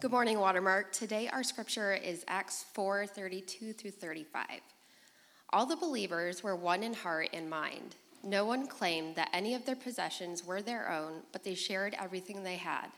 Good 0.00 0.12
morning, 0.12 0.38
Watermark. 0.38 0.92
Today 0.92 1.26
our 1.26 1.42
scripture 1.42 1.92
is 1.92 2.24
Acts 2.28 2.66
4 2.72 3.04
32 3.08 3.72
through 3.72 3.90
35. 3.90 4.44
All 5.52 5.66
the 5.66 5.74
believers 5.74 6.40
were 6.40 6.54
one 6.54 6.84
in 6.84 6.94
heart 6.94 7.30
and 7.32 7.50
mind. 7.50 7.96
No 8.22 8.44
one 8.44 8.68
claimed 8.68 9.16
that 9.16 9.30
any 9.32 9.56
of 9.56 9.66
their 9.66 9.74
possessions 9.74 10.46
were 10.46 10.62
their 10.62 10.88
own, 10.88 11.22
but 11.32 11.42
they 11.42 11.56
shared 11.56 11.96
everything 11.98 12.44
they 12.44 12.58
had. 12.58 12.90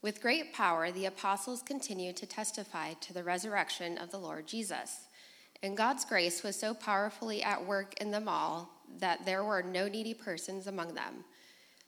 With 0.00 0.22
great 0.22 0.52
power, 0.52 0.92
the 0.92 1.06
apostles 1.06 1.60
continued 1.60 2.16
to 2.18 2.26
testify 2.26 2.92
to 3.00 3.12
the 3.12 3.24
resurrection 3.24 3.98
of 3.98 4.12
the 4.12 4.18
Lord 4.18 4.46
Jesus. 4.46 5.06
And 5.60 5.76
God's 5.76 6.04
grace 6.04 6.44
was 6.44 6.54
so 6.54 6.72
powerfully 6.72 7.42
at 7.42 7.66
work 7.66 8.00
in 8.00 8.12
them 8.12 8.28
all 8.28 8.70
that 9.00 9.26
there 9.26 9.42
were 9.42 9.64
no 9.64 9.88
needy 9.88 10.14
persons 10.14 10.68
among 10.68 10.94
them. 10.94 11.24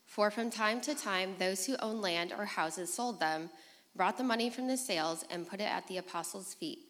For 0.06 0.32
from 0.32 0.50
time 0.50 0.80
to 0.80 0.96
time, 0.96 1.36
those 1.38 1.66
who 1.66 1.76
owned 1.76 2.02
land 2.02 2.34
or 2.36 2.46
houses 2.46 2.92
sold 2.92 3.20
them, 3.20 3.50
brought 3.96 4.18
the 4.18 4.24
money 4.24 4.50
from 4.50 4.66
the 4.66 4.76
sales, 4.76 5.24
and 5.30 5.48
put 5.48 5.60
it 5.60 5.64
at 5.70 5.86
the 5.86 5.98
apostles' 5.98 6.54
feet, 6.54 6.80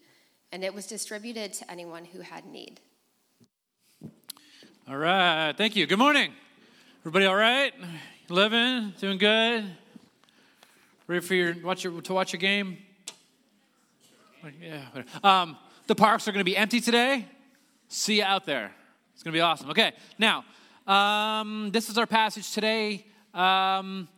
and 0.52 0.64
it 0.64 0.72
was 0.72 0.86
distributed 0.86 1.52
to 1.52 1.70
anyone 1.70 2.04
who 2.04 2.20
had 2.20 2.46
need. 2.46 2.80
All 4.88 4.96
right, 4.96 5.52
thank 5.56 5.76
you. 5.76 5.86
Good 5.86 5.98
morning. 5.98 6.32
Everybody 7.00 7.26
all 7.26 7.36
right? 7.36 7.72
Living? 8.30 8.94
Doing 8.98 9.18
good? 9.18 9.64
Ready 11.06 11.20
for 11.26 11.34
your, 11.34 11.54
watch 11.62 11.84
your, 11.84 12.00
to 12.00 12.14
watch 12.14 12.32
your 12.32 12.40
game? 12.40 12.78
Yeah. 14.60 14.80
Um, 15.22 15.58
the 15.86 15.94
parks 15.94 16.26
are 16.26 16.32
going 16.32 16.40
to 16.40 16.50
be 16.50 16.56
empty 16.56 16.80
today. 16.80 17.26
See 17.88 18.18
you 18.18 18.24
out 18.24 18.46
there. 18.46 18.72
It's 19.12 19.22
going 19.22 19.32
to 19.32 19.36
be 19.36 19.42
awesome. 19.42 19.70
Okay, 19.70 19.92
now, 20.18 20.44
um, 20.86 21.70
this 21.70 21.90
is 21.90 21.98
our 21.98 22.06
passage 22.06 22.52
today. 22.52 23.04
Um, 23.34 24.08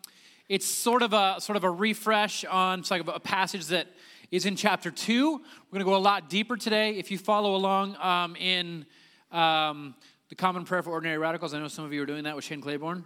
it's 0.49 0.67
sort 0.67 1.03
of 1.03 1.13
a 1.13 1.37
sort 1.41 1.57
of 1.57 1.65
a 1.65 1.71
refresh 1.71 2.45
on 2.45 2.85
like 2.91 3.07
a 3.07 3.21
passage 3.21 3.67
that 3.67 3.89
is 4.31 4.47
in 4.47 4.57
chapter 4.57 4.91
two. 4.91 5.33
We're 5.33 5.73
going 5.73 5.81
to 5.81 5.85
go 5.85 5.97
a 5.97 5.99
lot 5.99 6.31
deeper 6.31 6.57
today. 6.57 6.93
If 6.97 7.11
you 7.11 7.19
follow 7.19 7.57
along 7.57 7.97
um, 7.97 8.37
in 8.37 8.87
um, 9.33 9.95
the 10.29 10.35
Common 10.35 10.65
Prayer 10.65 10.83
for 10.83 10.91
Ordinary 10.91 11.19
Radicals, 11.19 11.53
I 11.53 11.59
know 11.59 11.69
some 11.69 11.85
of 11.85 11.93
you 11.93 12.03
are 12.03 12.07
doing 12.07 12.25
that 12.25 12.37
with 12.37 12.45
Shane 12.45 12.61
Claiborne. 12.61 13.05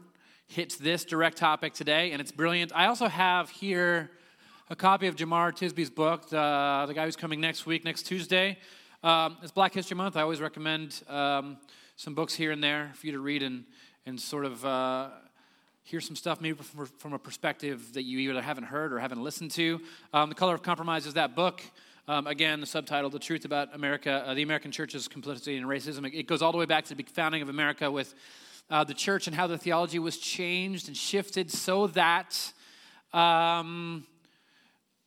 Hits 0.49 0.77
this 0.77 1.05
direct 1.05 1.39
topic 1.39 1.73
today, 1.75 2.13
and 2.13 2.21
it's 2.21 2.33
brilliant. 2.33 2.73
I 2.75 2.87
also 2.87 3.07
have 3.07 3.51
here 3.51 4.11
a 4.69 4.77
copy 4.77 5.07
of 5.07 5.17
Jemar 5.17 5.53
Tisby's 5.53 5.91
book, 5.91 6.29
the, 6.29 6.85
the 6.89 6.95
guy 6.95 7.05
who's 7.05 7.17
coming 7.17 7.41
next 7.41 7.67
week, 7.67 7.85
next 7.85 8.03
Tuesday. 8.03 8.59
Um, 9.03 9.39
it's 9.43 9.53
Black 9.53 9.73
History 9.73 9.97
Month. 9.97 10.17
I 10.17 10.23
always 10.23 10.41
recommend 10.41 11.03
um, 11.09 11.57
some 11.97 12.15
books 12.15 12.35
here 12.35 12.51
and 12.51 12.63
there 12.63 12.91
for 12.95 13.07
you 13.07 13.13
to 13.13 13.21
read 13.21 13.43
and, 13.43 13.65
and 14.05 14.21
sort 14.21 14.45
of 14.45 14.65
uh, 14.65 15.11
hear 15.91 16.01
some 16.01 16.15
stuff 16.15 16.41
maybe 16.41 16.57
from, 16.57 16.87
from, 16.87 17.13
a 17.15 17.19
perspective 17.19 17.95
that 17.95 18.05
you 18.05 18.21
either 18.21 18.41
haven't 18.41 18.63
heard 18.63 18.93
or 18.93 19.01
haven't 19.01 19.21
listened 19.25 19.51
to. 19.51 19.81
Um, 20.15 20.29
the 20.29 20.37
Color 20.37 20.55
of 20.55 20.63
Compromise 20.63 21.05
is 21.05 21.15
that 21.15 21.35
book. 21.35 21.61
Um, 22.07 22.29
again, 22.29 22.61
the 22.61 22.67
subtitle, 22.67 23.11
The 23.11 23.19
Truth 23.19 23.45
About 23.45 23.75
America, 23.75 24.23
uh, 24.25 24.35
the 24.35 24.43
American 24.43 24.71
Church's 24.71 25.09
Complicity 25.09 25.57
in 25.57 25.65
Racism. 25.65 26.09
It 26.15 26.29
goes 26.29 26.43
all 26.43 26.53
the 26.53 26.59
way 26.59 26.65
back 26.65 26.85
to 26.87 26.95
the 26.95 27.03
founding 27.03 27.43
of 27.43 27.49
America 27.49 27.91
with 27.91 28.15
uh, 28.71 28.85
the 28.85 28.95
church 28.95 29.27
and 29.27 29.35
how 29.35 29.49
the 29.49 29.59
theology 29.59 29.99
was 29.99 30.17
changed 30.17 30.87
and 30.87 30.97
shifted 30.97 31.51
so 31.51 31.89
that 31.89 32.53
um, 33.13 34.07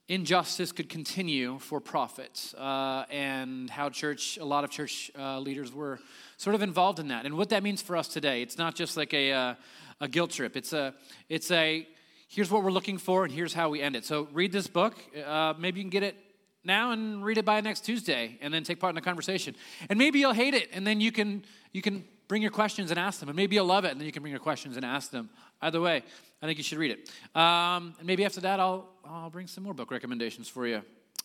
injustice 0.09 0.73
could 0.73 0.90
continue 0.90 1.59
for 1.59 1.80
profit, 1.80 2.53
uh, 2.58 3.06
and 3.09 3.70
how 3.70 3.90
church, 3.90 4.38
a 4.38 4.44
lot 4.44 4.66
of 4.66 4.70
church 4.70 5.09
uh, 5.18 5.40
leaders 5.40 5.73
were 5.73 5.97
sort 6.36 6.56
of 6.56 6.62
involved 6.62 7.00
in 7.00 7.08
that. 7.08 7.25
And 7.25 7.38
what 7.38 7.50
that 7.50 7.64
means 7.64 7.81
for 7.81 7.95
us 7.95 8.09
today, 8.09 8.42
it's 8.42 8.58
not 8.58 8.75
just 8.75 8.97
like 8.97 9.14
a, 9.14 9.31
uh, 9.31 9.56
a 9.99 10.08
guilt 10.08 10.31
trip. 10.31 10.55
It's 10.55 10.73
a, 10.73 10.94
it's 11.30 11.52
a, 11.52 11.88
here's 12.27 12.49
what 12.49 12.63
we're 12.63 12.72
looking 12.72 12.97
for, 12.97 13.23
and 13.23 13.33
here's 13.33 13.53
how 13.53 13.69
we 13.69 13.81
end 13.81 13.95
it. 13.95 14.05
So 14.05 14.27
read 14.33 14.52
this 14.52 14.67
book. 14.67 14.95
Uh, 15.25 15.53
maybe 15.58 15.80
you 15.80 15.83
can 15.83 15.89
get 15.89 16.03
it 16.03 16.16
now 16.63 16.91
and 16.91 17.23
read 17.23 17.38
it 17.38 17.45
by 17.45 17.61
next 17.61 17.81
Tuesday, 17.81 18.38
and 18.41 18.53
then 18.53 18.63
take 18.63 18.80
part 18.80 18.91
in 18.91 18.95
the 18.95 19.02
conversation. 19.02 19.55
And 19.89 20.00
maybe 20.00 20.19
you'll 20.19 20.33
hate 20.33 20.53
it, 20.53 20.69
and 20.73 20.85
then 20.88 21.02
you 21.02 21.11
can 21.11 21.44
you 21.72 21.81
can 21.81 22.05
bring 22.28 22.41
your 22.41 22.51
questions 22.51 22.90
and 22.90 23.00
ask 23.00 23.19
them. 23.19 23.29
And 23.29 23.35
maybe 23.35 23.56
you'll 23.56 23.66
love 23.66 23.85
it, 23.85 23.91
and 23.91 24.00
then 24.00 24.06
you 24.06 24.12
can 24.12 24.22
bring 24.22 24.31
your 24.31 24.40
questions 24.40 24.78
and 24.78 24.85
ask 24.85 25.12
them. 25.12 25.29
Either 25.62 25.81
way, 25.81 26.03
I 26.41 26.45
think 26.45 26.57
you 26.57 26.63
should 26.63 26.78
read 26.78 26.91
it. 26.91 27.39
Um, 27.39 27.95
and 27.97 28.07
maybe 28.07 28.25
after 28.25 28.41
that, 28.41 28.59
I'll 28.59 28.89
I'll 29.06 29.29
bring 29.29 29.47
some 29.47 29.63
more 29.63 29.73
book 29.73 29.91
recommendations 29.91 30.47
for 30.47 30.66
you, 30.66 30.81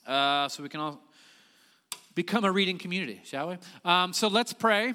uh, 0.06 0.48
so 0.48 0.62
we 0.62 0.68
can 0.68 0.80
all 0.80 1.00
become 2.14 2.44
a 2.44 2.50
reading 2.50 2.78
community, 2.78 3.20
shall 3.24 3.48
we? 3.50 3.56
Um, 3.84 4.12
so 4.12 4.28
let's 4.28 4.52
pray. 4.52 4.94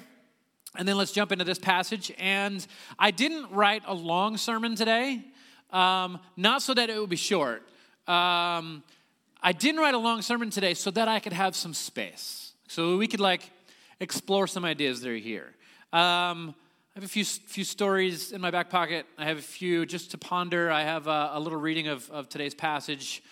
And 0.76 0.88
then 0.88 0.96
let's 0.96 1.12
jump 1.12 1.30
into 1.30 1.44
this 1.44 1.58
passage. 1.58 2.12
And 2.18 2.66
I 2.98 3.10
didn't 3.10 3.50
write 3.50 3.82
a 3.86 3.94
long 3.94 4.36
sermon 4.36 4.74
today, 4.74 5.24
um, 5.70 6.18
not 6.36 6.62
so 6.62 6.74
that 6.74 6.90
it 6.90 6.98
would 6.98 7.10
be 7.10 7.16
short. 7.16 7.62
Um, 8.06 8.82
I 9.42 9.52
didn't 9.52 9.80
write 9.80 9.94
a 9.94 9.98
long 9.98 10.22
sermon 10.22 10.50
today 10.50 10.74
so 10.74 10.90
that 10.90 11.06
I 11.06 11.20
could 11.20 11.32
have 11.32 11.54
some 11.54 11.74
space, 11.74 12.52
so 12.66 12.96
we 12.96 13.06
could 13.06 13.20
like 13.20 13.50
explore 14.00 14.46
some 14.46 14.64
ideas 14.64 15.00
that 15.00 15.10
are 15.10 15.16
here. 15.16 15.54
Um, 15.92 16.54
I 16.96 17.00
have 17.00 17.04
a 17.04 17.08
few 17.08 17.24
few 17.24 17.64
stories 17.64 18.32
in 18.32 18.40
my 18.40 18.50
back 18.50 18.70
pocket. 18.70 19.06
I 19.18 19.24
have 19.24 19.38
a 19.38 19.42
few 19.42 19.84
just 19.86 20.10
to 20.12 20.18
ponder. 20.18 20.70
I 20.70 20.82
have 20.82 21.06
a, 21.06 21.30
a 21.34 21.40
little 21.40 21.58
reading 21.58 21.88
of, 21.88 22.10
of 22.10 22.28
today's 22.28 22.54
passage 22.54 23.22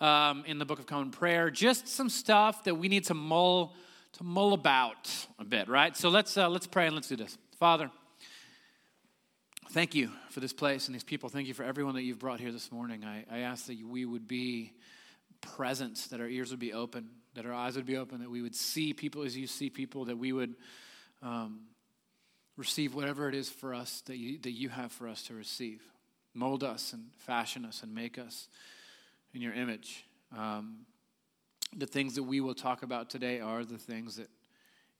um, 0.00 0.44
in 0.46 0.58
the 0.58 0.64
Book 0.64 0.78
of 0.78 0.86
Common 0.86 1.10
Prayer. 1.10 1.50
Just 1.50 1.88
some 1.88 2.08
stuff 2.08 2.64
that 2.64 2.74
we 2.74 2.88
need 2.88 3.04
to 3.04 3.14
mull 3.14 3.74
to 4.12 4.24
mull 4.24 4.52
about 4.52 5.10
a 5.38 5.44
bit, 5.44 5.68
right? 5.68 5.96
So 5.96 6.08
let's, 6.08 6.36
uh, 6.36 6.48
let's 6.48 6.66
pray 6.66 6.86
and 6.86 6.94
let's 6.94 7.08
do 7.08 7.16
this. 7.16 7.38
Father, 7.58 7.90
thank 9.70 9.94
you 9.94 10.10
for 10.30 10.40
this 10.40 10.52
place 10.52 10.86
and 10.86 10.94
these 10.94 11.04
people. 11.04 11.28
Thank 11.28 11.48
you 11.48 11.54
for 11.54 11.64
everyone 11.64 11.94
that 11.94 12.02
you've 12.02 12.18
brought 12.18 12.40
here 12.40 12.52
this 12.52 12.70
morning. 12.70 13.04
I, 13.04 13.24
I 13.30 13.38
ask 13.38 13.66
that 13.66 13.78
we 13.86 14.04
would 14.04 14.28
be 14.28 14.72
present, 15.40 16.08
that 16.10 16.20
our 16.20 16.28
ears 16.28 16.50
would 16.50 16.60
be 16.60 16.72
open, 16.72 17.08
that 17.34 17.46
our 17.46 17.54
eyes 17.54 17.76
would 17.76 17.86
be 17.86 17.96
open, 17.96 18.20
that 18.20 18.30
we 18.30 18.42
would 18.42 18.54
see 18.54 18.92
people 18.92 19.22
as 19.22 19.36
you 19.36 19.46
see 19.46 19.70
people, 19.70 20.04
that 20.04 20.18
we 20.18 20.32
would 20.32 20.54
um, 21.22 21.60
receive 22.56 22.94
whatever 22.94 23.28
it 23.28 23.34
is 23.34 23.48
for 23.48 23.74
us 23.74 24.02
that 24.06 24.16
you, 24.16 24.38
that 24.40 24.52
you 24.52 24.68
have 24.68 24.92
for 24.92 25.08
us 25.08 25.22
to 25.24 25.34
receive. 25.34 25.82
Mold 26.34 26.62
us 26.64 26.92
and 26.92 27.04
fashion 27.18 27.64
us 27.64 27.82
and 27.82 27.94
make 27.94 28.18
us 28.18 28.48
in 29.34 29.40
your 29.40 29.54
image. 29.54 30.04
Um, 30.36 30.86
the 31.76 31.86
things 31.86 32.14
that 32.14 32.22
we 32.22 32.40
will 32.40 32.54
talk 32.54 32.82
about 32.82 33.10
today 33.10 33.40
are 33.40 33.64
the 33.64 33.78
things 33.78 34.16
that 34.16 34.28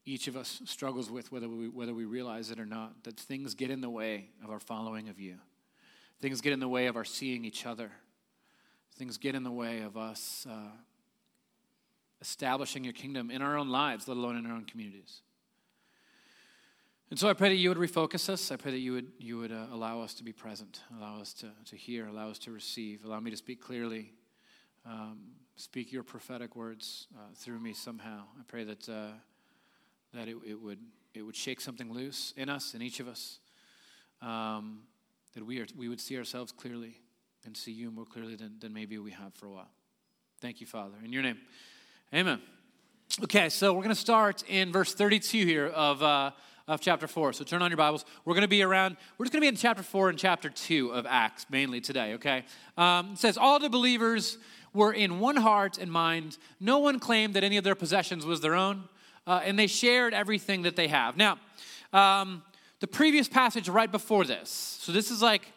each 0.05 0.27
of 0.27 0.37
us 0.37 0.63
struggles 0.65 1.11
with, 1.11 1.31
whether 1.31 1.49
we, 1.49 1.69
whether 1.69 1.95
we 1.95 2.05
realize 2.05 2.51
it 2.51 2.59
or 2.59 2.67
not. 2.67 3.05
That 3.05 3.19
things 3.19 3.55
get 3.55 3.71
in 3.71 3.81
the 3.81 3.91
way 3.91 4.31
of 4.43 4.51
our 4.51 4.61
following 4.61 5.09
of 5.09 5.21
you, 5.21 5.37
things 6.21 6.41
get 6.41 6.53
in 6.53 6.61
the 6.61 6.69
way 6.69 6.87
of 6.87 6.97
our 6.97 7.05
seeing 7.05 7.45
each 7.45 7.67
other, 7.67 7.93
things 8.97 9.19
get 9.19 9.35
in 9.35 9.43
the 9.43 9.53
way 9.53 9.81
of 9.81 9.97
us 9.97 10.47
uh, 10.51 10.71
establishing 12.21 12.85
your 12.85 12.93
kingdom 12.93 13.31
in 13.31 13.43
our 13.43 13.57
own 13.57 13.69
lives, 13.69 14.09
let 14.09 14.17
alone 14.17 14.37
in 14.37 14.47
our 14.47 14.53
own 14.53 14.65
communities. 14.65 15.21
And 17.11 17.19
so 17.19 17.29
I 17.29 17.35
pray 17.35 17.51
that 17.51 17.57
you 17.57 17.69
would 17.69 17.77
refocus 17.77 18.31
us. 18.31 18.51
I 18.51 18.57
pray 18.57 18.71
that 18.73 18.79
you 18.79 18.95
would, 18.95 19.13
you 19.19 19.37
would 19.37 19.53
uh, 19.53 19.67
allow 19.71 20.01
us 20.01 20.15
to 20.15 20.25
be 20.25 20.33
present, 20.33 20.81
allow 20.97 21.21
us 21.21 21.35
to, 21.35 21.51
to 21.67 21.77
hear, 21.77 22.07
allow 22.07 22.31
us 22.31 22.39
to 22.39 22.51
receive, 22.51 23.05
allow 23.05 23.21
me 23.21 23.31
to 23.31 23.37
speak 23.37 23.61
clearly. 23.61 24.15
Um, 24.87 25.19
speak 25.57 25.93
your 25.93 26.03
prophetic 26.03 26.57
words 26.57 27.07
uh, 27.17 27.21
through 27.35 27.59
me 27.59 27.73
somehow. 27.73 28.23
I 28.39 28.43
pray 28.47 28.65
that, 28.65 28.89
uh, 28.89 29.13
that 30.15 30.29
it, 30.29 30.37
it, 30.47 30.61
would, 30.61 30.79
it 31.15 31.23
would 31.23 31.37
shake 31.37 31.61
something 31.61 31.93
loose 31.93 32.33
in 32.37 32.49
us, 32.49 32.75
in 32.75 32.83
each 32.83 33.01
of 33.01 33.09
us, 33.09 33.39
um, 34.21 34.81
that 35.35 35.45
we, 35.45 35.61
are, 35.61 35.67
we 35.77 35.89
would 35.89 36.01
see 36.01 36.17
ourselves 36.17 36.53
clearly 36.53 36.97
and 37.45 37.57
see 37.57 37.73
you 37.73 37.91
more 37.91 38.05
clearly 38.05 38.37
than, 38.37 38.59
than 38.61 38.73
maybe 38.73 38.99
we 38.99 39.11
have 39.11 39.35
for 39.35 39.47
a 39.47 39.51
while. 39.51 39.71
Thank 40.41 40.61
you, 40.61 40.67
Father. 40.67 40.95
In 41.05 41.13
your 41.13 41.23
name, 41.23 41.39
amen. 42.15 42.41
Okay, 43.23 43.49
so 43.49 43.73
we're 43.73 43.83
going 43.83 43.91
to 43.91 44.01
start 44.01 44.43
in 44.49 44.73
verse 44.73 44.95
32 44.95 45.45
here 45.45 45.67
of, 45.67 46.03
uh, 46.03 46.31
of 46.69 46.81
chapter 46.81 47.07
4. 47.07 47.33
So 47.33 47.45
turn 47.45 47.63
on 47.63 47.71
your 47.71 47.77
Bibles. 47.77 48.05
We're 48.25 48.35
going 48.35 48.43
to 48.43 48.49
be 48.49 48.63
around, 48.63 48.97
we're 49.19 49.27
just 49.27 49.33
going 49.33 49.41
to 49.41 49.45
be 49.45 49.49
in 49.49 49.57
chapter 49.57 49.83
4 49.83 50.11
and 50.11 50.19
chapter 50.19 50.49
2 50.49 50.91
of 50.91 51.07
Acts 51.07 51.47
mainly 51.51 51.81
today, 51.81 52.15
okay? 52.15 52.45
Um, 52.77 53.13
it 53.13 53.19
says, 53.19 53.37
All 53.37 53.59
the 53.59 53.69
believers 53.69 54.39
were 54.75 54.93
in 54.93 55.21
one 55.21 55.37
heart 55.37 55.79
and 55.79 55.91
mind. 55.91 56.39
No 56.61 56.79
one 56.79 56.99
claimed 56.99 57.35
that 57.35 57.45
any 57.45 57.57
of 57.57 57.65
their 57.65 57.75
possessions 57.75 58.25
was 58.25 58.41
their 58.41 58.55
own, 58.55 58.85
uh, 59.27 59.41
and 59.45 59.59
they 59.59 59.67
shared 59.67 60.15
everything 60.15 60.63
that 60.63 60.77
they 60.77 60.89
have. 60.89 61.17
Now, 61.17 61.39
um, 61.93 62.43
the 62.81 62.87
previous 62.87 63.29
passage 63.29 63.69
right 63.69 63.91
before 63.91 64.25
this, 64.25 64.51
so 64.51 64.93
this 64.93 65.11
is 65.11 65.23
like 65.23 65.53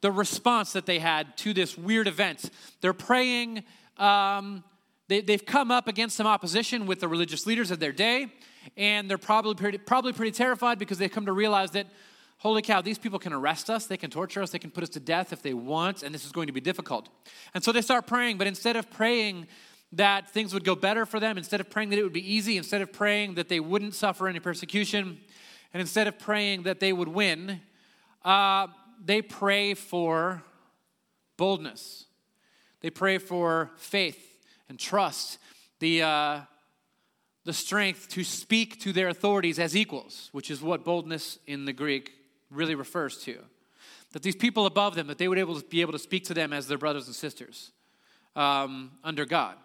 the 0.00 0.10
response 0.10 0.72
that 0.72 0.86
they 0.86 0.98
had 0.98 1.36
to 1.38 1.54
this 1.54 1.78
weird 1.78 2.08
event. 2.08 2.50
They're 2.80 2.92
praying. 2.92 3.62
Um, 3.96 4.64
they, 5.08 5.20
they've 5.20 5.44
come 5.44 5.70
up 5.70 5.88
against 5.88 6.16
some 6.16 6.26
opposition 6.26 6.86
with 6.86 7.00
the 7.00 7.08
religious 7.08 7.46
leaders 7.46 7.70
of 7.70 7.78
their 7.78 7.92
day, 7.92 8.32
and 8.76 9.08
they're 9.08 9.18
probably 9.18 9.54
pretty, 9.54 9.78
probably 9.78 10.12
pretty 10.12 10.32
terrified 10.32 10.78
because 10.78 10.98
they've 10.98 11.10
come 11.10 11.26
to 11.26 11.32
realize 11.32 11.70
that 11.72 11.86
holy 12.38 12.62
cow, 12.62 12.80
these 12.80 12.98
people 12.98 13.20
can 13.20 13.32
arrest 13.32 13.70
us, 13.70 13.86
they 13.86 13.96
can 13.96 14.10
torture 14.10 14.42
us, 14.42 14.50
they 14.50 14.58
can 14.58 14.70
put 14.70 14.82
us 14.82 14.88
to 14.90 15.00
death 15.00 15.32
if 15.32 15.42
they 15.42 15.54
want, 15.54 16.02
and 16.02 16.12
this 16.12 16.24
is 16.24 16.32
going 16.32 16.48
to 16.48 16.52
be 16.52 16.60
difficult. 16.60 17.08
And 17.54 17.62
so 17.62 17.70
they 17.70 17.82
start 17.82 18.06
praying, 18.06 18.36
but 18.36 18.48
instead 18.48 18.74
of 18.74 18.90
praying 18.90 19.46
that 19.92 20.28
things 20.30 20.52
would 20.52 20.64
go 20.64 20.74
better 20.74 21.06
for 21.06 21.20
them, 21.20 21.38
instead 21.38 21.60
of 21.60 21.70
praying 21.70 21.90
that 21.90 21.98
it 22.00 22.02
would 22.02 22.12
be 22.12 22.34
easy, 22.34 22.56
instead 22.56 22.82
of 22.82 22.92
praying 22.92 23.34
that 23.34 23.48
they 23.48 23.60
wouldn't 23.60 23.94
suffer 23.94 24.26
any 24.26 24.40
persecution, 24.40 25.20
and 25.72 25.80
instead 25.80 26.08
of 26.08 26.18
praying 26.18 26.64
that 26.64 26.80
they 26.80 26.92
would 26.92 27.08
win, 27.08 27.60
uh, 28.24 28.66
they 29.04 29.22
pray 29.22 29.74
for 29.74 30.42
boldness. 31.36 32.06
they 32.80 32.90
pray 32.90 33.18
for 33.18 33.70
faith 33.76 34.44
and 34.68 34.78
trust, 34.78 35.38
the, 35.78 36.02
uh, 36.02 36.40
the 37.44 37.52
strength 37.52 38.08
to 38.10 38.22
speak 38.24 38.80
to 38.80 38.92
their 38.92 39.08
authorities 39.08 39.58
as 39.58 39.76
equals, 39.76 40.28
which 40.32 40.50
is 40.50 40.62
what 40.62 40.84
boldness 40.84 41.38
in 41.46 41.64
the 41.64 41.72
Greek 41.72 42.12
really 42.50 42.74
refers 42.74 43.18
to. 43.24 43.38
That 44.12 44.22
these 44.22 44.36
people 44.36 44.66
above 44.66 44.94
them, 44.94 45.06
that 45.08 45.18
they 45.18 45.26
would 45.26 45.38
able 45.38 45.60
to 45.60 45.66
be 45.66 45.80
able 45.80 45.92
to 45.92 45.98
speak 45.98 46.24
to 46.24 46.34
them 46.34 46.52
as 46.52 46.68
their 46.68 46.78
brothers 46.78 47.06
and 47.06 47.16
sisters 47.16 47.72
um, 48.36 48.92
under 49.02 49.24
God. 49.24 49.56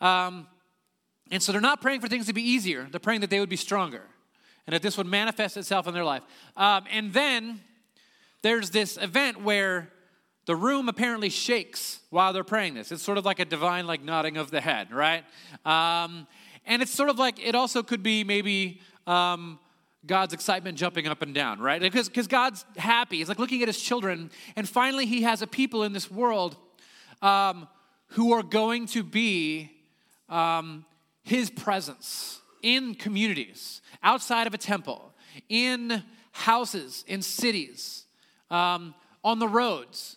Um, 0.00 0.48
and 1.30 1.42
so 1.42 1.52
they're 1.52 1.60
not 1.60 1.80
praying 1.80 2.00
for 2.00 2.08
things 2.08 2.26
to 2.26 2.32
be 2.32 2.42
easier, 2.42 2.86
they're 2.90 3.00
praying 3.00 3.20
that 3.22 3.30
they 3.30 3.40
would 3.40 3.48
be 3.48 3.56
stronger 3.56 4.02
and 4.66 4.74
that 4.74 4.82
this 4.82 4.96
would 4.96 5.06
manifest 5.06 5.56
itself 5.56 5.86
in 5.86 5.94
their 5.94 6.04
life. 6.04 6.22
Um, 6.56 6.84
and 6.90 7.12
then 7.12 7.60
there's 8.42 8.70
this 8.70 8.96
event 8.96 9.42
where 9.42 9.90
the 10.46 10.56
room 10.56 10.88
apparently 10.88 11.30
shakes 11.30 12.00
while 12.10 12.32
they're 12.32 12.44
praying 12.44 12.74
this. 12.74 12.90
It's 12.90 13.02
sort 13.02 13.18
of 13.18 13.24
like 13.24 13.38
a 13.38 13.44
divine 13.44 13.86
like 13.86 14.02
nodding 14.02 14.36
of 14.36 14.50
the 14.50 14.60
head, 14.60 14.92
right? 14.92 15.24
Um, 15.64 16.26
and 16.66 16.82
it's 16.82 16.92
sort 16.92 17.08
of 17.08 17.18
like 17.18 17.44
it 17.44 17.54
also 17.54 17.82
could 17.82 18.02
be 18.02 18.24
maybe 18.24 18.80
um, 19.06 19.58
God's 20.06 20.34
excitement 20.34 20.78
jumping 20.78 21.06
up 21.06 21.22
and 21.22 21.34
down, 21.34 21.60
right? 21.60 21.80
Because 21.80 22.26
God's 22.26 22.64
happy. 22.76 23.18
He's 23.18 23.28
like 23.28 23.38
looking 23.38 23.62
at 23.62 23.68
his 23.68 23.80
children, 23.80 24.30
and 24.56 24.68
finally 24.68 25.06
he 25.06 25.22
has 25.22 25.42
a 25.42 25.46
people 25.46 25.84
in 25.84 25.92
this 25.92 26.10
world 26.10 26.56
um, 27.20 27.68
who 28.08 28.32
are 28.32 28.42
going 28.42 28.86
to 28.86 29.02
be 29.02 29.70
um, 30.28 30.84
his 31.22 31.50
presence 31.50 32.40
in 32.62 32.94
communities, 32.94 33.80
outside 34.02 34.46
of 34.46 34.54
a 34.54 34.58
temple, 34.58 35.12
in 35.48 36.02
houses, 36.32 37.04
in 37.06 37.22
cities, 37.22 38.06
um, 38.50 38.94
on 39.24 39.38
the 39.38 39.48
roads. 39.48 40.16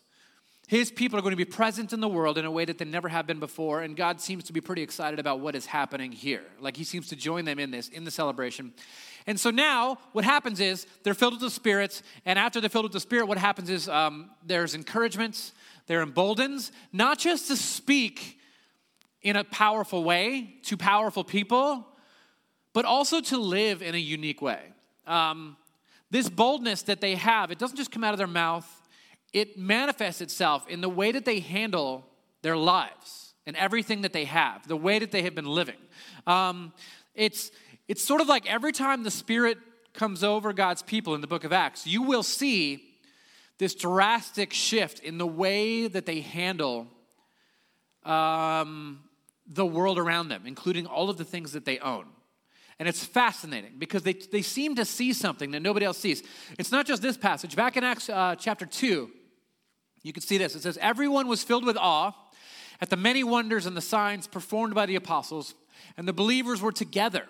His 0.68 0.92
people 0.92 1.20
are 1.20 1.22
going 1.22 1.32
to 1.32 1.38
be 1.38 1.46
present 1.46 1.94
in 1.94 2.00
the 2.00 2.08
world 2.08 2.40
in 2.40 2.46
a 2.46 2.50
way 2.52 2.66
that 2.66 2.80
they 2.80 2.86
never 2.86 3.08
have 3.08 3.28
been 3.28 3.40
before, 3.40 3.82
and 3.82 3.96
God 3.96 4.20
seems 4.20 4.46
to 4.46 4.54
be 4.54 4.62
pretty 4.62 4.82
excited 4.82 5.20
about 5.20 5.40
what 5.40 5.56
is 5.56 5.68
happening 5.68 6.12
here. 6.12 6.44
Like 6.60 6.76
He 6.76 6.84
seems 6.84 7.08
to 7.10 7.16
join 7.16 7.46
them 7.46 7.60
in 7.60 7.70
this, 7.70 7.90
in 7.90 8.04
the 8.04 8.12
celebration. 8.12 8.74
And 9.28 9.40
so 9.40 9.52
now, 9.52 10.00
what 10.12 10.26
happens 10.26 10.60
is 10.60 10.88
they're 11.04 11.14
filled 11.14 11.34
with 11.34 11.42
the 11.42 11.52
Spirit, 11.52 12.02
and 12.26 12.40
after 12.40 12.60
they're 12.60 12.70
filled 12.70 12.86
with 12.86 12.94
the 12.94 13.00
Spirit, 13.00 13.28
what 13.28 13.38
happens 13.38 13.70
is 13.70 13.88
um, 13.88 14.32
there's 14.44 14.74
encouragement, 14.74 15.52
they're 15.86 16.02
emboldened, 16.02 16.72
not 16.92 17.20
just 17.20 17.48
to 17.50 17.56
speak 17.56 18.40
in 19.22 19.36
a 19.36 19.44
powerful 19.44 20.04
way 20.04 20.56
to 20.64 20.78
powerful 20.78 21.24
people, 21.24 21.86
but 22.74 22.86
also 22.86 23.22
to 23.22 23.38
live 23.38 23.82
in 23.82 23.96
a 23.96 24.00
unique 24.00 24.42
way. 24.42 24.62
Um, 25.08 25.58
this 26.12 26.30
boldness 26.30 26.84
that 26.84 27.02
they 27.02 27.16
have, 27.16 27.52
it 27.52 27.58
doesn't 27.58 27.78
just 27.78 27.92
come 27.92 28.04
out 28.04 28.14
of 28.14 28.18
their 28.18 28.28
mouth, 28.28 28.68
it 29.36 29.58
manifests 29.58 30.22
itself 30.22 30.66
in 30.70 30.80
the 30.80 30.88
way 30.88 31.12
that 31.12 31.26
they 31.26 31.42
handle 31.42 32.06
their 32.42 32.56
lives 32.56 33.34
and 33.46 33.58
everything 33.58 34.02
that 34.04 34.14
they 34.14 34.24
have, 34.24 34.66
the 34.66 34.78
way 34.78 34.98
that 34.98 35.12
they 35.12 35.24
have 35.24 35.36
been 35.36 35.46
living. 35.46 35.76
Um, 36.26 36.72
it's, 37.14 37.52
it's 37.90 38.02
sort 38.02 38.22
of 38.22 38.30
like 38.30 38.50
every 38.50 38.72
time 38.72 39.04
the 39.04 39.12
Spirit 39.12 39.58
comes 39.94 40.24
over 40.24 40.54
God's 40.54 40.82
people 40.82 41.16
in 41.16 41.22
the 41.22 41.28
book 41.28 41.44
of 41.44 41.52
Acts, 41.52 41.86
you 41.86 42.02
will 42.02 42.24
see 42.24 42.82
this 43.58 43.76
drastic 43.76 44.54
shift 44.54 45.00
in 45.00 45.18
the 45.18 45.28
way 45.28 45.90
that 45.90 46.06
they 46.06 46.22
handle 46.22 46.88
um, 48.04 49.02
the 49.46 49.66
world 49.66 50.00
around 50.00 50.30
them, 50.30 50.44
including 50.46 50.86
all 50.86 51.10
of 51.10 51.18
the 51.18 51.26
things 51.26 51.52
that 51.52 51.66
they 51.66 51.80
own. 51.80 52.06
And 52.80 52.88
it's 52.88 53.04
fascinating 53.04 53.74
because 53.80 54.04
they, 54.04 54.14
they 54.14 54.42
seem 54.42 54.76
to 54.76 54.86
see 54.86 55.12
something 55.12 55.52
that 55.52 55.62
nobody 55.62 55.86
else 55.86 55.98
sees. 55.98 56.24
It's 56.58 56.72
not 56.72 56.86
just 56.86 57.02
this 57.02 57.18
passage. 57.18 57.58
Back 57.58 57.76
in 57.76 57.84
Acts 57.84 58.10
uh, 58.10 58.36
chapter 58.38 58.66
2, 58.66 59.10
you 60.06 60.14
can 60.14 60.22
see 60.22 60.38
this. 60.38 60.54
It 60.54 60.62
says, 60.62 60.78
Everyone 60.80 61.28
was 61.28 61.44
filled 61.44 61.66
with 61.66 61.78
awe 61.78 62.14
at 62.80 62.92
the 62.92 62.96
many 62.96 63.24
wonders 63.24 63.66
and 63.66 63.76
the 63.76 63.82
signs 63.82 64.28
performed 64.28 64.76
by 64.76 64.86
the 64.86 64.96
apostles, 64.96 65.56
and 65.98 66.08
the 66.08 66.14
believers 66.14 66.62
were 66.62 66.72
together, 66.72 67.24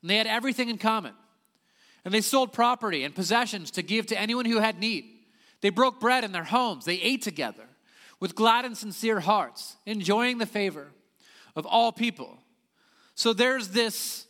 and 0.00 0.10
they 0.10 0.16
had 0.16 0.26
everything 0.26 0.70
in 0.70 0.78
common. 0.78 1.12
And 2.06 2.14
they 2.14 2.22
sold 2.22 2.54
property 2.54 3.04
and 3.04 3.14
possessions 3.14 3.70
to 3.72 3.82
give 3.82 4.06
to 4.06 4.18
anyone 4.18 4.46
who 4.46 4.60
had 4.60 4.80
need. 4.80 5.04
They 5.60 5.68
broke 5.68 6.00
bread 6.00 6.24
in 6.24 6.32
their 6.32 6.44
homes, 6.44 6.86
they 6.86 6.96
ate 6.96 7.20
together 7.20 7.64
with 8.18 8.34
glad 8.34 8.64
and 8.64 8.78
sincere 8.78 9.20
hearts, 9.20 9.76
enjoying 9.84 10.38
the 10.38 10.46
favor 10.46 10.88
of 11.54 11.66
all 11.66 11.92
people. 11.92 12.38
So 13.14 13.34
there's 13.34 13.68
this 13.68 14.26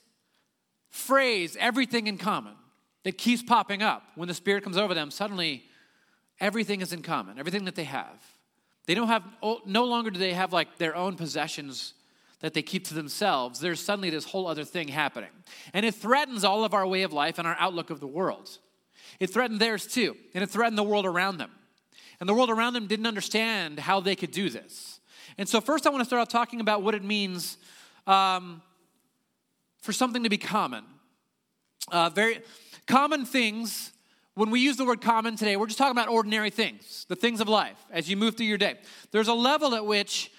phrase, 0.90 1.56
everything 1.60 2.08
in 2.08 2.19
common, 2.19 2.54
that 3.04 3.16
keeps 3.16 3.44
popping 3.44 3.81
up. 3.81 4.02
When 4.16 4.26
the 4.26 4.34
Spirit 4.34 4.64
comes 4.64 4.76
over 4.76 4.93
them, 4.93 5.12
suddenly 5.12 5.64
everything 6.43 6.81
is 6.83 6.93
in 6.93 7.00
common, 7.00 7.39
everything 7.39 7.65
that 7.65 7.77
they 7.77 7.85
have. 7.85 8.21
They 8.87 8.94
don't 8.94 9.06
have, 9.06 9.23
oh, 9.43 9.61
no 9.65 9.85
longer 9.85 10.11
do 10.11 10.19
they 10.19 10.33
have 10.33 10.53
like 10.53 10.77
their 10.77 10.94
own 10.94 11.17
possessions 11.17 11.94
that 12.41 12.53
they 12.53 12.62
keep 12.62 12.85
to 12.89 12.94
themselves. 12.94 13.61
There's 13.61 13.81
suddenly 13.81 14.11
this 14.11 14.25
whole 14.25 14.49
other 14.49 14.65
thing 14.65 14.89
happening. 14.89 15.31
And 15.73 15.87
it 15.87 15.94
threatens 15.94 16.44
all 16.44 16.65
of 16.65 16.75
our 16.75 16.87
way 16.87 17.05
of 17.05 17.12
life 17.12 17.39
and 17.39 17.47
our 17.47 17.56
outlook 17.61 17.91
of 17.91 18.00
the 18.00 18.09
world. 18.09 18.59
It 19.21 19.29
threatened 19.29 19.61
theirs 19.61 19.87
too, 19.87 20.17
and 20.35 20.43
it 20.43 20.50
threatened 20.50 20.77
the 20.77 20.83
world 20.83 21.06
around 21.06 21.39
them. 21.39 21.53
And 22.19 22.29
the 22.29 22.35
world 22.35 22.50
around 22.50 22.75
them 22.75 22.88
didn't 22.88 23.06
understand 23.06 23.79
how 23.79 24.00
they 24.00 24.17
could 24.17 24.33
do 24.33 24.50
this. 24.50 25.00
And 25.38 25.49
so, 25.49 25.61
first, 25.61 25.87
I 25.87 25.91
want 25.91 26.00
to 26.00 26.05
start 26.05 26.21
off 26.21 26.29
talking 26.29 26.61
about 26.61 26.83
what 26.83 26.95
it 26.95 27.05
means 27.05 27.56
um, 28.06 28.62
for 29.81 29.93
something 29.93 30.25
to 30.25 30.29
be 30.29 30.38
common. 30.38 30.85
Uh, 31.91 32.11
very 32.11 32.41
common 32.87 33.25
things. 33.25 33.93
When 34.34 34.50
we 34.50 34.61
use 34.61 34.79
the 34.79 34.87
word 34.87 35.02
common 35.02 35.37
today, 35.37 35.56
we're 35.56 35.67
just 35.67 35.76
talking 35.76 35.93
about 35.93 36.08
ordinary 36.08 36.49
things, 36.49 37.05
the 37.06 37.17
things 37.17 37.43
of 37.43 37.50
life 37.50 37.76
as 37.90 38.08
you 38.08 38.17
move 38.17 38.34
through 38.34 38.46
your 38.46 38.56
day. 38.56 38.79
There's 39.11 39.29
a 39.29 39.34
level 39.34 39.75
at 39.75 39.84
which, 39.84 40.32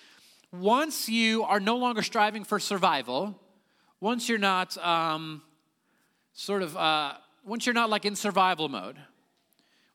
once 0.52 1.08
you 1.08 1.44
are 1.44 1.60
no 1.60 1.78
longer 1.78 2.02
striving 2.02 2.44
for 2.44 2.58
survival, 2.58 3.40
once 4.00 4.28
you're 4.28 4.40
not 4.40 4.76
um, 4.84 5.44
sort 6.34 6.64
of, 6.64 6.76
uh, 6.76 7.14
once 7.46 7.68
you're 7.68 7.76
not 7.76 7.92
like 7.92 8.04
in 8.06 8.16
survival 8.16 8.68
mode, 8.68 8.98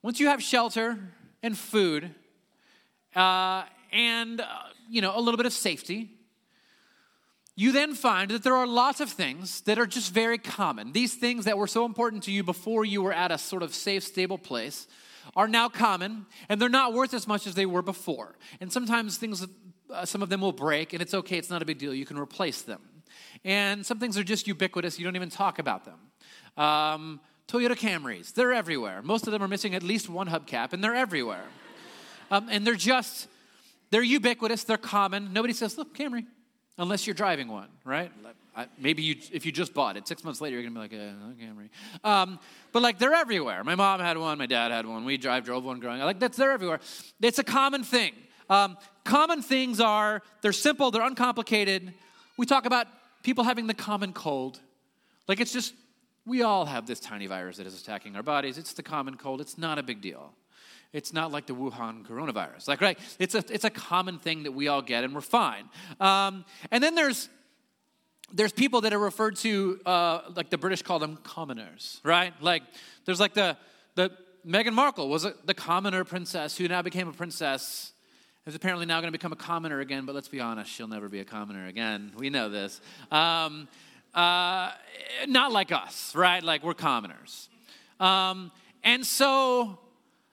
once 0.00 0.20
you 0.20 0.28
have 0.28 0.40
shelter 0.40 0.96
and 1.42 1.58
food 1.58 2.14
uh, 3.16 3.64
and, 3.90 4.40
uh, 4.40 4.46
you 4.88 5.00
know, 5.00 5.12
a 5.16 5.20
little 5.20 5.36
bit 5.36 5.46
of 5.46 5.52
safety, 5.52 6.08
you 7.58 7.72
then 7.72 7.92
find 7.92 8.30
that 8.30 8.44
there 8.44 8.54
are 8.54 8.68
lots 8.68 9.00
of 9.00 9.10
things 9.10 9.62
that 9.62 9.80
are 9.80 9.86
just 9.86 10.14
very 10.14 10.38
common. 10.38 10.92
These 10.92 11.16
things 11.16 11.44
that 11.46 11.58
were 11.58 11.66
so 11.66 11.84
important 11.84 12.22
to 12.22 12.30
you 12.30 12.44
before 12.44 12.84
you 12.84 13.02
were 13.02 13.12
at 13.12 13.32
a 13.32 13.36
sort 13.36 13.64
of 13.64 13.74
safe, 13.74 14.04
stable 14.04 14.38
place 14.38 14.86
are 15.34 15.48
now 15.48 15.68
common, 15.68 16.26
and 16.48 16.62
they're 16.62 16.68
not 16.68 16.92
worth 16.92 17.12
as 17.12 17.26
much 17.26 17.48
as 17.48 17.56
they 17.56 17.66
were 17.66 17.82
before. 17.82 18.36
And 18.60 18.72
sometimes 18.72 19.18
things, 19.18 19.44
uh, 19.90 20.04
some 20.04 20.22
of 20.22 20.28
them 20.28 20.40
will 20.40 20.52
break, 20.52 20.92
and 20.92 21.02
it's 21.02 21.14
okay, 21.14 21.36
it's 21.36 21.50
not 21.50 21.60
a 21.60 21.64
big 21.64 21.78
deal. 21.78 21.92
You 21.92 22.06
can 22.06 22.16
replace 22.16 22.62
them. 22.62 22.80
And 23.44 23.84
some 23.84 23.98
things 23.98 24.16
are 24.16 24.22
just 24.22 24.46
ubiquitous, 24.46 24.96
you 24.96 25.04
don't 25.04 25.16
even 25.16 25.28
talk 25.28 25.58
about 25.58 25.84
them. 25.84 25.98
Um, 26.64 27.20
Toyota 27.48 27.76
Camrys, 27.76 28.32
they're 28.34 28.52
everywhere. 28.52 29.02
Most 29.02 29.26
of 29.26 29.32
them 29.32 29.42
are 29.42 29.48
missing 29.48 29.74
at 29.74 29.82
least 29.82 30.08
one 30.08 30.28
hubcap, 30.28 30.72
and 30.72 30.84
they're 30.84 30.94
everywhere. 30.94 31.46
Um, 32.30 32.46
and 32.52 32.64
they're 32.64 32.76
just, 32.76 33.26
they're 33.90 34.00
ubiquitous, 34.00 34.62
they're 34.62 34.76
common. 34.76 35.32
Nobody 35.32 35.54
says, 35.54 35.76
look, 35.76 35.98
Camry 35.98 36.24
unless 36.78 37.06
you're 37.06 37.14
driving 37.14 37.48
one, 37.48 37.68
right? 37.84 38.10
maybe 38.78 39.02
you, 39.02 39.16
if 39.32 39.46
you 39.46 39.52
just 39.52 39.72
bought 39.72 39.96
it, 39.96 40.08
six 40.08 40.24
months 40.24 40.40
later, 40.40 40.58
you're 40.58 40.68
gonna 40.68 40.88
be 40.88 40.96
like, 40.96 41.38
Camry. 41.38 41.68
Um, 42.02 42.38
but 42.72 42.82
like 42.82 42.98
they're 42.98 43.14
everywhere. 43.14 43.62
My 43.62 43.74
mom 43.74 44.00
had 44.00 44.18
one, 44.18 44.38
my 44.38 44.46
dad 44.46 44.72
had 44.72 44.86
one. 44.86 45.04
We 45.04 45.16
drive, 45.16 45.44
drove 45.44 45.64
one 45.64 45.78
growing 45.80 46.00
up. 46.00 46.06
Like 46.06 46.18
that's 46.18 46.36
they're 46.36 46.52
everywhere. 46.52 46.80
It's 47.20 47.38
a 47.38 47.44
common 47.44 47.84
thing. 47.84 48.12
Um, 48.50 48.76
common 49.04 49.42
things 49.42 49.80
are 49.80 50.22
they're 50.42 50.52
simple, 50.52 50.90
they're 50.90 51.06
uncomplicated. 51.06 51.92
We 52.36 52.46
talk 52.46 52.66
about 52.66 52.86
people 53.22 53.44
having 53.44 53.66
the 53.66 53.74
common 53.74 54.12
cold. 54.12 54.58
Like 55.26 55.40
it's 55.40 55.52
just 55.52 55.74
we 56.26 56.42
all 56.42 56.66
have 56.66 56.86
this 56.86 57.00
tiny 57.00 57.26
virus 57.26 57.56
that 57.56 57.66
is 57.66 57.80
attacking 57.80 58.16
our 58.16 58.22
bodies. 58.22 58.58
It's 58.58 58.72
the 58.72 58.82
common 58.82 59.16
cold. 59.16 59.40
It's 59.40 59.56
not 59.56 59.78
a 59.78 59.82
big 59.82 60.00
deal. 60.00 60.32
It's 60.92 61.12
not 61.12 61.30
like 61.30 61.46
the 61.46 61.54
Wuhan 61.54 62.06
coronavirus. 62.06 62.66
Like, 62.66 62.80
right? 62.80 62.98
It's 63.18 63.34
a, 63.34 63.44
it's 63.50 63.64
a 63.64 63.70
common 63.70 64.18
thing 64.18 64.44
that 64.44 64.52
we 64.52 64.68
all 64.68 64.82
get 64.82 65.04
and 65.04 65.14
we're 65.14 65.20
fine. 65.20 65.68
Um, 66.00 66.44
and 66.70 66.82
then 66.82 66.94
there's, 66.94 67.28
there's 68.32 68.52
people 68.52 68.80
that 68.82 68.92
are 68.92 68.98
referred 68.98 69.36
to, 69.36 69.80
uh, 69.84 70.20
like 70.34 70.50
the 70.50 70.58
British 70.58 70.82
call 70.82 70.98
them 70.98 71.18
commoners, 71.22 72.00
right? 72.04 72.32
Like, 72.40 72.62
there's 73.04 73.20
like 73.20 73.34
the, 73.34 73.56
the 73.96 74.10
Meghan 74.46 74.72
Markle 74.72 75.08
was 75.08 75.24
a, 75.24 75.34
the 75.44 75.54
commoner 75.54 76.04
princess 76.04 76.56
who 76.56 76.68
now 76.68 76.80
became 76.80 77.08
a 77.08 77.12
princess 77.12 77.92
is 78.46 78.54
apparently 78.54 78.86
now 78.86 79.00
going 79.00 79.12
to 79.12 79.18
become 79.18 79.32
a 79.32 79.36
commoner 79.36 79.80
again, 79.80 80.06
but 80.06 80.14
let's 80.14 80.28
be 80.28 80.40
honest, 80.40 80.70
she'll 80.70 80.88
never 80.88 81.10
be 81.10 81.20
a 81.20 81.24
commoner 81.24 81.66
again. 81.66 82.12
We 82.16 82.30
know 82.30 82.48
this. 82.48 82.80
Um, 83.10 83.68
uh, 84.14 84.72
not 85.26 85.52
like 85.52 85.70
us, 85.70 86.14
right? 86.14 86.42
Like 86.42 86.62
we're 86.64 86.72
commoners. 86.72 87.50
Um, 88.00 88.50
and 88.82 89.04
so 89.04 89.78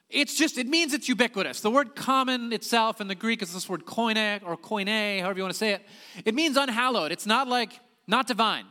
it's 0.10 0.36
just, 0.36 0.58
it 0.58 0.68
means 0.68 0.94
it's 0.94 1.10
ubiquitous. 1.10 1.62
The 1.62 1.72
word 1.72 1.96
common 1.96 2.54
itself 2.54 3.02
in 3.02 3.08
the 3.08 3.16
Greek 3.16 3.42
is 3.42 3.54
this 3.54 3.68
word 3.68 3.86
koine 3.86 4.42
or 4.46 4.56
koine, 4.56 5.22
however 5.22 5.38
you 5.38 5.44
want 5.44 5.54
to 5.54 5.58
say 5.58 5.74
it. 5.74 5.82
It 6.24 6.36
means 6.36 6.58
unhallowed. 6.58 7.12
It's 7.12 7.26
not 7.26 7.48
like, 7.48 7.80
not 8.08 8.28
divine. 8.28 8.66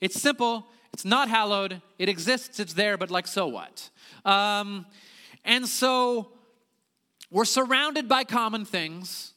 It's 0.00 0.20
simple, 0.20 0.66
it's 0.92 1.04
not 1.04 1.28
hallowed, 1.28 1.80
it 1.98 2.08
exists, 2.08 2.60
it's 2.60 2.74
there, 2.74 2.96
but 2.96 3.10
like, 3.10 3.26
so 3.26 3.46
what? 3.46 3.90
Um, 4.24 4.86
and 5.44 5.68
so 5.68 6.32
we're 7.30 7.44
surrounded 7.44 8.08
by 8.08 8.24
common 8.24 8.64
things, 8.64 9.32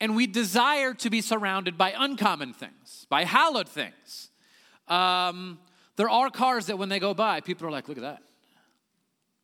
and 0.00 0.14
we 0.14 0.26
desire 0.26 0.94
to 0.94 1.10
be 1.10 1.20
surrounded 1.20 1.78
by 1.78 1.94
uncommon 1.96 2.52
things, 2.52 3.06
by 3.08 3.24
hallowed 3.24 3.68
things. 3.68 4.30
Um, 4.88 5.58
there 5.96 6.10
are 6.10 6.30
cars 6.30 6.66
that 6.66 6.76
when 6.76 6.88
they 6.88 6.98
go 6.98 7.14
by, 7.14 7.40
people 7.40 7.66
are 7.66 7.70
like, 7.70 7.88
look 7.88 7.98
at 7.98 8.02
that. 8.02 8.22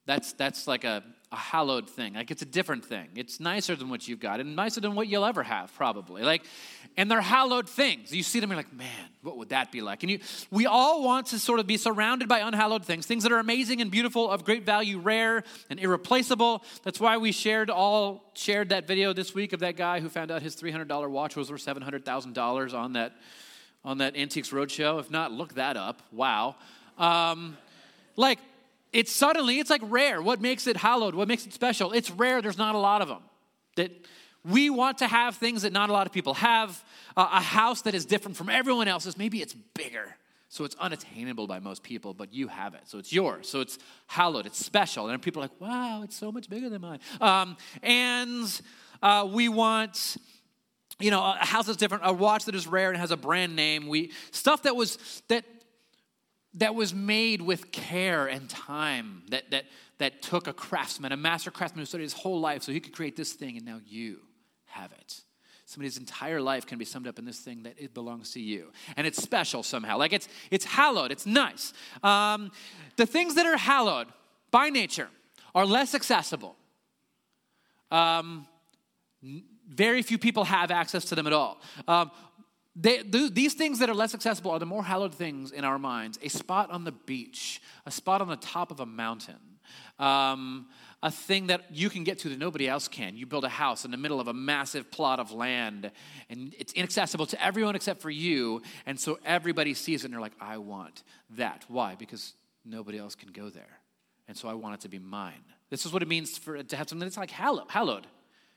That's, 0.05 0.33
that's 0.33 0.67
like 0.67 0.85
a, 0.85 1.03
a 1.31 1.37
hallowed 1.37 1.89
thing. 1.89 2.15
Like 2.15 2.31
it's 2.31 2.43
a 2.43 2.47
different 2.47 2.85
thing. 2.85 3.09
It's 3.15 3.41
nicer 3.41 3.77
than 3.77 3.89
what 3.89 4.07
you've 4.07 4.21
got 4.21 4.41
and 4.41 4.55
nicer 4.55 4.81
than 4.81 4.95
what 4.95 5.09
you'll 5.09 5.25
ever 5.25 5.43
have, 5.43 5.75
probably. 5.75 6.23
Like, 6.23 6.45
and 6.97 7.11
they're 7.11 7.21
hallowed 7.23 7.69
things. 7.69 8.13
You 8.13 8.23
see 8.23 8.39
them, 8.39 8.51
you're 8.51 8.57
like, 8.57 8.73
man, 8.73 9.09
what 9.23 9.39
would 9.39 9.49
that 9.49 9.73
be 9.73 9.81
like? 9.81 10.03
And 10.03 10.11
you, 10.11 10.19
we 10.51 10.67
all 10.67 11.03
want 11.03 11.29
to 11.29 11.39
sort 11.39 11.59
of 11.59 11.67
be 11.67 11.77
surrounded 11.77 12.29
by 12.29 12.41
unhallowed 12.41 12.85
things, 12.85 13.07
things 13.07 13.23
that 13.23 13.33
are 13.33 13.39
amazing 13.39 13.81
and 13.81 13.91
beautiful, 13.91 14.31
of 14.31 14.45
great 14.45 14.67
value, 14.67 14.99
rare 14.99 15.45
and 15.71 15.81
irreplaceable. 15.81 16.65
That's 16.83 17.01
why 17.01 17.17
we 17.17 17.33
shared 17.33 17.71
all 17.71 18.31
shared 18.35 18.71
that 18.71 18.87
video 18.87 19.13
this 19.13 19.35
week 19.35 19.53
of 19.53 19.61
that 19.61 19.77
guy 19.77 20.01
who 20.01 20.09
found 20.09 20.31
out 20.31 20.43
his 20.43 20.57
$300 20.57 21.09
watch 21.11 21.37
was 21.37 21.51
worth 21.51 21.65
$700,000 21.65 22.75
on 22.75 22.93
that 22.95 23.13
on 23.85 23.99
that 23.99 24.17
Antiques 24.17 24.51
Roadshow. 24.51 25.01
If 25.01 25.11
not, 25.11 25.33
look 25.33 25.55
that 25.55 25.77
up. 25.77 26.03
Wow. 26.13 26.57
Um, 26.99 27.57
like 28.17 28.39
it's 28.93 29.13
suddenly 29.13 29.59
it's 29.59 29.71
like 29.71 29.83
rare. 29.85 30.21
What 30.21 30.41
makes 30.41 30.67
it 30.67 30.77
hallowed? 30.77 31.15
What 31.15 31.29
makes 31.29 31.47
it 31.47 31.53
special? 31.53 31.93
It's 31.93 32.11
rare. 32.11 32.43
There's 32.43 32.59
not 32.59 32.75
a 32.75 32.79
lot 32.79 33.03
of 33.03 33.09
them 33.09 33.23
that 33.77 33.91
we 34.45 34.71
want 34.71 34.99
to 34.99 35.07
have 35.07 35.37
things 35.37 35.63
that 35.63 35.73
not 35.73 35.89
a 35.89 35.93
lot 35.93 36.07
of 36.07 36.13
people 36.13 36.35
have. 36.35 36.83
Uh, 37.17 37.29
a 37.33 37.41
house 37.41 37.83
that 37.83 37.95
is 37.95 38.07
different 38.07 38.37
from 38.37 38.49
everyone 38.49 38.89
else's. 38.89 39.19
Maybe 39.19 39.43
it's 39.43 39.55
bigger. 39.75 40.17
So 40.49 40.65
it's 40.65 40.75
unattainable 40.77 41.47
by 41.47 41.61
most 41.61 41.83
people 41.83 42.13
but 42.13 42.35
you 42.35 42.49
have 42.49 42.75
it. 42.75 42.83
So 42.85 42.99
it's 42.99 43.13
yours. 43.13 43.49
So 43.49 43.61
it's 43.61 43.79
hallowed. 44.07 44.47
It's 44.47 44.63
special. 44.63 45.09
And 45.09 45.21
people 45.23 45.43
are 45.43 45.47
like 45.47 45.61
wow 45.61 46.03
it's 46.03 46.17
so 46.17 46.31
much 46.31 46.51
bigger 46.51 46.69
than 46.69 46.81
mine. 46.83 47.01
Um, 47.21 47.57
and 47.83 48.61
uh, 49.03 49.29
we 49.31 49.49
want 49.49 50.17
you 51.01 51.11
know 51.11 51.23
a 51.23 51.45
house 51.45 51.67
that's 51.67 51.79
different 51.79 52.03
a 52.07 52.13
watch 52.13 52.45
that 52.45 52.55
is 52.55 52.67
rare 52.67 52.91
and 52.91 52.99
has 52.99 53.11
a 53.11 53.17
brand 53.17 53.57
name. 53.57 53.89
We 53.89 54.13
stuff 54.31 54.63
that 54.65 54.77
was 54.77 55.23
that 55.29 55.45
that 56.55 56.75
was 56.75 56.95
made 56.95 57.41
with 57.41 57.73
care 57.73 58.27
and 58.27 58.49
time, 58.49 59.23
that, 59.31 59.51
that, 59.51 59.65
that 59.99 60.23
took 60.23 60.47
a 60.47 60.53
craftsman, 60.53 61.13
a 61.13 61.17
master 61.17 61.51
craftsman 61.51 61.81
who 61.81 61.87
studied 61.87 62.05
his 62.05 62.13
whole 62.13 62.41
life 62.41 62.63
so 62.63 62.73
he 62.73 62.81
could 62.81 62.93
create 62.93 63.17
this 63.17 63.33
thing, 63.33 63.57
and 63.57 63.65
now 63.65 63.81
you 63.87 64.19
have 64.67 64.93
it. 64.93 65.21
Somebody's 65.65 65.97
entire 65.97 66.41
life 66.41 66.67
can 66.67 66.79
be 66.79 66.85
summed 66.85 67.07
up 67.07 67.19
in 67.19 67.25
this 67.25 67.39
thing 67.39 67.63
that 67.63 67.75
it 67.79 67.95
belongs 67.95 68.33
to 68.33 68.41
you. 68.41 68.73
And 68.97 69.07
it's 69.07 69.23
special 69.23 69.63
somehow. 69.63 69.97
Like 69.97 70.13
it's, 70.13 70.29
it's 70.51 70.67
hallowed, 70.67 71.11
it's 71.11 71.25
nice. 71.25 71.73
Um, 72.03 72.51
the 72.97 73.07
things 73.07 73.37
that 73.37 73.47
are 73.47 73.57
hallowed 73.57 74.09
by 74.51 74.69
nature 74.69 75.09
are 75.55 75.65
less 75.65 75.95
accessible. 75.95 76.57
Um, 77.91 78.47
very 79.69 80.03
few 80.03 80.19
people 80.19 80.45
have 80.45 80.71
access 80.71 81.07
to 81.07 81.15
them 81.15 81.27
at 81.27 81.33
all. 81.33 81.61
Um, 81.89 82.11
they, 82.75 83.03
these 83.03 83.55
things 83.55 83.81
that 83.81 83.91
are 83.91 83.95
less 83.95 84.15
accessible 84.15 84.51
are 84.51 84.59
the 84.59 84.67
more 84.67 84.83
hallowed 84.83 85.15
things 85.15 85.53
in 85.53 85.65
our 85.65 85.79
minds 85.79 86.19
a 86.23 86.29
spot 86.29 86.71
on 86.71 86.85
the 86.85 86.93
beach, 86.93 87.61
a 87.85 87.91
spot 87.91 88.21
on 88.21 88.29
the 88.29 88.37
top 88.37 88.71
of 88.71 88.81
a 88.81 88.87
mountain, 88.87 89.37
um, 89.99 90.67
a 91.03 91.11
thing 91.11 91.49
that 91.49 91.67
you 91.71 91.91
can 91.91 92.03
get 92.03 92.19
to 92.21 92.31
that 92.31 92.39
nobody 92.39 92.67
else 92.69 92.89
can. 92.89 93.17
You 93.17 93.27
build 93.27 93.45
a 93.45 93.51
house 93.51 93.85
in 93.85 93.91
the 93.91 93.97
middle 93.99 94.21
of 94.21 94.29
a 94.29 94.33
massive 94.33 94.91
plot 94.91 95.21
of 95.21 95.33
land, 95.33 95.91
and 96.31 96.55
it's 96.59 96.73
inaccessible 96.73 97.27
to 97.27 97.45
everyone 97.45 97.77
except 97.77 98.01
for 98.01 98.11
you, 98.11 98.63
and 98.87 98.99
so 98.99 99.19
everybody 99.25 99.75
sees 99.75 100.03
it 100.03 100.07
and 100.07 100.15
they're 100.15 100.21
like, 100.21 100.37
I 100.41 100.57
want 100.57 101.03
that. 101.37 101.65
Why? 101.69 101.95
Because 101.95 102.33
nobody 102.65 102.99
else 102.99 103.15
can 103.15 103.33
go 103.33 103.51
there, 103.51 103.81
and 104.29 104.37
so 104.37 104.49
I 104.49 104.55
want 104.55 104.77
it 104.77 104.81
to 104.83 104.89
be 104.89 104.99
mine. 104.99 105.45
This 105.69 105.85
is 105.85 105.93
what 105.93 106.03
it 106.03 106.09
means 106.09 106.39
for, 106.39 106.63
to 106.63 106.77
have 106.77 106.89
something 106.89 107.07
that's 107.07 107.19
like 107.19 107.31
hallowed. 107.31 108.07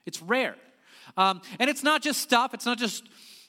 It's 0.05 0.21
rare. 0.21 0.55
Um, 1.17 1.41
and 1.59 1.69
it's 1.69 1.83
not 1.83 2.01
just 2.01 2.21
stuff, 2.21 2.53
it's 2.53 2.65
not 2.65 2.77
just 2.77 3.03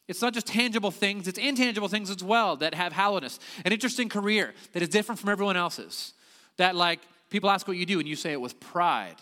it's 0.09 0.23
not 0.23 0.33
just 0.35 0.47
tangible 0.47 0.91
things, 0.91 1.27
it's 1.27 1.39
intangible 1.39 1.89
things 1.89 2.11
as 2.11 2.23
well 2.23 2.57
that 2.57 2.75
have 2.75 2.93
hallowedness. 2.93 3.39
An 3.65 3.73
interesting 3.73 4.09
career 4.09 4.55
that 4.73 4.83
is 4.83 4.89
different 4.89 5.19
from 5.19 5.31
everyone 5.31 5.57
else's. 5.57 6.13
That, 6.59 6.75
like, 6.77 7.01
people 7.29 7.51
ask 7.51 7.67
what 7.67 7.77
you 7.77 7.87
do 7.87 7.99
and 7.99 8.09
you 8.09 8.17
say 8.17 8.33
it 8.33 8.41
with 8.41 8.59
pride. 8.61 9.17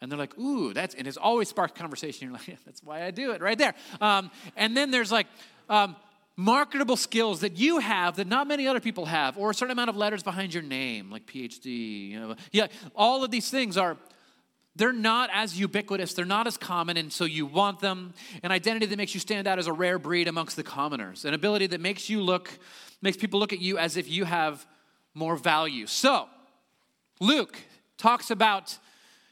And 0.00 0.10
they're 0.10 0.18
like, 0.18 0.38
ooh, 0.38 0.72
that's, 0.72 0.94
and 0.94 1.06
it's 1.06 1.18
always 1.18 1.48
sparked 1.48 1.74
conversation. 1.74 2.28
You're 2.28 2.32
like, 2.32 2.48
yeah, 2.48 2.54
that's 2.64 2.82
why 2.82 3.04
I 3.04 3.10
do 3.10 3.32
it 3.32 3.42
right 3.42 3.58
there. 3.58 3.74
Um, 4.00 4.30
and 4.56 4.76
then 4.76 4.90
there's 4.90 5.12
like, 5.12 5.26
um, 5.68 5.96
marketable 6.36 6.96
skills 6.96 7.40
that 7.40 7.58
you 7.58 7.80
have 7.80 8.16
that 8.16 8.26
not 8.26 8.46
many 8.46 8.66
other 8.66 8.80
people 8.80 9.04
have, 9.04 9.36
or 9.36 9.50
a 9.50 9.54
certain 9.54 9.72
amount 9.72 9.90
of 9.90 9.96
letters 9.96 10.22
behind 10.22 10.54
your 10.54 10.62
name, 10.62 11.10
like 11.10 11.26
PhD. 11.26 12.08
You 12.10 12.20
know, 12.20 12.36
yeah, 12.50 12.68
all 12.94 13.22
of 13.22 13.30
these 13.30 13.50
things 13.50 13.76
are 13.76 13.98
they're 14.80 14.92
not 14.92 15.28
as 15.32 15.60
ubiquitous, 15.60 16.14
they're 16.14 16.24
not 16.24 16.46
as 16.46 16.56
common, 16.56 16.96
and 16.96 17.12
so 17.12 17.26
you 17.26 17.44
want 17.44 17.80
them. 17.80 18.14
An 18.42 18.50
identity 18.50 18.86
that 18.86 18.96
makes 18.96 19.12
you 19.12 19.20
stand 19.20 19.46
out 19.46 19.58
as 19.58 19.66
a 19.66 19.72
rare 19.72 19.98
breed 19.98 20.26
amongst 20.26 20.56
the 20.56 20.62
commoners, 20.62 21.26
an 21.26 21.34
ability 21.34 21.66
that 21.68 21.80
makes 21.82 22.08
you 22.08 22.22
look, 22.22 22.58
makes 23.02 23.18
people 23.18 23.38
look 23.38 23.52
at 23.52 23.60
you 23.60 23.76
as 23.76 23.98
if 23.98 24.08
you 24.08 24.24
have 24.24 24.66
more 25.12 25.36
value. 25.36 25.86
So, 25.86 26.28
Luke 27.20 27.58
talks 27.98 28.30
about, 28.30 28.78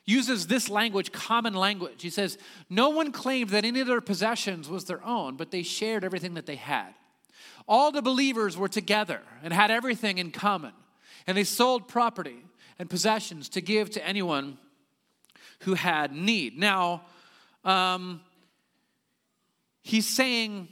uses 0.04 0.48
this 0.48 0.68
language, 0.68 1.12
common 1.12 1.54
language. 1.54 2.02
He 2.02 2.10
says, 2.10 2.36
No 2.68 2.90
one 2.90 3.10
claimed 3.10 3.48
that 3.50 3.64
any 3.64 3.80
of 3.80 3.86
their 3.86 4.02
possessions 4.02 4.68
was 4.68 4.84
their 4.84 5.02
own, 5.02 5.36
but 5.36 5.50
they 5.50 5.62
shared 5.62 6.04
everything 6.04 6.34
that 6.34 6.44
they 6.44 6.56
had. 6.56 6.92
All 7.66 7.90
the 7.90 8.02
believers 8.02 8.58
were 8.58 8.68
together 8.68 9.22
and 9.42 9.54
had 9.54 9.70
everything 9.70 10.18
in 10.18 10.30
common, 10.30 10.72
and 11.26 11.38
they 11.38 11.44
sold 11.44 11.88
property 11.88 12.44
and 12.78 12.90
possessions 12.90 13.48
to 13.50 13.62
give 13.62 13.88
to 13.90 14.06
anyone 14.06 14.58
who 15.60 15.74
had 15.74 16.12
need. 16.12 16.58
Now, 16.58 17.02
um, 17.64 18.20
he's 19.82 20.06
saying 20.06 20.68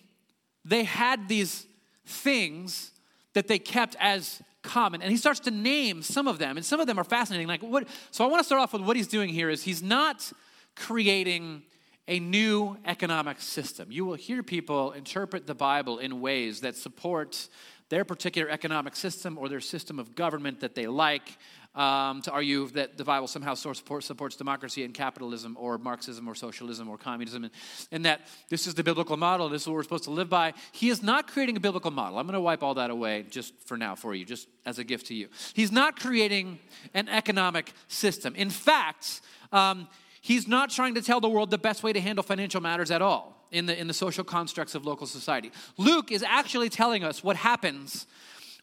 they 0.64 0.84
had 0.84 1.28
these 1.28 1.66
things 2.04 2.92
that 3.34 3.48
they 3.48 3.58
kept 3.58 3.96
as 4.00 4.42
common. 4.62 5.00
And 5.00 5.10
he 5.10 5.16
starts 5.16 5.40
to 5.40 5.50
name 5.50 6.02
some 6.02 6.26
of 6.26 6.38
them 6.38 6.56
and 6.56 6.66
some 6.66 6.80
of 6.80 6.86
them 6.86 6.98
are 6.98 7.04
fascinating. 7.04 7.46
Like 7.46 7.62
what 7.62 7.86
so 8.10 8.24
i 8.24 8.28
want 8.28 8.40
to 8.40 8.44
start 8.44 8.60
off 8.60 8.72
with 8.72 8.82
what 8.82 8.96
he's 8.96 9.06
doing 9.06 9.28
here 9.28 9.48
is 9.48 9.62
he's 9.62 9.82
not 9.82 10.32
creating 10.74 11.62
a 12.08 12.20
new 12.20 12.76
economic 12.84 13.40
system. 13.40 13.90
You 13.90 14.04
will 14.04 14.14
hear 14.14 14.42
people 14.42 14.92
interpret 14.92 15.46
the 15.46 15.54
bible 15.54 15.98
in 15.98 16.20
ways 16.20 16.60
that 16.60 16.76
support 16.76 17.48
their 17.88 18.04
particular 18.04 18.50
economic 18.50 18.96
system 18.96 19.38
or 19.38 19.48
their 19.48 19.60
system 19.60 19.98
of 19.98 20.14
government 20.14 20.60
that 20.60 20.74
they 20.74 20.86
like 20.86 21.38
um, 21.76 22.22
to 22.22 22.32
argue 22.32 22.66
that 22.68 22.96
the 22.96 23.04
Bible 23.04 23.28
somehow 23.28 23.54
supports, 23.54 24.36
democracy 24.36 24.82
and 24.82 24.94
capitalism 24.94 25.56
or 25.60 25.76
Marxism 25.76 26.26
or 26.26 26.34
socialism 26.34 26.88
or 26.88 26.96
communism, 26.96 27.44
and, 27.44 27.52
and, 27.92 28.04
that 28.06 28.22
this 28.48 28.66
is 28.66 28.74
the 28.74 28.82
biblical 28.82 29.16
model, 29.16 29.48
this 29.48 29.62
is 29.62 29.68
what 29.68 29.74
we're 29.74 29.82
supposed 29.82 30.04
to 30.04 30.10
live 30.10 30.30
by. 30.30 30.54
He 30.72 30.88
is 30.88 31.02
not 31.02 31.28
creating 31.28 31.56
a 31.56 31.60
biblical 31.60 31.90
model. 31.90 32.18
I'm 32.18 32.26
going 32.26 32.34
to 32.34 32.40
wipe 32.40 32.62
all 32.62 32.74
that 32.74 32.90
away 32.90 33.26
just 33.28 33.52
for 33.66 33.76
now 33.76 33.94
for 33.94 34.14
you, 34.14 34.24
just 34.24 34.48
as 34.64 34.78
a 34.78 34.84
gift 34.84 35.06
to 35.06 35.14
you. 35.14 35.28
He's 35.52 35.70
not 35.70 36.00
creating 36.00 36.58
an 36.94 37.08
economic 37.08 37.72
system. 37.88 38.34
In 38.34 38.48
fact, 38.48 39.20
um, 39.52 39.88
he's 40.22 40.48
not 40.48 40.70
trying 40.70 40.94
to 40.94 41.02
tell 41.02 41.20
the 41.20 41.28
world 41.28 41.50
the 41.50 41.58
best 41.58 41.82
way 41.82 41.92
to 41.92 42.00
handle 42.00 42.22
financial 42.22 42.62
matters 42.62 42.90
at 42.90 43.02
all 43.02 43.46
in 43.52 43.66
the, 43.66 43.78
in 43.78 43.86
the 43.86 43.94
social 43.94 44.24
constructs 44.24 44.74
of 44.74 44.86
local 44.86 45.06
society. 45.06 45.52
Luke 45.76 46.10
is 46.10 46.22
actually 46.22 46.70
telling 46.70 47.04
us 47.04 47.22
what 47.22 47.36
happens 47.36 48.06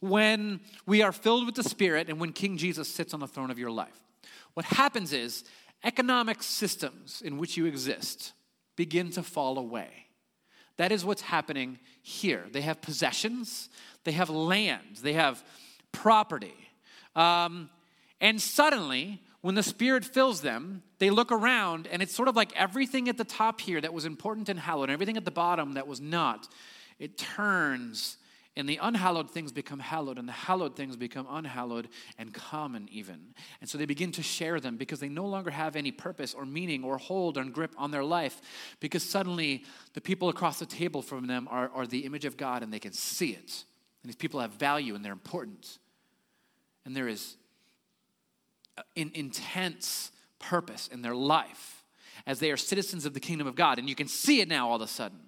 when 0.04 0.60
we 0.86 1.02
are 1.02 1.14
filled 1.14 1.46
with 1.46 1.56
the 1.56 1.64
Spirit 1.64 2.10
and 2.10 2.20
when 2.20 2.34
King 2.34 2.58
Jesus 2.58 2.90
sits 2.90 3.14
on 3.14 3.22
the 3.22 3.28
throne 3.28 3.50
of 3.50 3.58
your 3.58 3.72
life. 3.72 4.02
What 4.54 4.66
happens 4.66 5.14
is 5.14 5.46
economic 5.82 6.44
systems 6.44 7.22
in 7.24 7.38
which 7.38 7.56
you 7.56 7.66
exist 7.66 8.34
begin 8.76 9.12
to 9.12 9.24
fall 9.24 9.58
away. 9.58 10.08
That 10.76 10.92
is 10.92 11.06
what's 11.06 11.22
happening 11.22 11.80
here. 12.02 12.44
They 12.52 12.62
have 12.62 12.82
possessions, 12.82 13.70
they 14.04 14.12
have 14.12 14.30
land, 14.30 14.98
they 15.02 15.14
have 15.14 15.42
property. 15.94 16.56
Um, 17.16 17.70
and 18.20 18.42
suddenly, 18.42 19.22
when 19.40 19.56
the 19.56 19.64
Spirit 19.64 20.04
fills 20.04 20.42
them, 20.42 20.84
they 21.00 21.12
look 21.12 21.32
around 21.32 21.88
and 21.88 22.02
it's 22.02 22.14
sort 22.14 22.28
of 22.28 22.36
like 22.36 22.52
everything 22.58 23.08
at 23.08 23.18
the 23.18 23.24
top 23.24 23.62
here 23.62 23.80
that 23.80 23.94
was 23.94 24.04
important 24.04 24.50
and 24.50 24.60
hallowed, 24.60 24.90
and 24.90 24.92
everything 24.94 25.16
at 25.16 25.24
the 25.24 25.32
bottom 25.32 25.74
that 25.76 25.88
was 25.88 26.02
not, 26.02 26.50
it 27.00 27.18
turns 27.18 28.18
and 28.56 28.70
the 28.70 28.78
unhallowed 28.82 29.32
things 29.32 29.52
become 29.52 29.80
hallowed, 29.80 30.20
and 30.20 30.28
the 30.28 30.34
hallowed 30.34 30.76
things 30.76 30.96
become 30.96 31.26
unhallowed 31.28 31.90
and 32.20 32.34
common, 32.34 32.88
even. 32.92 33.34
And 33.62 33.70
so 33.70 33.80
they 33.80 33.86
begin 33.86 34.12
to 34.12 34.22
share 34.22 34.60
them 34.60 34.78
because 34.78 35.00
they 35.00 35.10
no 35.10 35.26
longer 35.26 35.50
have 35.50 35.76
any 35.76 35.92
purpose 35.92 36.36
or 36.36 36.46
meaning 36.46 36.84
or 36.84 36.98
hold 37.00 37.38
or 37.38 37.46
grip 37.46 37.74
on 37.78 37.90
their 37.90 38.04
life 38.04 38.42
because 38.80 39.02
suddenly 39.02 39.64
the 39.94 40.02
people 40.02 40.30
across 40.30 40.60
the 40.60 40.68
table 40.68 41.02
from 41.02 41.26
them 41.26 41.48
are, 41.50 41.72
are 41.74 41.88
the 41.88 42.06
image 42.06 42.26
of 42.26 42.38
God 42.38 42.62
and 42.62 42.72
they 42.72 42.80
can 42.80 42.94
see 42.94 43.32
it. 43.32 43.64
And 44.04 44.10
these 44.10 44.16
people 44.16 44.40
have 44.40 44.52
value 44.52 44.94
and 44.94 45.04
they're 45.04 45.14
important. 45.14 45.80
And 46.86 46.96
there 46.96 47.08
is 47.08 47.38
an 48.96 49.12
intense 49.16 50.12
purpose 50.38 50.90
in 50.90 51.02
their 51.02 51.16
life 51.16 51.84
as 52.28 52.40
they 52.40 52.52
are 52.52 52.58
citizens 52.58 53.06
of 53.06 53.16
the 53.16 53.20
kingdom 53.20 53.48
of 53.48 53.56
God. 53.56 53.80
And 53.80 53.90
you 53.90 53.96
can 53.96 54.08
see 54.08 54.42
it 54.42 54.48
now 54.48 54.70
all 54.70 54.76
of 54.76 54.82
a 54.82 54.88
sudden. 54.88 55.20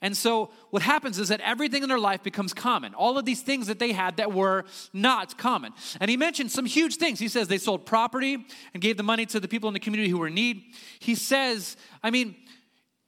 And 0.00 0.16
so 0.16 0.50
what 0.70 0.82
happens 0.82 1.18
is 1.18 1.28
that 1.28 1.40
everything 1.40 1.82
in 1.82 1.88
their 1.88 1.98
life 1.98 2.22
becomes 2.22 2.52
common. 2.52 2.94
All 2.94 3.18
of 3.18 3.24
these 3.24 3.42
things 3.42 3.66
that 3.66 3.78
they 3.78 3.92
had 3.92 4.16
that 4.16 4.32
were 4.32 4.64
not 4.92 5.38
common. 5.38 5.72
And 6.00 6.10
he 6.10 6.16
mentioned 6.16 6.50
some 6.50 6.66
huge 6.66 6.96
things. 6.96 7.18
He 7.18 7.28
says 7.28 7.48
they 7.48 7.58
sold 7.58 7.86
property 7.86 8.44
and 8.74 8.82
gave 8.82 8.96
the 8.96 9.02
money 9.02 9.26
to 9.26 9.40
the 9.40 9.48
people 9.48 9.68
in 9.68 9.74
the 9.74 9.80
community 9.80 10.10
who 10.10 10.18
were 10.18 10.28
in 10.28 10.34
need. 10.34 10.62
He 10.98 11.14
says, 11.14 11.76
I 12.02 12.10
mean, 12.10 12.36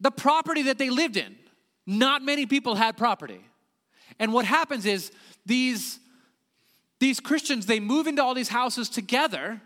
the 0.00 0.10
property 0.10 0.62
that 0.62 0.78
they 0.78 0.90
lived 0.90 1.16
in. 1.16 1.36
Not 1.86 2.22
many 2.22 2.46
people 2.46 2.74
had 2.76 2.96
property. 2.96 3.40
And 4.18 4.32
what 4.32 4.44
happens 4.44 4.86
is 4.86 5.12
these, 5.44 5.98
these 7.00 7.20
Christians, 7.20 7.66
they 7.66 7.80
move 7.80 8.06
into 8.06 8.22
all 8.22 8.34
these 8.34 8.48
houses 8.48 8.88
together 8.88 9.60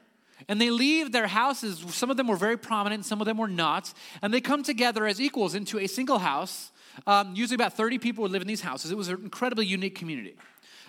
and 0.49 0.61
they 0.61 0.71
leave 0.71 1.13
their 1.13 1.27
houses. 1.27 1.85
Some 1.89 2.11
of 2.11 2.17
them 2.17 2.29
were 2.29 2.37
very 2.37 2.57
prominent, 2.57 3.05
some 3.05 3.21
of 3.21 3.27
them 3.27 3.39
were 3.39 3.49
not. 3.49 3.93
And 4.23 4.33
they 4.33 4.41
come 4.41 4.63
together 4.63 5.07
as 5.07 5.21
equals 5.21 5.55
into 5.55 5.79
a 5.79 5.87
single 5.87 6.19
house. 6.19 6.71
Um, 7.07 7.35
usually 7.35 7.55
about 7.55 7.75
30 7.75 7.99
people 7.99 8.23
would 8.23 8.33
live 8.33 8.43
in 8.43 8.49
these 8.49 8.61
houses. 8.61 8.91
It 8.91 8.97
was 8.97 9.09
an 9.09 9.21
incredibly 9.23 9.67
unique 9.67 9.95
community. 9.95 10.37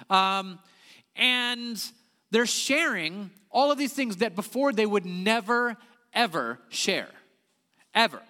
Um, 0.09 0.59
and 1.15 1.81
they're 2.31 2.45
sharing 2.45 3.31
all 3.51 3.71
of 3.71 3.77
these 3.77 3.93
things 3.93 4.17
that 4.17 4.35
before 4.35 4.71
they 4.71 4.85
would 4.85 5.05
never, 5.05 5.77
ever 6.13 6.59
share. 6.69 7.09
Ever. 7.93 8.21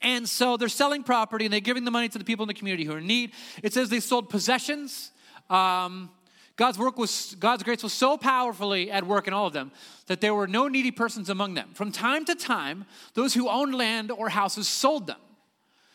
And 0.00 0.28
so 0.28 0.56
they're 0.56 0.68
selling 0.68 1.04
property 1.04 1.44
and 1.44 1.52
they're 1.52 1.60
giving 1.60 1.84
the 1.84 1.90
money 1.90 2.08
to 2.08 2.18
the 2.18 2.24
people 2.24 2.42
in 2.42 2.48
the 2.48 2.54
community 2.54 2.84
who 2.84 2.92
are 2.92 2.98
in 2.98 3.06
need. 3.06 3.32
It 3.62 3.72
says 3.72 3.88
they 3.88 4.00
sold 4.00 4.28
possessions. 4.28 5.12
Um, 5.48 6.10
God's 6.56 6.78
work 6.78 6.98
was, 6.98 7.36
God's 7.38 7.62
grace 7.62 7.82
was 7.82 7.92
so 7.92 8.18
powerfully 8.18 8.90
at 8.90 9.06
work 9.06 9.26
in 9.26 9.32
all 9.32 9.46
of 9.46 9.52
them 9.52 9.72
that 10.06 10.20
there 10.20 10.34
were 10.34 10.46
no 10.46 10.68
needy 10.68 10.90
persons 10.90 11.30
among 11.30 11.54
them. 11.54 11.70
From 11.74 11.92
time 11.92 12.24
to 12.26 12.34
time, 12.34 12.84
those 13.14 13.32
who 13.34 13.48
owned 13.48 13.74
land 13.74 14.10
or 14.10 14.28
houses 14.28 14.68
sold 14.68 15.06
them. 15.06 15.18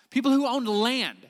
People 0.09 0.31
who 0.31 0.47
owned 0.47 0.67
land. 0.67 1.29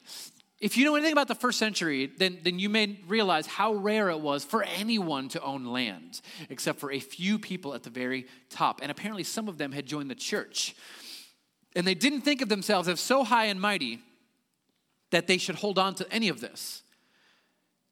If 0.60 0.76
you 0.76 0.86
know 0.86 0.96
anything 0.96 1.12
about 1.12 1.28
the 1.28 1.36
first 1.36 1.60
century, 1.60 2.08
then, 2.18 2.40
then 2.42 2.58
you 2.58 2.68
may 2.68 3.00
realize 3.08 3.46
how 3.46 3.74
rare 3.74 4.10
it 4.10 4.20
was 4.20 4.44
for 4.44 4.64
anyone 4.64 5.30
to 5.30 5.42
own 5.42 5.66
land, 5.66 6.22
except 6.50 6.80
for 6.80 6.92
a 6.92 7.00
few 7.00 7.38
people 7.38 7.76
at 7.76 7.84
the 7.84 7.92
very 7.92 8.26
top. 8.50 8.80
And 8.82 8.90
apparently, 8.90 9.24
some 9.24 9.48
of 9.48 9.60
them 9.60 9.72
had 9.72 9.86
joined 9.86 10.10
the 10.10 10.16
church. 10.16 10.76
And 11.76 11.86
they 11.86 11.94
didn't 11.94 12.22
think 12.22 12.42
of 12.42 12.50
themselves 12.50 12.88
as 12.88 13.00
so 13.00 13.24
high 13.24 13.46
and 13.46 13.62
mighty 13.62 14.02
that 15.12 15.28
they 15.28 15.38
should 15.38 15.56
hold 15.56 15.78
on 15.78 15.94
to 15.96 16.12
any 16.12 16.28
of 16.28 16.42
this. 16.42 16.82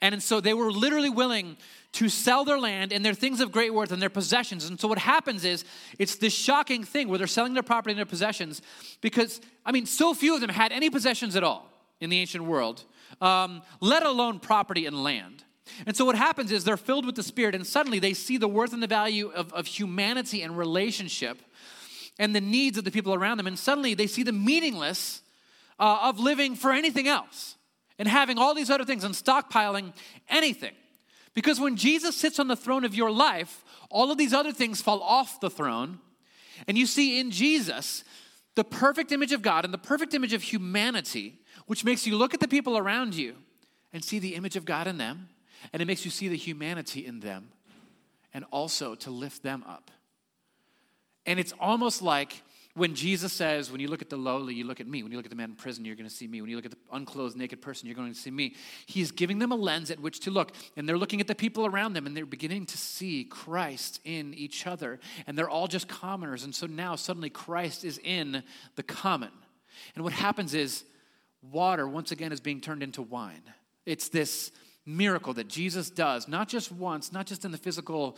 And 0.02 0.22
so 0.22 0.40
they 0.40 0.54
were 0.54 0.72
literally 0.72 1.10
willing 1.10 1.58
to 1.94 2.10
sell 2.10 2.44
their 2.44 2.60
land 2.60 2.92
and 2.92 3.06
their 3.06 3.14
things 3.14 3.40
of 3.40 3.52
great 3.52 3.74
worth 3.74 3.92
and 3.92 4.02
their 4.02 4.10
possessions. 4.10 4.66
And 4.66 4.80
so 4.80 4.88
what 4.88 4.98
happens 4.98 5.46
is 5.46 5.64
it's 5.98 6.16
this 6.16 6.34
shocking 6.34 6.84
thing 6.84 7.08
where 7.08 7.18
they're 7.18 7.28
selling 7.28 7.54
their 7.54 7.64
property 7.64 7.92
and 7.92 7.98
their 7.98 8.06
possessions 8.06 8.62
because, 9.02 9.40
I 9.66 9.72
mean, 9.72 9.86
so 9.86 10.14
few 10.14 10.36
of 10.36 10.42
them 10.42 10.50
had 10.50 10.72
any 10.72 10.90
possessions 10.90 11.36
at 11.36 11.44
all 11.44 11.72
in 12.02 12.10
the 12.10 12.20
ancient 12.20 12.44
world, 12.44 12.84
um, 13.22 13.62
let 13.80 14.06
alone 14.06 14.40
property 14.40 14.86
and 14.86 15.04
land. 15.04 15.46
And 15.86 15.96
so 15.96 16.06
what 16.06 16.16
happens 16.16 16.52
is 16.52 16.64
they're 16.64 16.78
filled 16.78 17.06
with 17.06 17.16
the 17.16 17.24
Spirit 17.24 17.56
and 17.56 17.66
suddenly 17.66 18.00
they 18.00 18.14
see 18.14 18.38
the 18.38 18.48
worth 18.48 18.74
and 18.74 18.84
the 18.84 18.88
value 18.88 19.30
of, 19.30 19.52
of 19.54 19.66
humanity 19.66 20.42
and 20.42 20.58
relationship 20.58 21.42
and 22.20 22.36
the 22.36 22.42
needs 22.42 22.78
of 22.78 22.84
the 22.84 22.92
people 22.92 23.14
around 23.14 23.38
them. 23.38 23.48
And 23.48 23.58
suddenly 23.58 23.94
they 23.94 24.08
see 24.08 24.24
the 24.24 24.34
meaningless 24.34 25.22
uh, 25.80 26.00
of 26.04 26.20
living 26.20 26.56
for 26.56 26.72
anything 26.72 27.08
else 27.08 27.56
and 27.98 28.08
having 28.08 28.38
all 28.38 28.54
these 28.54 28.70
other 28.70 28.86
things 28.86 29.04
and 29.04 29.14
stockpiling 29.14 29.94
anything. 30.30 30.74
Because 31.34 31.60
when 31.60 31.76
Jesus 31.76 32.16
sits 32.16 32.40
on 32.40 32.48
the 32.48 32.56
throne 32.56 32.86
of 32.86 32.96
your 32.96 33.12
life, 33.12 33.64
all 33.90 34.12
of 34.12 34.18
these 34.18 34.34
other 34.34 34.52
things 34.52 34.82
fall 34.82 35.02
off 35.02 35.40
the 35.40 35.50
throne. 35.50 36.00
And 36.68 36.78
you 36.78 36.86
see 36.86 37.20
in 37.20 37.32
Jesus 37.32 38.04
the 38.56 38.64
perfect 38.64 39.12
image 39.12 39.34
of 39.34 39.42
God 39.42 39.66
and 39.66 39.74
the 39.74 39.78
perfect 39.78 40.14
image 40.14 40.34
of 40.34 40.42
humanity, 40.42 41.40
which 41.68 41.84
makes 41.84 42.08
you 42.08 42.16
look 42.16 42.34
at 42.34 42.40
the 42.40 42.48
people 42.48 42.78
around 42.78 43.14
you 43.14 43.36
and 43.92 44.04
see 44.04 44.18
the 44.18 44.36
image 44.36 44.56
of 44.56 44.66
God 44.66 44.88
in 44.88 44.98
them. 44.98 45.28
And 45.74 45.82
it 45.82 45.86
makes 45.86 46.06
you 46.06 46.12
see 46.12 46.28
the 46.30 46.38
humanity 46.38 47.06
in 47.06 47.20
them 47.20 47.50
and 48.34 48.46
also 48.52 48.96
to 48.96 49.12
lift 49.12 49.44
them 49.44 49.64
up. 49.68 49.92
And 51.26 51.40
it's 51.40 51.54
almost 51.60 52.02
like 52.02 52.44
when 52.76 52.94
Jesus 52.94 53.32
says, 53.32 53.72
when 53.72 53.80
you 53.80 53.88
look 53.88 54.02
at 54.02 54.10
the 54.10 54.18
lowly, 54.18 54.54
you 54.54 54.66
look 54.66 54.82
at 54.82 54.88
me. 54.88 55.02
When 55.02 55.10
you 55.10 55.18
look 55.18 55.26
at 55.26 55.30
the 55.30 55.36
man 55.38 55.52
in 55.52 55.56
prison, 55.56 55.86
you're 55.86 55.96
going 55.96 56.10
to 56.10 56.14
see 56.14 56.28
me. 56.28 56.42
When 56.42 56.50
you 56.50 56.58
look 56.58 56.66
at 56.66 56.72
the 56.72 56.78
unclothed, 56.92 57.38
naked 57.38 57.62
person, 57.62 57.88
you're 57.88 57.96
going 57.96 58.14
to 58.14 58.20
see 58.20 58.32
me. 58.32 58.56
He's 58.86 59.12
giving 59.12 59.40
them 59.40 59.54
a 59.54 59.56
lens 59.56 59.92
at 59.92 60.00
which 60.02 60.20
to 60.22 60.32
look. 60.32 60.52
And 60.76 60.88
they're 60.88 60.98
looking 60.98 61.22
at 61.22 61.28
the 61.28 61.36
people 61.36 61.66
around 61.66 61.94
them 61.94 62.06
and 62.06 62.16
they're 62.16 62.26
beginning 62.26 62.66
to 62.66 62.78
see 62.78 63.24
Christ 63.24 64.02
in 64.04 64.34
each 64.34 64.68
other. 64.68 65.00
And 65.26 65.38
they're 65.38 65.50
all 65.50 65.68
just 65.68 65.88
commoners. 65.88 66.44
And 66.44 66.54
so 66.54 66.68
now 66.68 66.98
suddenly 66.98 67.30
Christ 67.30 67.86
is 67.86 67.98
in 68.04 68.44
the 68.76 68.84
common. 68.84 69.32
And 69.96 70.04
what 70.04 70.12
happens 70.12 70.54
is 70.54 70.84
water, 71.42 71.88
once 71.88 72.12
again, 72.12 72.34
is 72.34 72.42
being 72.42 72.60
turned 72.60 72.84
into 72.84 73.02
wine. 73.02 73.44
It's 73.86 74.10
this 74.10 74.52
miracle 74.86 75.34
that 75.34 75.48
Jesus 75.48 75.90
does, 75.90 76.28
not 76.28 76.48
just 76.48 76.72
once, 76.72 77.12
not 77.12 77.26
just 77.26 77.44
in 77.44 77.52
the 77.52 77.58
physical 77.58 78.18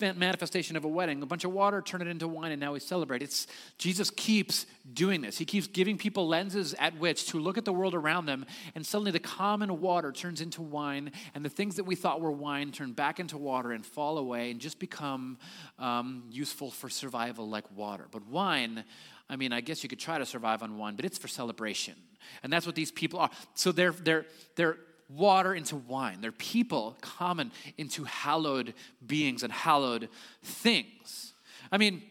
manifestation 0.00 0.76
of 0.76 0.84
a 0.84 0.88
wedding, 0.88 1.20
a 1.22 1.26
bunch 1.26 1.44
of 1.44 1.52
water, 1.52 1.82
turn 1.82 2.00
it 2.00 2.06
into 2.06 2.28
wine, 2.28 2.52
and 2.52 2.60
now 2.60 2.72
we 2.72 2.80
celebrate. 2.80 3.22
It's 3.22 3.48
Jesus 3.76 4.10
keeps 4.10 4.66
doing 4.92 5.20
this. 5.20 5.36
He 5.36 5.44
keeps 5.44 5.66
giving 5.66 5.98
people 5.98 6.28
lenses 6.28 6.74
at 6.78 6.96
which 6.98 7.26
to 7.28 7.40
look 7.40 7.58
at 7.58 7.64
the 7.64 7.72
world 7.72 7.94
around 7.94 8.26
them, 8.26 8.46
and 8.76 8.86
suddenly 8.86 9.10
the 9.10 9.18
common 9.18 9.80
water 9.80 10.12
turns 10.12 10.40
into 10.40 10.62
wine, 10.62 11.10
and 11.34 11.44
the 11.44 11.50
things 11.50 11.74
that 11.76 11.84
we 11.84 11.96
thought 11.96 12.20
were 12.20 12.30
wine 12.30 12.70
turn 12.70 12.92
back 12.92 13.18
into 13.18 13.36
water 13.36 13.72
and 13.72 13.84
fall 13.84 14.18
away 14.18 14.52
and 14.52 14.60
just 14.60 14.78
become 14.78 15.38
um, 15.78 16.22
useful 16.30 16.70
for 16.70 16.88
survival 16.88 17.48
like 17.48 17.64
water. 17.76 18.06
But 18.12 18.26
wine, 18.28 18.84
I 19.28 19.34
mean, 19.34 19.52
I 19.52 19.60
guess 19.60 19.82
you 19.82 19.88
could 19.88 19.98
try 19.98 20.18
to 20.18 20.26
survive 20.26 20.62
on 20.62 20.78
wine, 20.78 20.94
but 20.94 21.04
it's 21.04 21.18
for 21.18 21.28
celebration. 21.28 21.94
And 22.42 22.52
that's 22.52 22.66
what 22.66 22.74
these 22.74 22.92
people 22.92 23.18
are. 23.18 23.30
So 23.54 23.72
they're, 23.72 23.92
they're, 23.92 24.26
they're 24.54 24.78
water 25.08 25.54
into 25.54 25.76
wine. 25.76 26.20
They're 26.20 26.32
people 26.32 26.96
common 27.00 27.52
into 27.76 28.04
hallowed 28.04 28.74
beings 29.06 29.42
and 29.42 29.52
hallowed 29.52 30.08
things. 30.42 31.32
I 31.70 31.78
mean, 31.78 32.02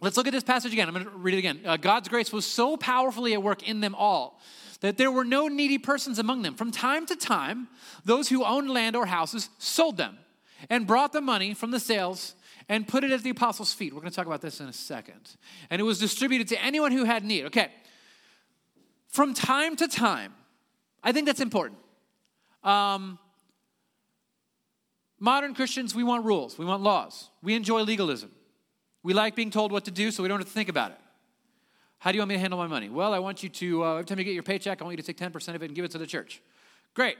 let's 0.00 0.16
look 0.16 0.26
at 0.26 0.32
this 0.32 0.44
passage 0.44 0.72
again. 0.72 0.88
I'm 0.88 0.94
going 0.94 1.06
to 1.06 1.10
read 1.12 1.34
it 1.34 1.38
again. 1.38 1.60
Uh, 1.64 1.76
God's 1.76 2.08
grace 2.08 2.32
was 2.32 2.46
so 2.46 2.76
powerfully 2.76 3.32
at 3.32 3.42
work 3.42 3.66
in 3.66 3.80
them 3.80 3.94
all 3.94 4.40
that 4.80 4.98
there 4.98 5.10
were 5.10 5.24
no 5.24 5.48
needy 5.48 5.78
persons 5.78 6.18
among 6.18 6.42
them. 6.42 6.54
From 6.54 6.70
time 6.70 7.06
to 7.06 7.16
time, 7.16 7.68
those 8.04 8.28
who 8.28 8.44
owned 8.44 8.70
land 8.70 8.94
or 8.94 9.06
houses 9.06 9.48
sold 9.58 9.96
them 9.96 10.18
and 10.68 10.86
brought 10.86 11.12
the 11.12 11.20
money 11.20 11.54
from 11.54 11.70
the 11.70 11.80
sales 11.80 12.34
and 12.68 12.86
put 12.86 13.04
it 13.04 13.10
at 13.10 13.22
the 13.22 13.30
apostles' 13.30 13.72
feet. 13.72 13.94
We're 13.94 14.00
going 14.00 14.10
to 14.10 14.16
talk 14.16 14.26
about 14.26 14.40
this 14.40 14.60
in 14.60 14.66
a 14.66 14.72
second. 14.72 15.36
And 15.70 15.80
it 15.80 15.84
was 15.84 15.98
distributed 15.98 16.48
to 16.48 16.62
anyone 16.62 16.92
who 16.92 17.04
had 17.04 17.24
need. 17.24 17.46
Okay. 17.46 17.70
From 19.08 19.34
time 19.34 19.76
to 19.76 19.88
time, 19.88 20.34
I 21.02 21.12
think 21.12 21.26
that's 21.26 21.40
important. 21.40 21.78
Um, 22.66 23.18
modern 25.20 25.54
Christians, 25.54 25.94
we 25.94 26.02
want 26.04 26.24
rules, 26.24 26.58
we 26.58 26.64
want 26.64 26.82
laws. 26.82 27.30
We 27.42 27.54
enjoy 27.54 27.82
legalism. 27.82 28.32
We 29.04 29.14
like 29.14 29.36
being 29.36 29.52
told 29.52 29.70
what 29.70 29.84
to 29.84 29.92
do 29.92 30.10
so 30.10 30.22
we 30.22 30.28
don't 30.28 30.40
have 30.40 30.48
to 30.48 30.52
think 30.52 30.68
about 30.68 30.90
it. 30.90 30.98
How 31.98 32.10
do 32.10 32.16
you 32.16 32.20
want 32.20 32.30
me 32.30 32.34
to 32.34 32.40
handle 32.40 32.58
my 32.58 32.66
money? 32.66 32.88
Well, 32.88 33.14
I 33.14 33.20
want 33.20 33.42
you 33.42 33.48
to, 33.48 33.84
uh, 33.84 33.92
every 33.94 34.04
time 34.04 34.18
you 34.18 34.24
get 34.24 34.34
your 34.34 34.42
paycheck, 34.42 34.82
I 34.82 34.84
want 34.84 34.98
you 34.98 35.02
to 35.02 35.12
take 35.12 35.16
10% 35.16 35.54
of 35.54 35.62
it 35.62 35.66
and 35.66 35.74
give 35.74 35.84
it 35.84 35.92
to 35.92 35.98
the 35.98 36.06
church. 36.06 36.42
Great. 36.92 37.16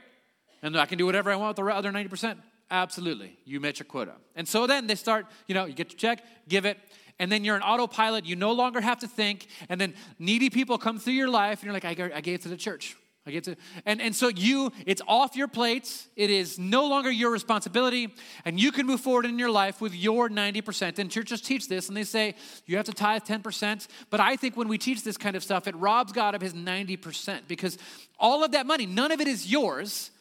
And 0.61 0.77
I 0.77 0.85
can 0.85 0.97
do 0.97 1.05
whatever 1.05 1.31
I 1.31 1.37
want 1.37 1.57
with 1.57 1.65
the 1.65 1.73
other 1.73 1.91
90%? 1.91 2.37
Absolutely. 2.69 3.37
You 3.45 3.61
met 3.61 3.79
your 3.79 3.85
quota. 3.85 4.15
And 4.35 4.47
so 4.47 4.67
then 4.67 4.85
they 4.85 4.95
start, 4.95 5.27
you 5.47 5.55
know, 5.55 5.65
you 5.65 5.73
get 5.73 5.91
your 5.91 5.97
check, 5.97 6.23
give 6.49 6.65
it, 6.65 6.77
and 7.19 7.31
then 7.31 7.45
you're 7.45 7.55
an 7.55 7.61
autopilot. 7.61 8.25
You 8.25 8.35
no 8.35 8.51
longer 8.51 8.81
have 8.81 8.99
to 8.99 9.07
think. 9.07 9.47
And 9.69 9.79
then 9.79 9.93
needy 10.19 10.49
people 10.49 10.77
come 10.77 10.99
through 10.99 11.13
your 11.13 11.29
life, 11.29 11.59
and 11.59 11.65
you're 11.65 11.73
like, 11.73 11.85
I, 11.85 12.17
I 12.17 12.21
gave 12.21 12.35
it 12.35 12.41
to 12.41 12.49
the 12.49 12.57
church. 12.57 12.95
I 13.27 13.31
get 13.31 13.43
to, 13.45 13.55
and, 13.85 14.01
and 14.01 14.15
so 14.15 14.29
you, 14.29 14.71
it's 14.85 15.01
off 15.07 15.35
your 15.35 15.47
plates. 15.47 16.07
It 16.15 16.29
is 16.29 16.57
no 16.57 16.87
longer 16.87 17.11
your 17.11 17.31
responsibility, 17.31 18.13
and 18.45 18.59
you 18.59 18.71
can 18.71 18.85
move 18.85 19.01
forward 19.01 19.25
in 19.25 19.37
your 19.37 19.51
life 19.51 19.81
with 19.81 19.93
your 19.93 20.29
90%. 20.29 20.99
And 20.99 21.11
churches 21.11 21.41
teach 21.41 21.67
this, 21.67 21.87
and 21.87 21.97
they 21.97 22.03
say 22.03 22.35
you 22.65 22.77
have 22.77 22.85
to 22.85 22.93
tithe 22.93 23.23
10%. 23.23 23.87
But 24.09 24.19
I 24.19 24.35
think 24.35 24.55
when 24.55 24.67
we 24.67 24.77
teach 24.77 25.03
this 25.03 25.17
kind 25.17 25.35
of 25.35 25.43
stuff, 25.43 25.67
it 25.67 25.75
robs 25.75 26.11
God 26.11 26.35
of 26.35 26.41
his 26.41 26.53
90% 26.53 27.41
because 27.47 27.77
all 28.19 28.43
of 28.43 28.51
that 28.51 28.65
money, 28.65 28.85
none 28.85 29.11
of 29.11 29.19
it 29.19 29.27
is 29.27 29.51
yours. 29.51 30.11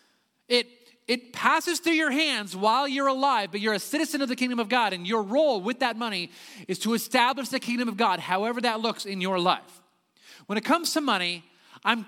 It 0.48 0.66
it 1.06 1.32
passes 1.32 1.78
through 1.78 1.92
your 1.92 2.10
hands 2.10 2.56
while 2.56 2.88
you're 2.88 3.06
alive, 3.06 3.52
but 3.52 3.60
you're 3.60 3.74
a 3.74 3.78
citizen 3.78 4.22
of 4.22 4.28
the 4.28 4.34
kingdom 4.34 4.58
of 4.58 4.68
God, 4.68 4.92
and 4.92 5.06
your 5.06 5.22
role 5.22 5.60
with 5.60 5.78
that 5.78 5.96
money 5.96 6.30
is 6.66 6.80
to 6.80 6.94
establish 6.94 7.48
the 7.48 7.60
kingdom 7.60 7.88
of 7.88 7.96
God, 7.96 8.18
however 8.18 8.60
that 8.62 8.80
looks 8.80 9.06
in 9.06 9.20
your 9.20 9.38
life. 9.38 9.82
When 10.46 10.58
it 10.58 10.64
comes 10.64 10.92
to 10.94 11.00
money, 11.00 11.44
I'm 11.84 12.06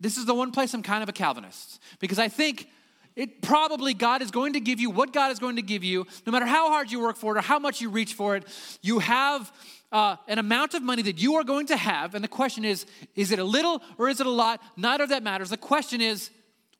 this 0.00 0.16
is 0.16 0.26
the 0.26 0.34
one 0.34 0.52
place 0.52 0.74
I'm 0.74 0.82
kind 0.82 1.02
of 1.02 1.08
a 1.08 1.12
Calvinist 1.12 1.80
because 1.98 2.18
I 2.18 2.28
think 2.28 2.68
it 3.16 3.42
probably 3.42 3.94
God 3.94 4.22
is 4.22 4.30
going 4.30 4.52
to 4.52 4.60
give 4.60 4.78
you 4.78 4.90
what 4.90 5.12
God 5.12 5.32
is 5.32 5.40
going 5.40 5.56
to 5.56 5.62
give 5.62 5.82
you, 5.82 6.06
no 6.24 6.30
matter 6.30 6.46
how 6.46 6.68
hard 6.68 6.92
you 6.92 7.00
work 7.00 7.16
for 7.16 7.34
it 7.34 7.38
or 7.38 7.42
how 7.42 7.58
much 7.58 7.80
you 7.80 7.90
reach 7.90 8.14
for 8.14 8.36
it. 8.36 8.44
You 8.80 9.00
have 9.00 9.52
uh, 9.90 10.16
an 10.28 10.38
amount 10.38 10.74
of 10.74 10.82
money 10.84 11.02
that 11.02 11.20
you 11.20 11.34
are 11.34 11.42
going 11.42 11.66
to 11.66 11.76
have, 11.76 12.14
and 12.14 12.22
the 12.22 12.28
question 12.28 12.64
is 12.64 12.86
is 13.16 13.32
it 13.32 13.40
a 13.40 13.44
little 13.44 13.82
or 13.98 14.08
is 14.08 14.20
it 14.20 14.26
a 14.26 14.30
lot? 14.30 14.62
Neither 14.76 15.02
of 15.02 15.10
that 15.10 15.24
matters. 15.24 15.50
The 15.50 15.56
question 15.56 16.00
is, 16.00 16.30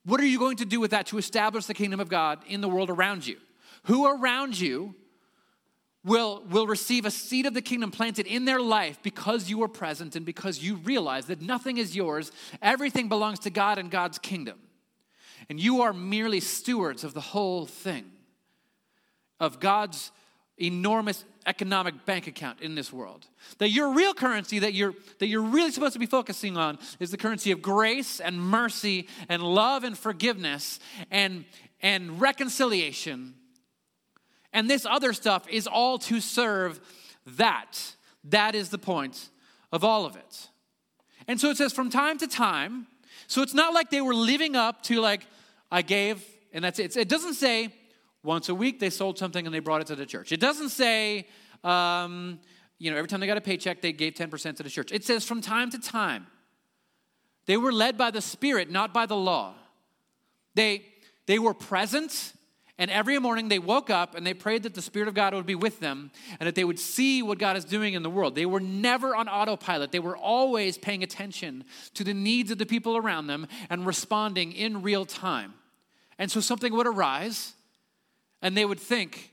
what 0.05 0.21
are 0.21 0.27
you 0.27 0.39
going 0.39 0.59
to 0.59 0.65
do 0.65 0.79
with 0.79 0.93
that 0.93 1.07
to 1.07 1.19
establish 1.19 1.67
the 1.67 1.75
kingdom 1.75 1.99
of 1.99 2.09
God 2.09 2.39
in 2.47 2.61
the 2.61 2.69
world 2.69 2.89
around 2.89 3.27
you? 3.27 3.37
Who 3.85 4.07
around 4.07 4.59
you 4.61 4.95
will, 6.05 6.43
will 6.49 6.67
receive 6.67 7.05
a 7.05 7.11
seed 7.11 7.47
of 7.47 7.55
the 7.55 7.63
kingdom 7.63 7.91
planted 7.91 8.27
in 8.27 8.45
their 8.45 8.61
life 8.61 8.99
because 9.03 9.51
you 9.51 9.63
are 9.63 9.69
present 9.69 10.17
and 10.17 10.25
because 10.25 10.63
you 10.63 10.77
realize 10.77 11.27
that 11.27 11.41
nothing 11.43 11.79
is 11.79 11.97
yours, 11.97 12.33
everything 12.63 13.09
belongs 13.09 13.41
to 13.41 13.51
God 13.51 13.79
and 13.79 13.91
God's 13.91 14.19
kingdom. 14.19 14.59
And 15.49 15.59
you 15.59 15.83
are 15.83 15.93
merely 15.93 16.41
stewards 16.41 17.05
of 17.05 17.15
the 17.15 17.21
whole 17.21 17.67
thing, 17.67 18.05
of 19.41 19.61
God's 19.61 20.11
enormous 20.59 21.25
economic 21.47 22.05
bank 22.05 22.27
account 22.27 22.61
in 22.61 22.75
this 22.75 22.93
world. 22.93 23.27
That 23.59 23.71
your 23.71 23.93
real 23.93 24.13
currency 24.13 24.59
that 24.59 24.75
you're 24.75 24.95
that 25.19 25.29
you're 25.29 25.43
really 25.43 25.71
supposed 25.71 25.95
to 25.95 25.99
be 25.99 26.07
focusing 26.07 26.57
on 26.57 26.79
is 27.01 27.11
the 27.11 27.17
currency 27.17 27.51
of 27.53 27.63
grace 27.63 28.21
and 28.21 28.41
mercy 28.41 29.09
and 29.29 29.43
love 29.43 29.85
and 29.85 29.97
forgiveness 29.97 30.79
and 31.11 31.45
and 31.81 32.21
reconciliation. 32.21 33.35
And 34.59 34.69
this 34.69 34.85
other 34.85 35.13
stuff 35.13 35.49
is 35.49 35.69
all 35.69 35.99
to 35.99 36.21
serve 36.21 36.81
that. 37.25 37.95
That 38.25 38.57
is 38.57 38.71
the 38.71 38.79
point 38.79 39.29
of 39.71 39.85
all 39.85 40.05
of 40.05 40.17
it. 40.17 40.49
And 41.29 41.41
so 41.41 41.51
it 41.51 41.59
says 41.59 41.73
from 41.73 41.91
time 41.91 42.19
to 42.19 42.27
time, 42.27 42.89
so 43.29 43.41
it's 43.41 43.55
not 43.55 43.73
like 43.73 43.91
they 43.91 44.01
were 44.01 44.17
living 44.17 44.57
up 44.57 44.83
to 44.83 45.01
like 45.01 45.25
I 45.71 45.83
gave 45.83 46.25
and 46.53 46.65
that's 46.65 46.81
it. 46.81 46.97
It 46.97 47.09
doesn't 47.09 47.35
say 47.35 47.73
once 48.25 48.49
a 48.49 48.55
week 48.55 48.81
they 48.81 48.91
sold 48.91 49.17
something 49.17 49.47
and 49.47 49.55
they 49.55 49.61
brought 49.61 49.81
it 49.81 49.87
to 49.87 49.95
the 49.95 50.05
church. 50.05 50.33
It 50.33 50.41
doesn't 50.41 50.71
say, 50.71 51.29
um, 51.63 52.41
you 52.81 52.91
know, 52.91 52.97
every 52.97 53.07
time 53.07 53.21
they 53.21 53.29
got 53.29 53.37
a 53.37 53.41
paycheck, 53.41 53.81
they 53.81 53.93
gave 53.93 54.15
10% 54.15 54.57
to 54.57 54.65
the 54.65 54.71
church. 54.71 54.91
It 54.91 55.05
says 55.05 55.25
from 55.25 55.41
time 55.41 55.71
to 55.71 55.79
time. 55.79 56.27
They 57.47 57.57
were 57.57 57.71
led 57.71 57.97
by 57.97 58.11
the 58.11 58.21
Spirit, 58.21 58.73
not 58.73 58.93
by 58.93 59.07
the 59.07 59.17
law. 59.17 59.55
They, 60.57 60.85
they 61.27 61.39
were 61.39 61.55
present, 61.55 62.33
and 62.79 62.93
every 62.93 63.19
morning 63.19 63.49
they 63.49 63.59
woke 63.59 63.91
up 63.91 64.15
and 64.15 64.25
they 64.25 64.35
prayed 64.35 64.63
that 64.63 64.75
the 64.75 64.83
Spirit 64.83 65.09
of 65.09 65.15
God 65.15 65.35
would 65.35 65.47
be 65.47 65.57
with 65.57 65.81
them 65.81 66.13
and 66.39 66.47
that 66.47 66.55
they 66.55 66.63
would 66.65 66.79
see 66.79 67.23
what 67.23 67.39
God 67.39 67.57
is 67.57 67.65
doing 67.65 67.95
in 67.95 68.05
the 68.05 68.11
world. 68.11 68.37
They 68.37 68.47
were 68.47 68.61
never 68.61 69.17
on 69.17 69.29
autopilot. 69.29 69.91
They 69.91 69.99
were 69.99 70.17
always 70.17 70.79
paying 70.79 71.03
attention 71.03 71.65
to 71.95 72.05
the 72.05 72.15
needs 72.15 72.53
of 72.53 72.59
the 72.59 72.67
people 72.67 72.97
around 72.97 73.27
them 73.27 73.49
and 73.69 73.85
responding 73.85 74.53
in 74.53 74.83
real 74.83 75.05
time. 75.05 75.55
And 76.19 76.31
so 76.31 76.41
something 76.41 76.73
would 76.73 76.87
arise, 76.87 77.53
and 78.43 78.57
they 78.57 78.65
would 78.65 78.81
think, 78.81 79.33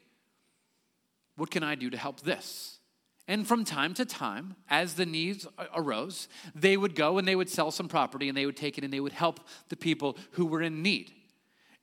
What 1.35 1.51
can 1.51 1.63
I 1.63 1.75
do 1.75 1.89
to 1.89 1.97
help 1.97 2.21
this? 2.21 2.79
And 3.27 3.47
from 3.47 3.63
time 3.63 3.95
to 3.95 4.05
time, 4.05 4.55
as 4.69 4.93
the 4.93 5.05
needs 5.05 5.47
arose, 5.75 6.27
they 6.53 6.77
would 6.77 6.95
go 6.95 7.17
and 7.17 7.27
they 7.27 7.35
would 7.35 7.49
sell 7.49 7.71
some 7.71 7.87
property 7.87 8.29
and 8.29 8.37
they 8.37 8.45
would 8.45 8.57
take 8.57 8.77
it 8.77 8.83
and 8.83 8.93
they 8.93 8.99
would 8.99 9.13
help 9.13 9.39
the 9.69 9.75
people 9.75 10.15
who 10.31 10.45
were 10.45 10.61
in 10.61 10.83
need. 10.83 11.11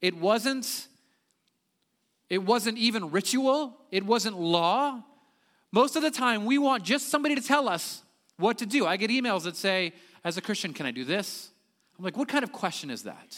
It 0.01 0.17
wasn't 0.17 0.87
it 2.33 2.43
wasn't 2.43 2.79
even 2.79 3.11
ritual, 3.11 3.77
it 3.91 4.07
wasn't 4.07 4.41
law. 4.41 5.03
Most 5.71 5.97
of 5.97 6.03
the 6.03 6.11
time 6.11 6.47
we 6.47 6.57
want 6.57 6.83
just 6.83 7.11
somebody 7.11 7.35
to 7.35 7.43
tell 7.43 7.69
us 7.69 8.03
what 8.39 8.57
to 8.57 8.65
do. 8.65 8.87
I 8.87 8.97
get 8.97 9.11
emails 9.11 9.43
that 9.43 9.55
say, 9.55 9.93
as 10.25 10.39
a 10.39 10.41
Christian, 10.41 10.73
can 10.73 10.87
I 10.87 10.93
do 10.93 11.05
this? 11.05 11.51
I'm 11.99 12.07
like, 12.07 12.17
what 12.17 12.29
kind 12.29 12.43
of 12.43 12.51
question 12.51 12.91
is 12.91 13.03
that? 13.03 13.37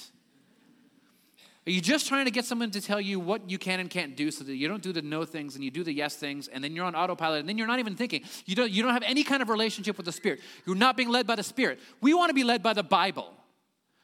Are 1.66 1.72
you 1.72 1.80
just 1.80 2.06
trying 2.06 2.26
to 2.26 2.30
get 2.30 2.44
someone 2.44 2.70
to 2.70 2.80
tell 2.80 3.00
you 3.00 3.18
what 3.18 3.50
you 3.50 3.58
can 3.58 3.80
and 3.80 3.90
can't 3.90 4.14
do 4.16 4.30
so 4.30 4.44
that 4.44 4.54
you 4.54 4.68
don't 4.68 4.82
do 4.82 4.92
the 4.92 5.02
no 5.02 5.24
things 5.24 5.56
and 5.56 5.64
you 5.64 5.72
do 5.72 5.82
the 5.82 5.92
yes 5.92 6.14
things 6.14 6.46
and 6.46 6.62
then 6.62 6.76
you're 6.76 6.86
on 6.86 6.94
autopilot 6.94 7.40
and 7.40 7.48
then 7.48 7.58
you're 7.58 7.66
not 7.66 7.80
even 7.80 7.96
thinking? 7.96 8.22
You 8.46 8.54
don't, 8.54 8.70
you 8.70 8.84
don't 8.84 8.92
have 8.92 9.02
any 9.02 9.24
kind 9.24 9.42
of 9.42 9.48
relationship 9.48 9.96
with 9.96 10.06
the 10.06 10.12
Spirit. 10.12 10.38
You're 10.66 10.76
not 10.76 10.96
being 10.96 11.08
led 11.08 11.26
by 11.26 11.34
the 11.34 11.42
Spirit. 11.42 11.80
We 12.00 12.14
want 12.14 12.30
to 12.30 12.34
be 12.34 12.44
led 12.44 12.62
by 12.62 12.74
the 12.74 12.84
Bible, 12.84 13.34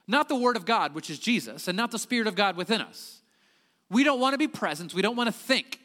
not 0.09 0.29
the 0.29 0.35
Word 0.35 0.57
of 0.57 0.66
God, 0.66 0.96
which 0.96 1.11
is 1.11 1.20
Jesus, 1.20 1.68
and 1.68 1.76
not 1.76 1.92
the 1.92 1.98
Spirit 2.00 2.26
of 2.26 2.35
God 2.35 2.57
within 2.57 2.81
us. 2.81 3.19
We 3.90 4.05
don't 4.05 4.20
want 4.20 4.35
to 4.35 4.38
be 4.38 4.48
present. 4.48 4.94
We 4.94 5.03
don't 5.03 5.16
want 5.16 5.29
to 5.29 5.33
think. 5.33 5.81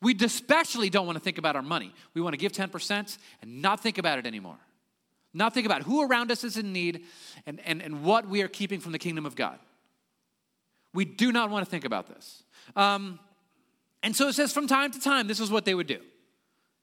We 0.00 0.16
especially 0.20 0.90
don't 0.90 1.06
want 1.06 1.16
to 1.16 1.24
think 1.24 1.38
about 1.38 1.56
our 1.56 1.62
money. 1.62 1.92
We 2.14 2.20
want 2.20 2.34
to 2.34 2.38
give 2.38 2.52
10% 2.52 3.18
and 3.42 3.62
not 3.62 3.80
think 3.80 3.98
about 3.98 4.18
it 4.18 4.26
anymore. 4.26 4.58
Not 5.32 5.52
think 5.52 5.66
about 5.66 5.82
who 5.82 6.02
around 6.02 6.30
us 6.30 6.44
is 6.44 6.56
in 6.56 6.72
need 6.72 7.04
and, 7.44 7.60
and, 7.64 7.82
and 7.82 8.02
what 8.02 8.28
we 8.28 8.42
are 8.42 8.48
keeping 8.48 8.80
from 8.80 8.92
the 8.92 8.98
kingdom 8.98 9.26
of 9.26 9.36
God. 9.36 9.58
We 10.94 11.04
do 11.04 11.30
not 11.30 11.50
want 11.50 11.64
to 11.64 11.70
think 11.70 11.84
about 11.84 12.08
this. 12.08 12.42
Um, 12.74 13.18
and 14.02 14.16
so 14.16 14.28
it 14.28 14.32
says 14.32 14.52
from 14.52 14.66
time 14.66 14.92
to 14.92 15.00
time, 15.00 15.28
this 15.28 15.40
is 15.40 15.50
what 15.50 15.64
they 15.66 15.74
would 15.74 15.86
do. 15.86 16.00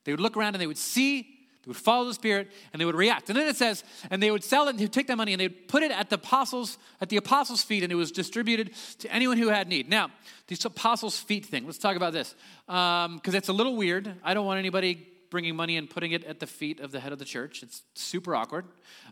They 0.04 0.12
would 0.12 0.20
look 0.20 0.38
around 0.38 0.56
and 0.56 0.62
they 0.62 0.68
would 0.68 0.78
see, 0.78 1.33
they 1.63 1.69
would 1.69 1.78
follow 1.78 2.06
the 2.06 2.13
Spirit, 2.13 2.52
and 2.73 2.82
they 2.82 2.86
would 2.86 2.95
react. 2.95 3.30
And 3.30 3.39
then 3.39 3.47
it 3.47 3.56
says, 3.56 3.86
and 4.10 4.21
they 4.21 4.32
would 4.32 4.43
sell 4.43 4.67
it 4.67 4.71
and 4.71 4.80
they 4.80 4.84
would 4.84 4.91
take 4.91 5.08
that 5.08 5.15
money 5.15 5.32
and 5.32 5.39
they 5.39 5.47
would 5.47 5.69
put 5.69 5.82
it 5.82 5.91
at 5.91 6.10
the 6.10 6.15
apostles, 6.15 6.78
at 6.99 7.08
the 7.08 7.15
apostles' 7.15 7.63
feet, 7.63 7.84
and 7.84 7.91
it 7.91 7.95
was 7.95 8.12
distributed 8.12 8.71
to 8.99 9.12
anyone 9.13 9.38
who 9.38 9.47
had 9.47 9.69
need. 9.69 9.89
Now, 9.89 10.12
this 10.47 10.65
apostles' 10.65 11.17
feet 11.17 11.45
thing, 11.45 11.65
let's 11.65 11.78
talk 11.78 11.95
about 11.95 12.12
this. 12.12 12.36
Because 12.65 13.06
um, 13.06 13.21
it's 13.26 13.47
a 13.47 13.54
little 13.54 13.78
weird. 13.78 14.13
I 14.26 14.34
don't 14.34 14.45
want 14.45 14.60
anybody 14.60 15.08
bringing 15.30 15.56
money 15.56 15.78
and 15.78 15.89
putting 15.89 16.12
it 16.12 16.26
at 16.26 16.41
the 16.41 16.45
feet 16.45 16.82
of 16.82 16.91
the 16.91 16.99
head 16.99 17.13
of 17.13 17.17
the 17.17 17.26
church. 17.26 17.63
It's 17.63 17.82
super 17.95 18.36
awkward. 18.36 18.65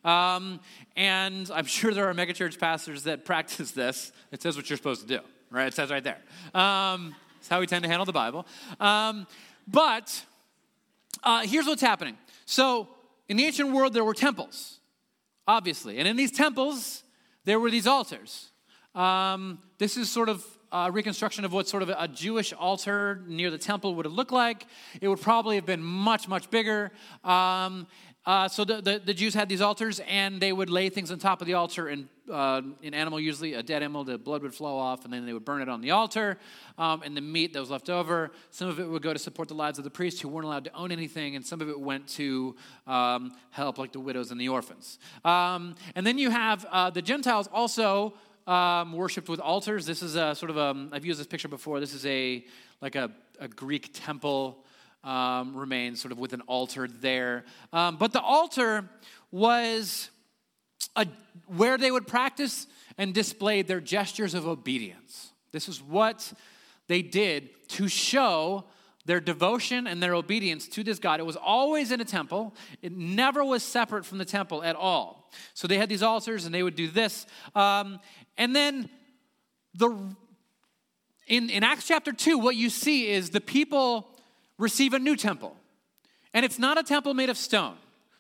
Um, 0.04 0.60
and 0.98 1.50
I'm 1.54 1.66
sure 1.78 1.94
there 1.94 2.10
are 2.10 2.14
megachurch 2.14 2.60
pastors 2.60 3.04
that 3.04 3.24
practice 3.24 3.72
this. 3.72 4.12
It 4.32 4.42
says 4.42 4.58
what 4.58 4.70
you're 4.70 4.78
supposed 4.78 5.08
to 5.08 5.08
do, 5.08 5.24
right? 5.50 5.68
It 5.68 5.74
says 5.74 5.90
right 5.90 6.04
there. 6.04 6.20
Um, 6.54 7.16
it's 7.40 7.48
how 7.48 7.62
we 7.62 7.66
tend 7.66 7.84
to 7.84 7.90
handle 7.90 8.06
the 8.06 8.12
Bible. 8.12 8.46
Um, 8.80 9.26
but 9.68 10.26
uh, 11.24 11.42
here's 11.42 11.66
what's 11.66 11.82
happening. 11.82 12.18
So, 12.52 12.90
in 13.30 13.38
the 13.38 13.46
ancient 13.46 13.72
world, 13.72 13.94
there 13.94 14.04
were 14.04 14.14
temples, 14.14 14.82
obviously. 15.48 16.00
And 16.00 16.06
in 16.06 16.18
these 16.18 16.34
temples, 16.34 17.02
there 17.46 17.62
were 17.62 17.72
these 17.72 17.88
altars. 17.88 18.52
Um, 18.94 19.60
this 19.78 19.96
is 19.96 20.12
sort 20.12 20.28
of 20.28 20.46
a 20.70 20.92
reconstruction 20.92 21.46
of 21.46 21.54
what 21.54 21.70
sort 21.70 21.82
of 21.82 21.88
a 21.88 22.10
Jewish 22.10 22.52
altar 22.52 23.24
near 23.26 23.52
the 23.52 23.58
temple 23.58 23.96
would 23.96 24.04
have 24.04 24.14
looked 24.14 24.34
like. 24.34 24.68
It 25.00 25.08
would 25.08 25.22
probably 25.22 25.56
have 25.56 25.66
been 25.66 25.82
much, 25.82 26.28
much 26.28 26.50
bigger. 26.50 26.92
Um, 27.24 27.88
uh, 28.24 28.48
so 28.48 28.64
the, 28.64 28.82
the, 28.82 29.02
the, 29.04 29.14
Jews 29.16 29.34
had 29.34 29.50
these 29.50 29.62
altars, 29.62 30.00
and 30.08 30.40
they 30.40 30.54
would 30.54 30.70
lay 30.70 30.90
things 30.90 31.12
on 31.12 31.18
top 31.18 31.42
of 31.42 31.48
the 31.48 31.56
altar, 31.56 31.88
and 31.88 32.08
uh, 32.32 32.62
an 32.84 32.94
animal, 32.94 33.20
usually 33.20 33.56
a 33.56 33.64
dead 33.64 33.82
animal, 33.82 34.04
the 34.04 34.16
blood 34.16 34.44
would 34.44 34.54
flow 34.54 34.78
off, 34.78 35.06
and 35.06 35.14
then 35.14 35.26
they 35.26 35.34
would 35.34 35.44
burn 35.44 35.60
it 35.60 35.68
on 35.68 35.82
the 35.82 35.90
altar, 35.90 36.38
um, 36.78 37.02
and 37.04 37.18
the 37.18 37.22
meat 37.22 37.52
that 37.54 37.60
was 37.60 37.72
left 37.72 37.90
over, 37.90 38.32
some 38.52 38.70
of 38.70 38.80
it 38.80 38.88
would 38.88 39.02
go 39.02 39.12
to 39.12 39.18
support 39.18 39.48
the 39.48 39.56
lives 39.56 39.80
of 39.80 39.84
the 39.84 39.90
priests 39.90 40.22
who 40.22 40.28
weren't 40.28 40.46
allowed 40.46 40.66
to 40.66 40.74
own 40.76 40.92
anything, 40.92 41.36
and 41.36 41.44
some 41.44 41.62
of 41.62 41.70
it 41.70 41.80
went 41.80 42.08
to 42.08 42.56
um, 42.86 43.32
help 43.50 43.80
like 43.80 43.92
the 43.92 44.00
widows 44.00 44.30
and 44.30 44.40
the 44.40 44.50
orphans. 44.50 45.00
Um, 45.26 45.74
and 45.96 46.06
then 46.06 46.20
you 46.20 46.30
have 46.30 46.64
uh, 46.72 46.92
the 46.92 47.02
Gentiles 47.02 47.50
also 47.52 48.14
um, 48.46 48.94
worshipped 48.94 49.30
with 49.30 49.40
altars. 49.40 49.88
This 49.88 50.04
is 50.04 50.16
a 50.16 50.36
sort 50.36 50.52
of 50.52 50.58
a, 50.58 50.90
I've 50.92 51.06
used 51.06 51.20
this 51.20 51.28
picture 51.28 51.48
before. 51.48 51.80
This 51.80 51.96
is 51.96 52.06
a 52.06 52.46
like 52.82 52.96
a, 52.96 53.12
a 53.40 53.48
Greek 53.48 53.90
temple 53.94 54.64
um, 55.04 55.56
remains, 55.56 56.02
sort 56.02 56.12
of 56.12 56.20
with 56.20 56.34
an 56.34 56.42
altar 56.42 56.88
there. 56.88 57.46
Um, 57.74 57.98
but 57.98 58.14
the 58.14 58.22
altar 58.22 58.90
was 59.32 60.10
a, 60.96 61.08
where 61.48 61.78
they 61.78 61.92
would 61.92 62.08
practice 62.08 62.68
and 62.98 63.14
display 63.14 63.62
their 63.62 63.80
gestures 63.80 64.34
of 64.34 64.48
obedience. 64.48 65.32
This 65.52 65.68
is 65.68 65.82
what 65.82 66.34
they 66.88 67.02
did 67.02 67.50
to 67.70 67.88
show 67.88 68.66
their 69.06 69.20
devotion 69.20 69.88
and 69.88 70.02
their 70.02 70.14
obedience 70.14 70.68
to 70.68 70.84
this 70.84 71.00
God. 71.00 71.20
It 71.20 71.26
was 71.26 71.36
always 71.36 71.92
in 71.92 72.02
a 72.02 72.06
temple, 72.06 72.54
it 72.82 72.92
never 72.92 73.44
was 73.44 73.64
separate 73.64 74.06
from 74.06 74.20
the 74.20 74.26
temple 74.26 74.64
at 74.64 74.76
all. 74.76 75.32
So 75.54 75.68
they 75.68 75.78
had 75.78 75.90
these 75.90 76.04
altars 76.04 76.46
and 76.46 76.54
they 76.54 76.64
would 76.64 76.76
do 76.76 76.88
this. 76.88 77.26
Um, 77.56 78.00
and 78.38 78.56
then 78.56 78.90
the 79.74 80.16
in, 81.28 81.50
in 81.50 81.64
Acts 81.64 81.88
chapter 81.88 82.12
2, 82.12 82.38
what 82.38 82.58
you 82.58 82.70
see 82.70 83.08
is 83.08 83.30
the 83.30 83.40
people 83.40 84.11
receive 84.62 84.94
a 84.94 85.00
new 85.00 85.16
temple. 85.16 85.58
And 86.34 86.46
it's 86.46 86.60
not 86.60 86.78
a 86.78 86.84
temple 86.84 87.14
made 87.14 87.30
of 87.30 87.38
stone, 87.38 87.76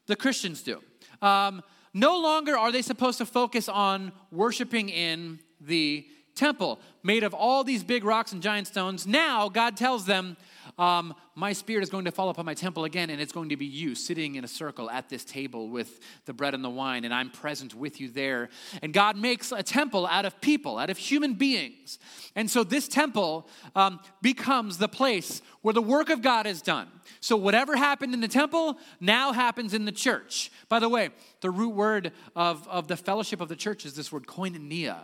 the 0.07 0.15
Christians 0.15 0.61
do. 0.63 0.81
Um, 1.21 1.61
no 1.93 2.19
longer 2.19 2.57
are 2.57 2.71
they 2.71 2.81
supposed 2.81 3.19
to 3.19 3.25
focus 3.25 3.69
on 3.69 4.11
worshiping 4.31 4.89
in 4.89 5.39
the 5.59 6.07
temple 6.35 6.79
made 7.03 7.23
of 7.23 7.33
all 7.33 7.63
these 7.63 7.83
big 7.83 8.03
rocks 8.03 8.31
and 8.31 8.41
giant 8.41 8.67
stones. 8.67 9.05
Now, 9.05 9.49
God 9.49 9.77
tells 9.77 10.05
them, 10.05 10.37
um, 10.81 11.13
my 11.35 11.53
spirit 11.53 11.83
is 11.83 11.91
going 11.91 12.05
to 12.05 12.11
fall 12.11 12.29
upon 12.29 12.43
my 12.43 12.55
temple 12.55 12.85
again, 12.85 13.11
and 13.11 13.21
it's 13.21 13.31
going 13.31 13.49
to 13.49 13.55
be 13.55 13.67
you 13.67 13.93
sitting 13.93 14.33
in 14.33 14.43
a 14.43 14.47
circle 14.47 14.89
at 14.89 15.09
this 15.09 15.23
table 15.23 15.69
with 15.69 15.99
the 16.25 16.33
bread 16.33 16.55
and 16.55 16.63
the 16.63 16.71
wine, 16.71 17.05
and 17.05 17.13
I'm 17.13 17.29
present 17.29 17.75
with 17.75 18.01
you 18.01 18.09
there. 18.09 18.49
And 18.81 18.91
God 18.91 19.15
makes 19.15 19.51
a 19.51 19.61
temple 19.61 20.07
out 20.07 20.25
of 20.25 20.41
people, 20.41 20.79
out 20.79 20.89
of 20.89 20.97
human 20.97 21.35
beings. 21.35 21.99
And 22.35 22.49
so 22.49 22.63
this 22.63 22.87
temple 22.87 23.47
um, 23.75 23.99
becomes 24.23 24.79
the 24.79 24.87
place 24.87 25.43
where 25.61 25.73
the 25.73 25.83
work 25.83 26.09
of 26.09 26.23
God 26.23 26.47
is 26.47 26.63
done. 26.63 26.87
So 27.19 27.37
whatever 27.37 27.75
happened 27.75 28.15
in 28.15 28.19
the 28.19 28.27
temple 28.27 28.79
now 28.99 29.33
happens 29.33 29.75
in 29.75 29.85
the 29.85 29.91
church. 29.91 30.51
By 30.67 30.79
the 30.79 30.89
way, 30.89 31.11
the 31.41 31.51
root 31.51 31.75
word 31.75 32.11
of, 32.35 32.67
of 32.67 32.87
the 32.87 32.97
fellowship 32.97 33.39
of 33.39 33.49
the 33.49 33.55
church 33.55 33.85
is 33.85 33.93
this 33.93 34.11
word 34.11 34.25
koinonia 34.25 35.01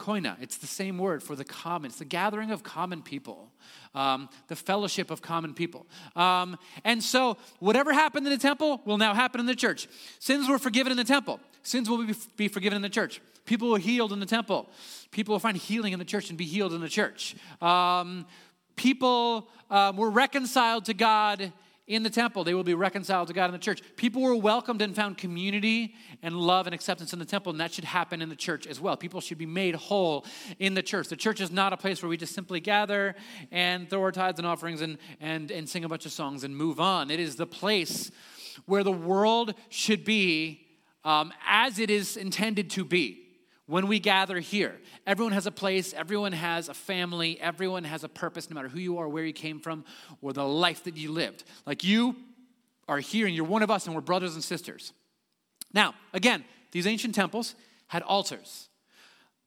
koina. 0.00 0.36
It's 0.40 0.56
the 0.56 0.66
same 0.66 0.98
word 0.98 1.22
for 1.22 1.36
the 1.36 1.44
common. 1.44 1.90
It's 1.90 1.98
the 1.98 2.04
gathering 2.04 2.50
of 2.50 2.62
common 2.62 3.02
people, 3.02 3.52
um, 3.94 4.28
the 4.48 4.56
fellowship 4.56 5.10
of 5.10 5.20
common 5.20 5.54
people. 5.54 5.86
Um, 6.16 6.56
and 6.84 7.02
so, 7.04 7.36
whatever 7.58 7.92
happened 7.92 8.26
in 8.26 8.32
the 8.32 8.38
temple 8.38 8.80
will 8.84 8.98
now 8.98 9.14
happen 9.14 9.40
in 9.40 9.46
the 9.46 9.54
church. 9.54 9.88
Sins 10.18 10.48
were 10.48 10.58
forgiven 10.58 10.90
in 10.90 10.96
the 10.96 11.04
temple. 11.04 11.38
Sins 11.62 11.90
will 11.90 12.06
be, 12.36 12.48
forgiven 12.48 12.76
in 12.76 12.82
the 12.82 12.88
church. 12.88 13.20
People 13.44 13.70
were 13.70 13.78
healed 13.78 14.12
in 14.12 14.20
the 14.20 14.26
temple. 14.26 14.70
People 15.10 15.32
will 15.34 15.40
find 15.40 15.56
healing 15.56 15.92
in 15.92 15.98
the 15.98 16.04
church 16.04 16.30
and 16.30 16.38
be 16.38 16.46
healed 16.46 16.72
in 16.72 16.80
the 16.80 16.88
church. 16.88 17.36
Um, 17.60 18.26
people 18.76 19.48
um, 19.70 19.96
were 19.98 20.10
reconciled 20.10 20.86
to 20.86 20.94
God 20.94 21.52
in 21.86 22.02
the 22.02 22.10
temple, 22.10 22.44
they 22.44 22.54
will 22.54 22.62
be 22.62 22.74
reconciled 22.74 23.28
to 23.28 23.34
God 23.34 23.46
in 23.46 23.52
the 23.52 23.58
church. 23.58 23.82
People 23.96 24.22
were 24.22 24.36
welcomed 24.36 24.80
and 24.80 24.94
found 24.94 25.18
community 25.18 25.94
and 26.22 26.36
love 26.36 26.66
and 26.66 26.74
acceptance 26.74 27.12
in 27.12 27.18
the 27.18 27.24
temple, 27.24 27.50
and 27.50 27.60
that 27.60 27.72
should 27.72 27.84
happen 27.84 28.22
in 28.22 28.28
the 28.28 28.36
church 28.36 28.66
as 28.66 28.80
well. 28.80 28.96
People 28.96 29.20
should 29.20 29.38
be 29.38 29.46
made 29.46 29.74
whole 29.74 30.24
in 30.58 30.74
the 30.74 30.82
church. 30.82 31.08
The 31.08 31.16
church 31.16 31.40
is 31.40 31.50
not 31.50 31.72
a 31.72 31.76
place 31.76 32.02
where 32.02 32.08
we 32.08 32.16
just 32.16 32.34
simply 32.34 32.60
gather 32.60 33.16
and 33.50 33.90
throw 33.90 34.02
our 34.02 34.12
tithes 34.12 34.38
and 34.38 34.46
offerings 34.46 34.82
and, 34.82 34.98
and, 35.20 35.50
and 35.50 35.68
sing 35.68 35.84
a 35.84 35.88
bunch 35.88 36.06
of 36.06 36.12
songs 36.12 36.44
and 36.44 36.56
move 36.56 36.78
on. 36.78 37.10
It 37.10 37.18
is 37.18 37.36
the 37.36 37.46
place 37.46 38.10
where 38.66 38.84
the 38.84 38.92
world 38.92 39.54
should 39.68 40.04
be 40.04 40.66
um, 41.04 41.32
as 41.46 41.78
it 41.78 41.90
is 41.90 42.16
intended 42.16 42.70
to 42.70 42.84
be 42.84 43.29
when 43.70 43.86
we 43.86 44.00
gather 44.00 44.40
here. 44.40 44.76
Everyone 45.06 45.32
has 45.32 45.46
a 45.46 45.52
place, 45.52 45.94
everyone 45.94 46.32
has 46.32 46.68
a 46.68 46.74
family, 46.74 47.40
everyone 47.40 47.84
has 47.84 48.02
a 48.02 48.08
purpose, 48.08 48.50
no 48.50 48.54
matter 48.54 48.68
who 48.68 48.80
you 48.80 48.98
are, 48.98 49.08
where 49.08 49.24
you 49.24 49.32
came 49.32 49.60
from, 49.60 49.84
or 50.20 50.32
the 50.32 50.44
life 50.44 50.82
that 50.84 50.96
you 50.96 51.12
lived. 51.12 51.44
Like 51.66 51.84
you 51.84 52.16
are 52.88 52.98
here 52.98 53.28
and 53.28 53.34
you're 53.34 53.44
one 53.44 53.62
of 53.62 53.70
us 53.70 53.86
and 53.86 53.94
we're 53.94 54.00
brothers 54.00 54.34
and 54.34 54.42
sisters. 54.42 54.92
Now, 55.72 55.94
again, 56.12 56.44
these 56.72 56.84
ancient 56.84 57.14
temples 57.14 57.54
had 57.86 58.02
altars. 58.02 58.68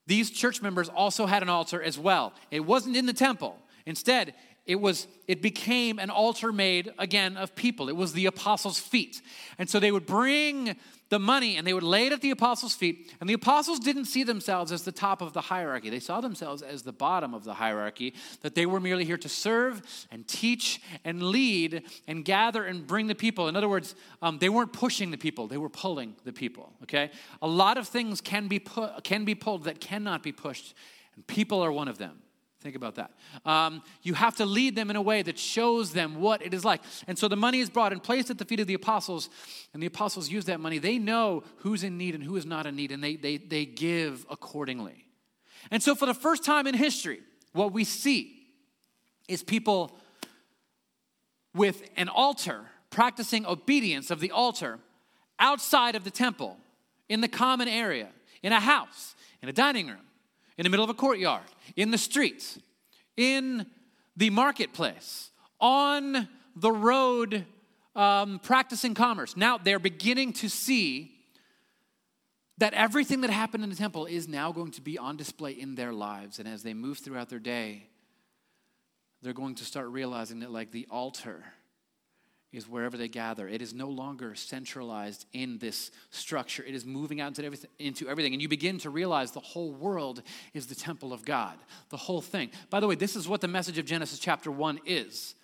These 0.07 0.31
church 0.31 0.61
members 0.61 0.87
also 0.87 1.25
had 1.25 1.43
an 1.43 1.49
altar 1.49 1.83
as 1.83 1.99
well. 1.99 2.31
It 2.49 2.61
wasn't 2.61 2.95
in 2.95 3.05
the 3.05 3.13
temple. 3.13 3.59
Instead, 3.85 4.35
it 4.65 4.79
was 4.79 5.07
it 5.27 5.41
became 5.41 5.99
an 5.99 6.09
altar 6.09 6.51
made 6.51 6.91
again 6.97 7.37
of 7.37 7.55
people 7.55 7.89
it 7.89 7.95
was 7.95 8.13
the 8.13 8.25
apostles 8.25 8.79
feet 8.79 9.21
and 9.57 9.69
so 9.69 9.79
they 9.79 9.91
would 9.91 10.05
bring 10.05 10.75
the 11.13 11.19
money 11.19 11.57
and 11.57 11.67
they 11.67 11.73
would 11.75 11.83
lay 11.83 12.07
it 12.07 12.11
at 12.11 12.21
the 12.21 12.31
apostles' 12.31 12.73
feet. 12.73 13.13
And 13.21 13.29
the 13.29 13.35
apostles 13.35 13.77
didn't 13.77 14.05
see 14.05 14.23
themselves 14.23 14.71
as 14.71 14.81
the 14.81 14.91
top 14.91 15.21
of 15.21 15.33
the 15.33 15.41
hierarchy, 15.41 15.91
they 15.91 15.99
saw 15.99 16.21
themselves 16.21 16.63
as 16.63 16.81
the 16.81 16.91
bottom 16.91 17.35
of 17.35 17.43
the 17.43 17.53
hierarchy, 17.53 18.15
that 18.41 18.55
they 18.55 18.65
were 18.65 18.79
merely 18.79 19.05
here 19.05 19.17
to 19.17 19.29
serve 19.29 19.83
and 20.09 20.27
teach 20.27 20.81
and 21.05 21.21
lead 21.21 21.83
and 22.07 22.25
gather 22.25 22.63
and 22.65 22.87
bring 22.87 23.05
the 23.05 23.13
people. 23.13 23.47
In 23.47 23.55
other 23.55 23.69
words, 23.69 23.93
um, 24.23 24.39
they 24.39 24.49
weren't 24.49 24.73
pushing 24.73 25.11
the 25.11 25.17
people, 25.17 25.47
they 25.47 25.57
were 25.57 25.69
pulling 25.69 26.15
the 26.23 26.33
people, 26.33 26.73
okay? 26.81 27.11
A 27.43 27.47
lot 27.47 27.77
of 27.77 27.87
things 27.87 28.19
can 28.19 28.47
be, 28.47 28.57
pu- 28.57 28.89
can 29.03 29.23
be 29.23 29.35
pulled 29.35 29.65
that 29.65 29.79
cannot 29.79 30.23
be 30.23 30.31
pushed, 30.31 30.73
and 31.15 31.27
people 31.27 31.61
are 31.61 31.71
one 31.71 31.87
of 31.87 31.99
them. 31.99 32.22
Think 32.63 32.77
about 32.77 32.95
that. 32.95 33.11
Um, 33.45 33.83
you 34.03 34.13
have 34.13 34.37
to 34.37 34.45
lead 34.45 34.77
them 34.77 34.89
in 34.89 34.95
a 34.95 35.01
way 35.01 35.21
that 35.21 35.37
shows 35.37 35.91
them 35.91 36.21
what 36.21 36.41
it 36.41 36.53
is 36.53 36.63
like. 36.63 36.81
And 37.07 37.19
so 37.19 37.27
the 37.27 37.35
money 37.35 37.59
is 37.59 37.69
brought 37.69 37.91
and 37.91 38.01
placed 38.01 38.29
at 38.29 38.37
the 38.37 38.45
feet 38.45 38.61
of 38.61 38.67
the 38.67 38.73
apostles, 38.73 39.29
and 39.73 39.83
the 39.83 39.87
apostles 39.87 40.29
use 40.29 40.45
that 40.45 40.61
money. 40.61 40.77
They 40.77 40.97
know 40.97 41.43
who's 41.57 41.83
in 41.83 41.97
need 41.97 42.15
and 42.15 42.23
who 42.23 42.37
is 42.37 42.45
not 42.45 42.65
in 42.65 42.77
need, 42.77 42.93
and 42.93 43.03
they, 43.03 43.17
they, 43.17 43.35
they 43.35 43.65
give 43.65 44.25
accordingly. 44.29 45.07
And 45.71 45.83
so, 45.83 45.93
for 45.93 46.05
the 46.05 46.13
first 46.13 46.45
time 46.45 46.65
in 46.65 46.73
history, 46.73 47.19
what 47.51 47.73
we 47.73 47.83
see 47.83 48.47
is 49.27 49.43
people 49.43 49.97
with 51.53 51.83
an 51.97 52.07
altar 52.07 52.61
practicing 52.91 53.45
obedience 53.45 54.09
of 54.09 54.21
the 54.21 54.31
altar 54.31 54.79
outside 55.37 55.95
of 55.95 56.05
the 56.05 56.11
temple, 56.11 56.57
in 57.09 57.19
the 57.19 57.27
common 57.27 57.67
area, 57.67 58.07
in 58.41 58.53
a 58.53 58.59
house, 58.61 59.15
in 59.41 59.49
a 59.49 59.53
dining 59.53 59.87
room 59.87 59.99
in 60.57 60.63
the 60.63 60.69
middle 60.69 60.83
of 60.83 60.89
a 60.89 60.93
courtyard, 60.93 61.43
in 61.75 61.91
the 61.91 61.97
streets, 61.97 62.59
in 63.17 63.65
the 64.15 64.29
marketplace, 64.29 65.31
on 65.59 66.27
the 66.55 66.71
road, 66.71 67.45
um, 67.95 68.39
practicing 68.39 68.93
commerce. 68.93 69.35
Now 69.35 69.57
they're 69.57 69.79
beginning 69.79 70.33
to 70.33 70.49
see 70.49 71.11
that 72.59 72.73
everything 72.73 73.21
that 73.21 73.31
happened 73.31 73.63
in 73.63 73.69
the 73.69 73.75
temple 73.75 74.05
is 74.05 74.27
now 74.27 74.51
going 74.51 74.71
to 74.71 74.81
be 74.81 74.97
on 74.97 75.17
display 75.17 75.51
in 75.51 75.75
their 75.75 75.91
lives. 75.91 76.39
And 76.39 76.47
as 76.47 76.61
they 76.63 76.73
move 76.73 76.99
throughout 76.99 77.29
their 77.29 77.39
day, 77.39 77.87
they're 79.21 79.33
going 79.33 79.55
to 79.55 79.65
start 79.65 79.87
realizing 79.87 80.41
that, 80.41 80.51
like 80.51 80.71
the 80.71 80.85
altar, 80.91 81.43
is 82.53 82.69
wherever 82.69 82.95
they 82.95 83.07
gather. 83.07 83.47
It 83.47 83.61
is 83.61 83.73
no 83.73 83.87
longer 83.87 84.35
centralized 84.35 85.25
in 85.33 85.57
this 85.57 85.91
structure. 86.11 86.63
It 86.63 86.75
is 86.75 86.85
moving 86.85 87.19
out 87.19 87.29
into 87.29 87.43
everything, 87.43 87.69
into 87.79 88.07
everything. 88.07 88.33
And 88.33 88.41
you 88.41 88.47
begin 88.47 88.77
to 88.79 88.89
realize 88.89 89.31
the 89.31 89.39
whole 89.39 89.73
world 89.73 90.21
is 90.53 90.67
the 90.67 90.75
temple 90.75 91.11
of 91.11 91.25
God, 91.25 91.57
the 91.89 91.97
whole 91.97 92.21
thing. 92.21 92.51
By 92.69 92.79
the 92.79 92.87
way, 92.87 92.95
this 92.95 93.15
is 93.15 93.27
what 93.27 93.41
the 93.41 93.47
message 93.47 93.77
of 93.77 93.85
Genesis 93.85 94.19
chapter 94.19 94.51
1 94.51 94.81
is. 94.85 95.35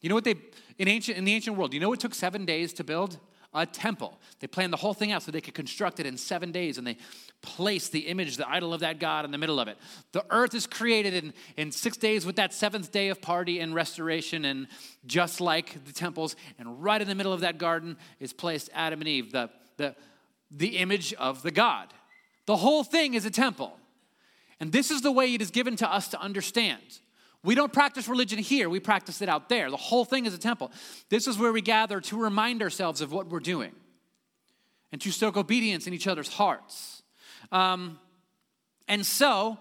You 0.00 0.08
know 0.08 0.14
what 0.14 0.24
they, 0.24 0.36
in, 0.78 0.88
ancient, 0.88 1.18
in 1.18 1.24
the 1.24 1.34
ancient 1.34 1.56
world, 1.56 1.74
you 1.74 1.80
know 1.80 1.92
it 1.92 2.00
took 2.00 2.14
seven 2.14 2.44
days 2.44 2.72
to 2.74 2.84
build? 2.84 3.18
a 3.54 3.64
temple. 3.64 4.18
They 4.40 4.48
planned 4.48 4.72
the 4.72 4.78
whole 4.78 4.94
thing 4.94 5.12
out 5.12 5.22
so 5.22 5.30
they 5.30 5.40
could 5.40 5.54
construct 5.54 6.00
it 6.00 6.06
in 6.06 6.16
seven 6.16 6.50
days, 6.50 6.76
and 6.76 6.86
they 6.86 6.96
placed 7.44 7.92
the 7.92 8.00
image, 8.00 8.36
the 8.36 8.48
idol 8.48 8.74
of 8.74 8.80
that 8.80 8.98
God, 8.98 9.24
in 9.24 9.30
the 9.30 9.38
middle 9.38 9.60
of 9.60 9.68
it. 9.68 9.78
The 10.12 10.24
earth 10.30 10.54
is 10.54 10.66
created 10.66 11.14
in, 11.14 11.32
in 11.56 11.70
six 11.70 11.96
days 11.96 12.26
with 12.26 12.36
that 12.36 12.52
seventh 12.52 12.90
day 12.90 13.08
of 13.08 13.20
party 13.20 13.60
and 13.60 13.74
restoration, 13.74 14.44
and 14.44 14.66
just 15.06 15.40
like 15.40 15.84
the 15.84 15.92
temples, 15.92 16.34
and 16.58 16.82
right 16.82 17.00
in 17.00 17.06
the 17.06 17.14
middle 17.14 17.32
of 17.32 17.40
that 17.40 17.58
garden 17.58 17.96
is 18.18 18.32
placed 18.32 18.70
Adam 18.74 19.00
and 19.00 19.08
Eve, 19.08 19.30
the, 19.30 19.50
the, 19.76 19.94
the 20.50 20.78
image 20.78 21.14
of 21.14 21.42
the 21.42 21.50
God. 21.50 21.92
The 22.46 22.56
whole 22.56 22.82
thing 22.82 23.14
is 23.14 23.24
a 23.24 23.30
temple. 23.30 23.78
And 24.60 24.72
this 24.72 24.90
is 24.90 25.02
the 25.02 25.12
way 25.12 25.34
it 25.34 25.42
is 25.42 25.50
given 25.50 25.76
to 25.76 25.92
us 25.92 26.08
to 26.08 26.20
understand. 26.20 26.80
We 27.42 27.54
don't 27.54 27.72
practice 27.72 28.08
religion 28.08 28.38
here, 28.38 28.70
we 28.70 28.80
practice 28.80 29.20
it 29.20 29.28
out 29.28 29.50
there. 29.50 29.70
The 29.70 29.76
whole 29.76 30.06
thing 30.06 30.24
is 30.24 30.32
a 30.32 30.38
temple. 30.38 30.72
This 31.10 31.26
is 31.26 31.38
where 31.38 31.52
we 31.52 31.60
gather 31.60 32.00
to 32.00 32.16
remind 32.16 32.62
ourselves 32.62 33.02
of 33.02 33.12
what 33.12 33.28
we're 33.28 33.40
doing 33.40 33.72
and 34.92 35.00
to 35.02 35.10
stoke 35.10 35.36
obedience 35.36 35.86
in 35.86 35.92
each 35.92 36.06
other's 36.06 36.28
hearts. 36.28 36.93
Um, 37.54 37.98
and 38.88 39.06
so, 39.06 39.56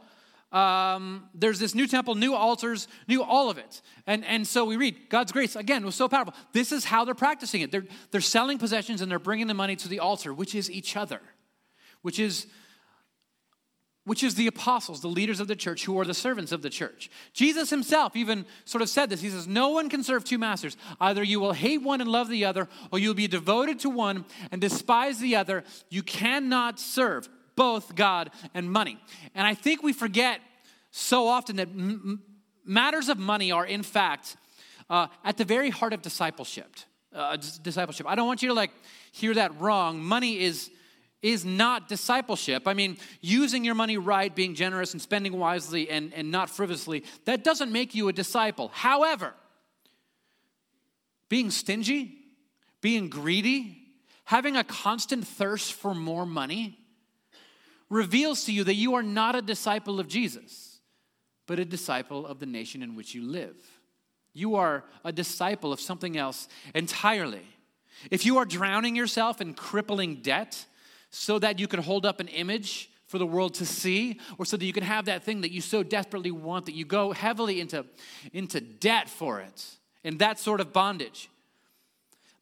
um, 0.52 1.30
there's 1.34 1.60
this 1.60 1.74
new 1.74 1.88
temple, 1.88 2.16
new 2.16 2.36
altars, 2.36 2.88
new 3.08 3.24
all 3.24 3.50
of 3.50 3.58
it. 3.58 3.82
And, 4.06 4.26
and 4.26 4.46
so 4.46 4.66
we 4.66 4.78
read, 4.78 5.10
God's 5.10 5.32
grace, 5.32 5.56
again, 5.56 5.86
was 5.86 5.96
so 5.96 6.10
powerful. 6.10 6.34
This 6.52 6.72
is 6.72 6.86
how 6.86 7.06
they're 7.06 7.16
practicing 7.16 7.62
it. 7.62 7.72
They're, 7.72 7.86
they're 8.12 8.22
selling 8.22 8.58
possessions 8.58 9.02
and 9.02 9.10
they're 9.10 9.20
bringing 9.20 9.48
the 9.48 9.54
money 9.54 9.76
to 9.78 9.88
the 9.88 10.00
altar, 10.00 10.34
which 10.34 10.54
is 10.54 10.70
each 10.70 10.98
other, 10.98 11.22
which 12.02 12.20
is 12.20 12.48
which 14.06 14.22
is 14.22 14.36
the 14.36 14.48
apostles, 14.48 15.00
the 15.00 15.08
leaders 15.08 15.40
of 15.40 15.48
the 15.48 15.56
church, 15.56 15.86
who 15.86 15.98
are 15.98 16.04
the 16.04 16.14
servants 16.14 16.52
of 16.52 16.62
the 16.62 16.70
church. 16.70 17.10
Jesus 17.32 17.70
himself 17.70 18.18
even 18.18 18.46
sort 18.66 18.82
of 18.82 18.90
said 18.90 19.10
this. 19.10 19.22
He 19.22 19.30
says, 19.30 19.48
No 19.48 19.70
one 19.70 19.90
can 19.90 20.04
serve 20.04 20.26
two 20.26 20.38
masters. 20.38 20.76
Either 21.00 21.24
you 21.24 21.40
will 21.40 21.54
hate 21.54 21.82
one 21.82 22.02
and 22.02 22.12
love 22.12 22.28
the 22.28 22.44
other, 22.44 22.68
or 22.92 23.00
you'll 23.00 23.14
be 23.14 23.30
devoted 23.30 23.80
to 23.80 23.90
one 23.90 24.26
and 24.52 24.60
despise 24.60 25.20
the 25.20 25.38
other. 25.38 25.64
You 25.90 26.04
cannot 26.04 26.82
serve 26.82 27.30
both 27.56 27.96
God 27.96 28.32
and 28.54 28.72
money. 28.72 28.98
And 29.36 29.46
I 29.46 29.54
think 29.54 29.84
we 29.84 29.94
forget 29.94 30.40
so 30.92 31.28
often 31.28 31.56
that 31.58 31.70
m- 31.70 32.22
matters 32.66 33.10
of 33.10 33.18
money 33.18 33.52
are, 33.52 33.66
in 33.66 33.84
fact, 33.84 34.38
uh, 34.90 35.08
at 35.24 35.38
the 35.38 35.46
very 35.46 35.70
heart 35.70 35.94
of 35.94 36.02
discipleship. 36.02 36.68
Uh, 37.14 37.38
discipleship. 37.62 38.08
I 38.08 38.16
don't 38.16 38.26
want 38.26 38.42
you 38.42 38.48
to 38.50 38.56
like 38.56 38.72
hear 39.12 39.34
that 39.36 39.60
wrong. 39.60 40.04
Money 40.04 40.40
is 40.40 40.72
is 41.22 41.46
not 41.46 41.88
discipleship. 41.88 42.68
I 42.68 42.74
mean, 42.74 42.98
using 43.22 43.64
your 43.64 43.76
money 43.76 43.98
right, 43.98 44.36
being 44.36 44.56
generous, 44.56 44.92
and 44.92 45.02
spending 45.02 45.40
wisely 45.40 45.90
and, 45.90 46.14
and 46.14 46.30
not 46.30 46.50
frivolously, 46.50 47.06
that 47.24 47.46
doesn't 47.46 47.72
make 47.72 47.96
you 47.96 48.10
a 48.10 48.14
disciple. 48.14 48.70
However, 48.74 49.34
being 51.30 51.50
stingy, 51.50 52.18
being 52.82 53.08
greedy, 53.08 53.78
having 54.26 54.58
a 54.58 54.66
constant 54.66 55.26
thirst 55.26 55.74
for 55.74 55.96
more 55.96 56.26
money 56.26 56.78
reveals 57.94 58.46
to 58.46 58.52
you 58.52 58.64
that 58.64 58.76
you 58.76 58.96
are 58.96 59.04
not 59.04 59.36
a 59.36 59.42
disciple 59.42 60.00
of 60.00 60.08
Jesus, 60.08 60.80
but 61.48 61.60
a 61.60 61.66
disciple 61.66 62.26
of 62.26 62.40
the 62.40 62.46
nation 62.46 62.82
in 62.82 62.96
which 62.96 63.14
you 63.14 63.24
live. 63.24 63.56
You 64.34 64.56
are 64.56 64.84
a 65.06 65.12
disciple 65.12 65.72
of 65.72 65.80
something 65.80 66.18
else 66.18 66.48
entirely. 66.74 67.46
If 68.10 68.26
you 68.26 68.38
are 68.40 68.46
drowning 68.46 68.96
yourself 68.96 69.40
in 69.40 69.54
crippling 69.54 70.16
debt, 70.16 70.66
so 71.14 71.38
that 71.38 71.60
you 71.60 71.68
can 71.68 71.80
hold 71.80 72.08
up 72.08 72.20
an 72.20 72.28
image 72.30 72.90
for 73.06 73.20
the 73.20 73.26
world 73.26 73.54
to 73.54 73.68
see, 73.68 74.20
or 74.40 74.46
so 74.46 74.58
that 74.58 74.66
you 74.66 74.74
can 74.74 74.82
have 74.82 75.06
that 75.06 75.24
thing 75.24 75.42
that 75.42 75.52
you 75.52 75.62
so 75.62 75.84
desperately 75.84 76.32
want 76.32 76.66
that 76.66 76.74
you 76.74 76.86
go 76.86 77.12
heavily 77.12 77.62
into, 77.62 77.86
into 78.34 78.60
debt 78.60 79.08
for 79.08 79.40
it, 79.40 79.64
and 80.04 80.18
that 80.18 80.40
sort 80.40 80.60
of 80.60 80.74
bondage. 80.74 81.30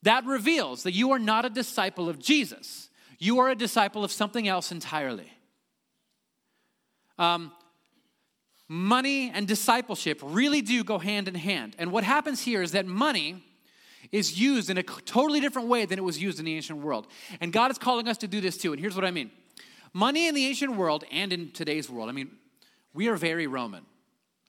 That 0.03 0.23
reveals 0.23 0.83
that 0.83 0.93
you 0.93 1.11
are 1.11 1.19
not 1.19 1.43
a 1.43 1.49
disciple 1.49 2.07
of 2.07 2.17
Jesus. 2.17 2.89
You 3.19 3.39
are 3.39 3.49
a 3.49 3.55
disciple 3.55 4.05
of 4.05 4.11
something 4.11 4.47
else 4.47 4.71
entirely. 4.71 5.29
Um, 7.21 7.51
money 8.67 9.29
and 9.29 9.47
discipleship 9.47 10.19
really 10.23 10.61
do 10.61 10.83
go 10.83 10.97
hand 10.97 11.27
in 11.27 11.35
hand. 11.35 11.75
And 11.77 11.91
what 11.91 12.03
happens 12.03 12.41
here 12.41 12.63
is 12.63 12.71
that 12.71 12.87
money 12.87 13.43
is 14.11 14.39
used 14.39 14.71
in 14.71 14.77
a 14.79 14.83
totally 14.83 15.39
different 15.39 15.67
way 15.67 15.85
than 15.85 15.99
it 15.99 16.01
was 16.01 16.19
used 16.19 16.39
in 16.39 16.45
the 16.45 16.55
ancient 16.55 16.79
world. 16.79 17.05
And 17.39 17.53
God 17.53 17.69
is 17.69 17.77
calling 17.77 18.07
us 18.07 18.17
to 18.17 18.27
do 18.27 18.41
this 18.41 18.57
too. 18.57 18.71
And 18.73 18.81
here's 18.81 18.95
what 18.95 19.05
I 19.05 19.11
mean 19.11 19.29
money 19.93 20.27
in 20.27 20.33
the 20.33 20.47
ancient 20.47 20.75
world 20.75 21.03
and 21.11 21.31
in 21.31 21.51
today's 21.51 21.91
world, 21.91 22.09
I 22.09 22.11
mean, 22.11 22.31
we 22.91 23.07
are 23.07 23.15
very 23.15 23.45
Roman. 23.45 23.85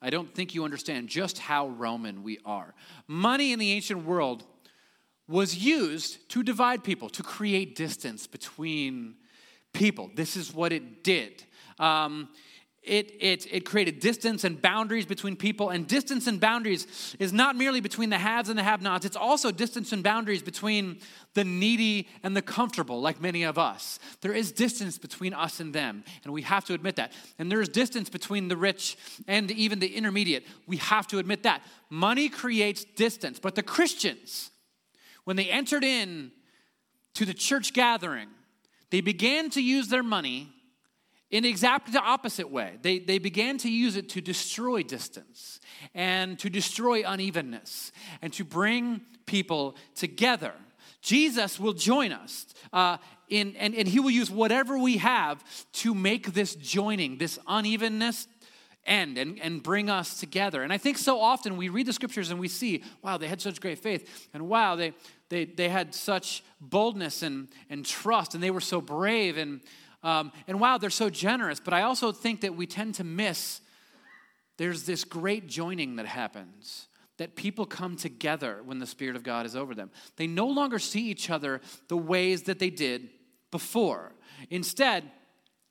I 0.01 0.09
don't 0.09 0.33
think 0.33 0.55
you 0.55 0.63
understand 0.63 1.09
just 1.09 1.37
how 1.37 1.67
Roman 1.67 2.23
we 2.23 2.39
are. 2.43 2.73
Money 3.07 3.53
in 3.53 3.59
the 3.59 3.71
ancient 3.71 4.03
world 4.03 4.45
was 5.27 5.55
used 5.57 6.27
to 6.29 6.41
divide 6.41 6.83
people, 6.83 7.07
to 7.09 7.21
create 7.21 7.75
distance 7.75 8.25
between 8.25 9.15
people. 9.73 10.09
This 10.15 10.35
is 10.35 10.53
what 10.53 10.73
it 10.73 11.03
did. 11.03 11.43
Um, 11.79 12.29
it, 12.83 13.11
it, 13.21 13.47
it 13.51 13.65
created 13.65 13.99
distance 13.99 14.43
and 14.43 14.61
boundaries 14.61 15.05
between 15.05 15.35
people. 15.35 15.69
And 15.69 15.87
distance 15.87 16.27
and 16.27 16.39
boundaries 16.39 17.15
is 17.17 17.31
not 17.31 17.55
merely 17.55 17.79
between 17.79 18.09
the 18.09 18.17
haves 18.17 18.49
and 18.49 18.59
the 18.59 18.63
have 18.63 18.81
nots, 18.81 19.05
it's 19.05 19.15
also 19.15 19.51
distance 19.51 19.91
and 19.93 20.03
boundaries 20.03 20.43
between 20.43 20.99
the 21.33 21.43
needy 21.43 22.07
and 22.23 22.35
the 22.35 22.41
comfortable, 22.41 23.01
like 23.01 23.21
many 23.21 23.43
of 23.43 23.57
us. 23.57 23.99
There 24.21 24.33
is 24.33 24.51
distance 24.51 24.97
between 24.97 25.33
us 25.33 25.59
and 25.59 25.73
them, 25.73 26.03
and 26.23 26.33
we 26.33 26.41
have 26.43 26.65
to 26.65 26.73
admit 26.73 26.97
that. 26.97 27.13
And 27.39 27.51
there 27.51 27.61
is 27.61 27.69
distance 27.69 28.09
between 28.09 28.49
the 28.49 28.57
rich 28.57 28.97
and 29.27 29.49
even 29.51 29.79
the 29.79 29.95
intermediate. 29.95 30.45
We 30.67 30.77
have 30.77 31.07
to 31.07 31.19
admit 31.19 31.43
that. 31.43 31.63
Money 31.89 32.29
creates 32.29 32.83
distance, 32.83 33.39
but 33.39 33.55
the 33.55 33.63
Christians, 33.63 34.51
when 35.23 35.37
they 35.37 35.49
entered 35.49 35.83
in 35.83 36.31
to 37.15 37.25
the 37.25 37.33
church 37.33 37.73
gathering, 37.73 38.27
they 38.89 39.01
began 39.01 39.49
to 39.51 39.61
use 39.61 39.87
their 39.87 40.03
money 40.03 40.52
in 41.33 41.45
exactly 41.45 41.91
the 41.91 41.99
opposite 41.99 42.51
way. 42.51 42.77
They, 42.83 42.99
they 42.99 43.17
began 43.17 43.57
to 43.57 43.69
use 43.69 43.95
it 43.95 44.07
to 44.09 44.21
destroy 44.21 44.83
distance 44.83 45.59
and 45.95 46.37
to 46.37 46.47
destroy 46.47 47.01
unevenness 47.03 47.91
and 48.21 48.31
to 48.33 48.45
bring 48.45 49.01
people 49.25 49.75
together. 49.95 50.53
Jesus 51.01 51.59
will 51.59 51.73
join 51.73 52.11
us 52.11 52.45
uh, 52.71 52.97
in, 53.29 53.55
and, 53.55 53.73
and 53.73 53.87
he 53.87 53.99
will 53.99 54.11
use 54.11 54.29
whatever 54.29 54.77
we 54.77 54.97
have 54.97 55.43
to 55.73 55.95
make 55.95 56.33
this 56.33 56.53
joining, 56.53 57.17
this 57.17 57.39
unevenness, 57.47 58.27
end 58.85 59.17
and, 59.17 59.39
and 59.39 59.63
bring 59.63 59.89
us 59.89 60.19
together. 60.19 60.61
And 60.61 60.71
I 60.71 60.77
think 60.77 60.99
so 60.99 61.19
often 61.19 61.57
we 61.57 61.69
read 61.69 61.87
the 61.87 61.93
scriptures 61.93 62.29
and 62.29 62.39
we 62.39 62.47
see, 62.47 62.83
wow, 63.01 63.17
they 63.17 63.27
had 63.27 63.41
such 63.41 63.59
great 63.59 63.79
faith, 63.79 64.27
and 64.33 64.47
wow, 64.47 64.75
they, 64.75 64.93
they, 65.29 65.45
they 65.45 65.69
had 65.69 65.95
such 65.95 66.43
boldness 66.61 67.23
and, 67.23 67.47
and 67.69 67.85
trust, 67.85 68.35
and 68.35 68.43
they 68.43 68.51
were 68.51 68.61
so 68.61 68.81
brave, 68.81 69.37
and 69.37 69.61
um, 70.03 70.31
and 70.47 70.59
wow, 70.59 70.77
they're 70.77 70.89
so 70.89 71.09
generous. 71.09 71.59
But 71.59 71.73
I 71.73 71.83
also 71.83 72.11
think 72.11 72.41
that 72.41 72.55
we 72.55 72.67
tend 72.67 72.95
to 72.95 73.03
miss 73.03 73.61
there's 74.57 74.83
this 74.83 75.03
great 75.03 75.47
joining 75.47 75.95
that 75.95 76.05
happens 76.05 76.87
that 77.17 77.35
people 77.35 77.65
come 77.65 77.95
together 77.95 78.61
when 78.63 78.79
the 78.79 78.87
Spirit 78.87 79.15
of 79.15 79.23
God 79.23 79.45
is 79.45 79.55
over 79.55 79.75
them. 79.75 79.91
They 80.15 80.27
no 80.27 80.47
longer 80.47 80.79
see 80.79 81.09
each 81.09 81.29
other 81.29 81.61
the 81.87 81.97
ways 81.97 82.43
that 82.43 82.59
they 82.59 82.69
did 82.69 83.09
before. 83.51 84.13
Instead, 84.49 85.11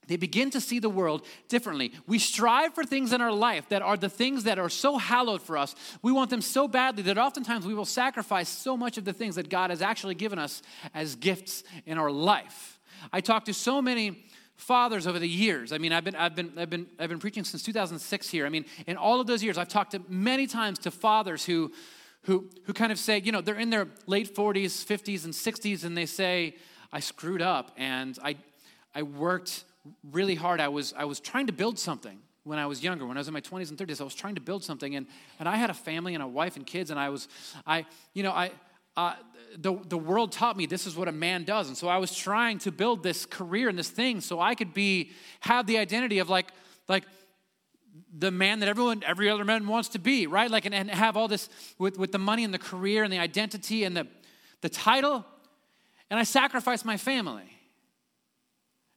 they 0.09 0.17
begin 0.17 0.51
to 0.51 0.61
see 0.61 0.79
the 0.79 0.89
world 0.89 1.25
differently. 1.49 1.93
We 2.07 2.19
strive 2.19 2.75
for 2.75 2.85
things 2.85 3.13
in 3.13 3.21
our 3.21 3.33
life 3.33 3.69
that 3.69 3.83
are 3.83 3.97
the 3.97 4.09
things 4.09 4.45
that 4.45 4.59
are 4.59 4.69
so 4.69 4.99
hallowed 4.99 5.43
for 5.43 5.57
us. 5.57 5.75
We 6.03 6.11
want 6.11 6.31
them 6.31 6.41
so 6.41 6.67
badly 6.67 7.05
that 7.05 7.19
oftentimes 7.19 7.67
we 7.67 7.75
will 7.75 7.85
sacrifice 7.85 8.49
so 8.49 8.77
much 8.77 8.99
of 8.99 9.05
the 9.05 9.13
things 9.13 9.37
that 9.37 9.49
God 9.49 9.71
has 9.71 9.81
actually 9.81 10.17
given 10.17 10.39
us 10.39 10.63
as 10.93 11.15
gifts 11.15 11.63
in 11.87 11.99
our 11.99 12.11
life. 12.11 12.72
I 13.13 13.21
talked 13.21 13.47
to 13.47 13.55
so 13.55 13.81
many 13.81 14.25
fathers 14.57 15.07
over 15.07 15.19
the 15.19 15.29
years. 15.29 15.73
I 15.73 15.79
mean, 15.79 15.93
I've 15.93 16.05
been, 16.05 16.15
I've 16.15 16.35
been, 16.35 16.53
I've 16.57 16.71
been, 16.71 16.87
I've 16.99 17.09
been 17.09 17.19
preaching 17.19 17.45
since 17.45 17.63
2006 17.63 18.29
here. 18.29 18.47
I 18.47 18.49
mean, 18.49 18.65
in 18.87 18.97
all 18.97 19.21
of 19.21 19.27
those 19.27 19.43
years, 19.43 19.59
I've 19.59 19.69
talked 19.69 19.93
to 19.93 20.03
many 20.09 20.47
times 20.47 20.79
to 20.81 20.91
fathers 20.91 21.45
who, 21.45 21.73
who, 22.23 22.49
who 22.65 22.73
kind 22.73 22.93
of 22.93 22.99
say, 22.99 23.21
you 23.21 23.33
know, 23.33 23.41
they're 23.41 23.59
in 23.59 23.71
their 23.71 23.89
late 24.07 24.35
40s, 24.35 24.85
50s, 24.85 25.25
and 25.25 25.33
60s, 25.35 25.85
and 25.85 25.97
they 25.97 26.07
say, 26.07 26.57
I 26.93 27.01
screwed 27.01 27.43
up 27.43 27.73
and 27.77 28.19
I, 28.23 28.37
I 28.95 29.03
worked 29.03 29.65
really 30.13 30.35
hard. 30.35 30.61
I 30.61 30.69
was, 30.69 30.95
I 30.97 31.05
was 31.05 31.19
trying 31.19 31.47
to 31.49 31.53
build 31.53 31.79
something 31.79 32.19
when 32.45 32.59
I 32.59 32.67
was 32.67 32.83
younger, 32.83 33.07
when 33.07 33.17
I 33.17 33.21
was 33.21 33.29
in 33.29 33.35
my 33.35 33.41
20s 33.41 33.71
and 33.71 33.79
30s. 33.79 34.01
I 34.01 34.05
was 34.05 34.15
trying 34.15 34.35
to 34.35 34.41
build 34.41 34.65
something, 34.65 34.97
and, 34.97 35.07
and 35.39 35.49
I 35.49 35.57
had 35.57 35.71
a 35.71 35.75
family 35.75 36.15
and 36.15 36.23
a 36.23 36.27
wife 36.27 36.57
and 36.57 36.67
kids, 36.67 36.91
and 36.91 36.99
I 36.99 37.09
was, 37.09 37.29
I, 37.67 37.87
you 38.15 38.23
know, 38.23 38.33
I, 38.33 38.51
uh, 38.97 39.15
the, 39.59 39.75
the 39.89 39.99
world 39.99 40.33
taught 40.33 40.57
me 40.57 40.67
this 40.67 40.87
is 40.87 40.97
what 40.97 41.09
a 41.09 41.13
man 41.13 41.45
does. 41.45 41.69
And 41.69 41.77
so 41.77 41.89
I 41.89 41.99
was 41.99 42.15
trying 42.15 42.59
to 42.61 42.73
build 42.73 43.03
this 43.03 43.27
career 43.27 43.69
and 43.69 43.79
this 43.79 43.91
thing 43.91 44.21
so 44.21 44.41
I 44.41 44.55
could 44.55 44.73
be, 44.73 45.13
have 45.41 45.67
the 45.67 45.79
identity 45.79 46.19
of 46.19 46.29
like, 46.29 46.49
like 46.89 47.05
the 48.17 48.31
man 48.31 48.61
that 48.61 48.69
everyone, 48.69 49.03
every 49.07 49.29
other 49.29 49.45
man 49.45 49.67
wants 49.67 49.91
to 49.91 49.99
be, 49.99 50.27
right? 50.27 50.51
Like, 50.51 50.65
and, 50.65 50.75
and 50.75 50.91
have 50.91 51.17
all 51.17 51.29
this 51.29 51.49
with, 51.79 51.99
with 51.99 52.13
the 52.13 52.19
money 52.19 52.45
and 52.45 52.53
the 52.53 52.59
career 52.59 53.05
and 53.05 53.13
the 53.13 53.19
identity 53.19 53.85
and 53.85 53.97
the, 53.97 54.07
the 54.61 54.69
title. 54.69 55.25
And 56.11 56.19
I 56.19 56.25
sacrificed 56.25 56.85
my 56.85 56.97
family. 56.97 57.52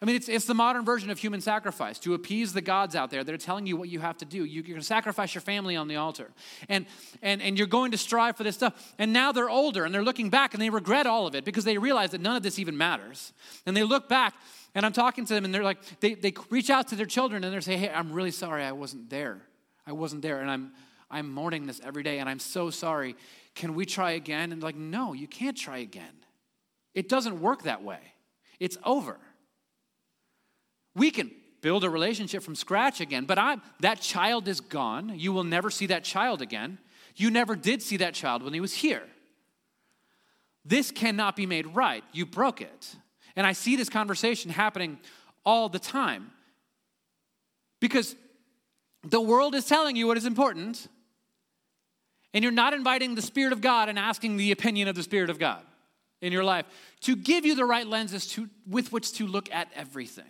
I 0.06 0.08
mean, 0.08 0.18
it's, 0.18 0.30
it's 0.30 0.46
the 0.46 0.54
modern 0.54 0.86
version 0.86 1.10
of 1.10 1.18
human 1.18 1.42
sacrifice 1.42 1.98
to 2.02 2.14
appease 2.14 2.54
the 2.54 2.62
gods 2.62 2.96
out 2.96 3.10
there 3.10 3.24
that 3.24 3.34
are 3.34 3.40
telling 3.40 3.66
you 3.66 3.76
what 3.76 3.90
you 3.90 4.02
have 4.02 4.16
to 4.20 4.26
do. 4.26 4.46
You, 4.46 4.60
are 4.60 4.64
going 4.64 4.76
to 4.76 4.86
sacrifice 4.86 5.34
your 5.34 5.42
family 5.42 5.76
on 5.76 5.88
the 5.88 5.96
altar. 5.96 6.30
And, 6.70 6.86
and, 7.24 7.42
and 7.42 7.58
you're 7.58 7.66
going 7.66 7.90
to 7.90 7.98
strive 7.98 8.38
for 8.38 8.44
this 8.44 8.54
stuff. 8.54 8.94
And 9.00 9.12
now 9.12 9.32
they're 9.32 9.50
older 9.50 9.84
and 9.84 9.92
they're 9.92 10.04
looking 10.04 10.30
back 10.30 10.54
and 10.54 10.62
they 10.62 10.70
regret 10.70 11.08
all 11.08 11.26
of 11.26 11.34
it 11.34 11.44
because 11.44 11.64
they 11.64 11.80
realize 11.80 12.12
that 12.12 12.22
none 12.22 12.36
of 12.36 12.44
this 12.44 12.60
even 12.60 12.78
matters. 12.78 13.34
And 13.66 13.76
they 13.76 13.82
look 13.82 14.08
back 14.08 14.36
and 14.76 14.86
I'm 14.86 14.94
talking 14.94 15.26
to 15.26 15.34
them 15.34 15.44
and 15.44 15.52
they're 15.52 15.64
like, 15.64 15.80
they, 16.02 16.14
they 16.14 16.34
reach 16.52 16.70
out 16.70 16.90
to 16.90 16.96
their 16.96 17.08
children 17.08 17.44
and 17.44 17.52
they 17.52 17.60
say, 17.62 17.76
hey, 17.76 17.90
I'm 17.90 18.14
really 18.14 18.30
sorry 18.30 18.64
I 18.64 18.74
wasn't 18.74 19.10
there. 19.10 19.42
I 19.88 19.94
wasn't 19.94 20.22
there. 20.22 20.40
And 20.40 20.52
I'm, 20.52 20.72
I'm 21.10 21.32
mourning 21.32 21.66
this 21.66 21.82
every 21.84 22.04
day 22.04 22.20
and 22.20 22.30
I'm 22.30 22.38
so 22.38 22.70
sorry. 22.70 23.16
Can 23.56 23.74
we 23.74 23.88
try 23.88 24.12
again? 24.12 24.52
And 24.52 24.62
like, 24.62 24.76
no, 24.76 25.14
you 25.14 25.28
can't 25.28 25.58
try 25.58 25.80
again. 25.80 26.14
It 26.94 27.10
doesn't 27.10 27.42
work 27.42 27.64
that 27.64 27.82
way. 27.82 27.98
It's 28.60 28.78
over. 28.84 29.18
We 30.96 31.12
can 31.12 31.32
build 31.62 31.84
a 31.84 31.90
relationship 31.90 32.44
from 32.44 32.56
scratch 32.56 33.02
again, 33.02 33.26
but 33.26 33.38
I'm, 33.38 33.62
that 33.82 34.00
child 34.00 34.48
is 34.48 34.62
gone. 34.62 35.14
You 35.16 35.34
will 35.34 35.44
never 35.44 35.70
see 35.70 35.88
that 35.88 36.04
child 36.04 36.42
again. 36.42 36.78
You 37.16 37.32
never 37.32 37.56
did 37.56 37.82
see 37.82 37.98
that 37.98 38.14
child 38.14 38.44
when 38.44 38.54
he 38.54 38.60
was 38.60 38.74
here. 38.74 39.04
This 40.64 40.92
cannot 40.92 41.36
be 41.36 41.46
made 41.46 41.68
right. 41.68 42.04
You 42.12 42.26
broke 42.26 42.62
it. 42.62 42.96
And 43.36 43.46
I 43.46 43.54
see 43.54 43.76
this 43.76 43.90
conversation 43.90 44.52
happening 44.52 45.00
all 45.46 45.70
the 45.70 45.80
time 45.80 46.32
because 47.80 48.16
the 49.04 49.22
world 49.22 49.54
is 49.54 49.66
telling 49.66 49.96
you 49.96 50.08
what 50.08 50.18
is 50.18 50.26
important, 50.26 50.88
and 52.34 52.44
you're 52.44 52.52
not 52.52 52.74
inviting 52.74 53.16
the 53.16 53.22
Spirit 53.22 53.54
of 53.54 53.62
God 53.62 53.90
and 53.90 54.00
asking 54.00 54.38
the 54.38 54.52
opinion 54.52 54.88
of 54.88 54.96
the 54.96 55.04
Spirit 55.04 55.30
of 55.30 55.38
God 55.38 55.62
in 56.22 56.32
your 56.34 56.44
life 56.44 56.66
to 57.02 57.16
give 57.16 57.46
you 57.46 57.56
the 57.56 57.66
right 57.66 57.86
lenses 57.86 58.26
to, 58.28 58.50
with 58.68 58.92
which 58.92 59.14
to 59.14 59.28
look 59.28 59.52
at 59.52 59.70
everything. 59.76 60.26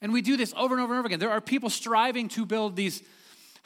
And 0.00 0.12
we 0.12 0.22
do 0.22 0.36
this 0.36 0.52
over 0.56 0.74
and 0.74 0.82
over 0.82 0.92
and 0.92 0.98
over 0.98 1.06
again. 1.06 1.18
There 1.18 1.30
are 1.30 1.40
people 1.40 1.70
striving 1.70 2.28
to 2.30 2.44
build 2.44 2.76
these 2.76 3.02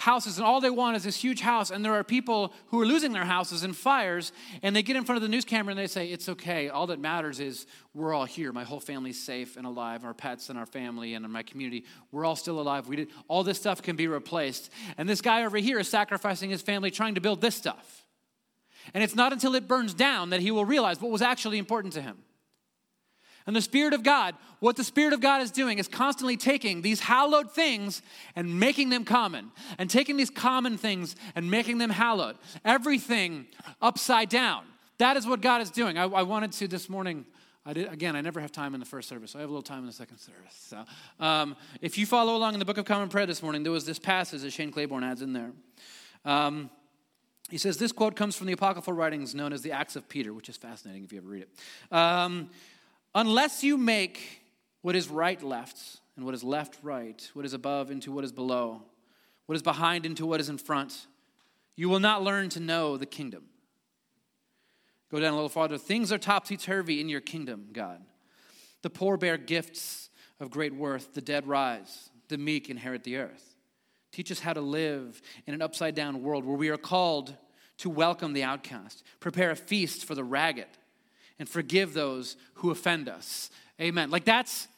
houses, 0.01 0.39
and 0.39 0.47
all 0.47 0.61
they 0.61 0.71
want 0.71 0.97
is 0.97 1.05
this 1.05 1.17
huge 1.17 1.41
house. 1.41 1.71
And 1.71 1.85
there 1.85 1.93
are 1.93 2.03
people 2.03 2.55
who 2.69 2.81
are 2.81 2.87
losing 2.87 3.13
their 3.13 3.25
houses 3.25 3.65
in 3.65 3.75
fires, 3.75 4.33
and 4.63 4.75
they 4.75 4.83
get 4.83 4.97
in 4.97 5.05
front 5.05 5.17
of 5.17 5.23
the 5.23 5.29
news 5.29 5.45
camera 5.45 5.73
and 5.73 5.79
they 5.79 5.87
say, 5.87 6.07
It's 6.07 6.29
okay. 6.29 6.69
All 6.69 6.87
that 6.87 6.99
matters 6.99 7.39
is 7.41 7.67
we're 7.95 8.15
all 8.15 8.25
here. 8.25 8.53
My 8.53 8.65
whole 8.65 8.81
family's 8.81 9.23
safe 9.23 9.57
and 9.57 9.67
alive, 9.67 10.05
our 10.05 10.15
pets 10.15 10.49
and 10.49 10.59
our 10.59 10.67
family 10.67 11.15
and 11.15 11.29
my 11.29 11.43
community. 11.43 11.85
We're 12.13 12.25
all 12.25 12.37
still 12.37 12.61
alive. 12.61 12.89
We 12.89 12.97
did, 12.97 13.09
all 13.29 13.45
this 13.45 13.59
stuff 13.59 13.83
can 13.83 13.97
be 13.97 14.07
replaced. 14.07 14.73
And 14.97 15.09
this 15.09 15.21
guy 15.21 15.45
over 15.45 15.59
here 15.59 15.79
is 15.79 15.89
sacrificing 15.89 16.51
his 16.51 16.63
family 16.63 16.91
trying 16.91 17.17
to 17.17 17.21
build 17.21 17.41
this 17.41 17.55
stuff. 17.55 18.07
And 18.95 19.05
it's 19.05 19.15
not 19.15 19.33
until 19.33 19.55
it 19.55 19.69
burns 19.69 19.93
down 19.93 20.31
that 20.31 20.41
he 20.41 20.51
will 20.51 20.65
realize 20.65 21.01
what 21.01 21.11
was 21.11 21.23
actually 21.23 21.59
important 21.59 21.93
to 21.95 22.03
him. 22.03 22.19
And 23.51 23.57
the 23.57 23.63
Spirit 23.63 23.95
of 23.95 24.05
God, 24.05 24.37
what 24.61 24.77
the 24.77 24.85
Spirit 24.85 25.13
of 25.13 25.21
God 25.21 25.43
is 25.43 25.51
doing 25.51 25.79
is 25.79 25.89
constantly 25.89 26.37
taking 26.37 26.83
these 26.83 27.01
hallowed 27.01 27.51
things 27.51 28.01
and 28.37 28.61
making 28.61 28.91
them 28.91 29.05
common, 29.05 29.51
and 29.77 29.91
taking 29.91 30.17
these 30.17 30.31
common 30.31 30.79
things 30.79 31.17
and 31.35 31.51
making 31.51 31.79
them 31.79 31.91
hallowed. 31.91 32.37
Everything 32.65 33.49
upside 33.83 34.29
down. 34.29 34.63
That 34.99 35.17
is 35.17 35.27
what 35.27 35.41
God 35.41 35.63
is 35.63 35.73
doing. 35.73 35.99
I, 35.99 36.05
I 36.05 36.23
wanted 36.23 36.53
to 36.53 36.69
this 36.69 36.89
morning. 36.89 37.27
I 37.67 37.73
did, 37.73 37.93
again, 37.93 38.15
I 38.15 38.21
never 38.21 38.39
have 38.39 38.53
time 38.53 38.73
in 38.75 38.79
the 38.79 38.87
first 38.87 39.09
service, 39.09 39.33
so 39.33 39.41
I 39.41 39.43
have 39.43 39.51
a 39.51 39.53
little 39.53 39.65
time 39.65 39.81
in 39.81 39.87
the 39.87 39.93
second 39.93 40.19
service. 40.19 40.55
So, 40.55 40.85
um, 41.19 41.57
if 41.81 41.99
you 41.99 42.07
follow 42.07 42.37
along 42.37 42.53
in 42.53 42.61
the 42.61 42.65
Book 42.65 42.79
of 42.79 42.85
Common 42.85 43.09
Prayer 43.09 43.27
this 43.27 43.43
morning, 43.43 43.65
there 43.65 43.73
was 43.73 43.85
this 43.85 43.99
passage 43.99 44.43
that 44.43 44.53
Shane 44.53 44.71
Claiborne 44.71 45.03
adds 45.03 45.23
in 45.23 45.33
there. 45.33 45.51
Um, 46.25 46.71
he 47.51 47.59
says 47.59 47.79
this 47.79 47.91
quote 47.91 48.15
comes 48.15 48.37
from 48.37 48.47
the 48.47 48.53
apocryphal 48.53 48.93
writings 48.93 49.35
known 49.35 49.53
as 49.53 49.63
the 49.63 49.73
Acts 49.73 49.97
of 49.97 50.09
Peter, 50.09 50.33
which 50.33 50.49
is 50.49 50.57
fascinating 50.57 51.03
if 51.03 51.13
you 51.13 51.19
ever 51.19 51.29
read 51.29 51.43
it. 51.43 51.95
Um, 51.95 52.51
Unless 53.15 53.65
you 53.65 53.77
make 53.77 54.43
what 54.83 54.97
is 54.97 55.09
right 55.09 55.43
left, 55.43 56.01
and 56.21 56.27
what 56.27 56.35
is 56.35 56.45
left 56.45 56.77
right, 56.83 57.31
what 57.33 57.47
is 57.47 57.55
above 57.55 57.91
into 57.91 58.13
what 58.13 58.25
is 58.25 58.33
below, 58.33 58.83
what 59.47 59.55
is 59.55 59.63
behind 59.63 60.05
into 60.05 60.27
what 60.27 60.39
is 60.39 60.51
in 60.51 60.59
front, 60.59 61.07
you 61.77 61.89
will 61.89 61.99
not 61.99 62.23
learn 62.23 62.51
to 62.51 62.61
know 62.61 62.99
the 62.99 63.07
kingdom. 63.07 63.45
Go 65.11 65.19
down 65.19 65.33
a 65.33 65.37
little 65.37 65.49
farther. 65.49 65.79
Things 65.79 66.13
are 66.13 66.19
topsy 66.19 66.59
turvy 66.59 67.01
in 67.01 67.09
your 67.09 67.23
kingdom, 67.23 67.69
God. 67.73 68.03
The 68.83 68.91
poor 68.91 69.17
bear 69.17 69.39
gifts 69.39 70.11
of 70.39 70.51
great 70.51 70.75
worth, 70.75 71.15
the 71.15 71.23
dead 71.23 71.47
rise, 71.47 72.11
the 72.29 72.37
meek 72.37 72.69
inherit 72.69 73.05
the 73.05 73.17
earth. 73.17 73.57
Teach 74.13 74.31
us 74.31 74.41
how 74.41 74.53
to 74.53 74.61
live 74.61 75.23
in 75.47 75.55
an 75.55 75.63
upside 75.63 75.95
down 75.95 76.23
world 76.23 76.45
where 76.45 76.57
we 76.57 76.69
are 76.69 76.77
called 76.77 77.35
to 77.79 77.89
welcome 77.89 78.35
the 78.35 78.43
outcast, 78.43 79.05
prepare 79.21 79.51
a 79.51 79.57
feast 79.57 80.05
for 80.05 80.15
the 80.15 80.23
ragged, 80.23 80.67
and 81.41 81.49
forgive 81.49 81.95
those 81.95 82.37
who 82.55 82.71
offend 82.71 83.09
us. 83.09 83.51
Amen. 83.81 84.11
Like 84.11 84.25
that's 84.25 84.69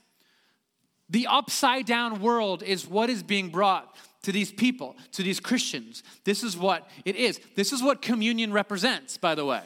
the 1.10 1.26
upside 1.26 1.84
down 1.84 2.22
world 2.22 2.62
is 2.62 2.88
what 2.88 3.10
is 3.10 3.22
being 3.22 3.50
brought 3.50 3.94
to 4.22 4.32
these 4.32 4.52
people, 4.52 4.96
to 5.10 5.22
these 5.22 5.40
Christians. 5.40 6.04
This 6.24 6.42
is 6.42 6.56
what 6.56 6.88
it 7.04 7.16
is. 7.16 7.40
This 7.56 7.72
is 7.72 7.82
what 7.82 8.00
communion 8.00 8.52
represents, 8.52 9.18
by 9.18 9.34
the 9.34 9.44
way. 9.44 9.62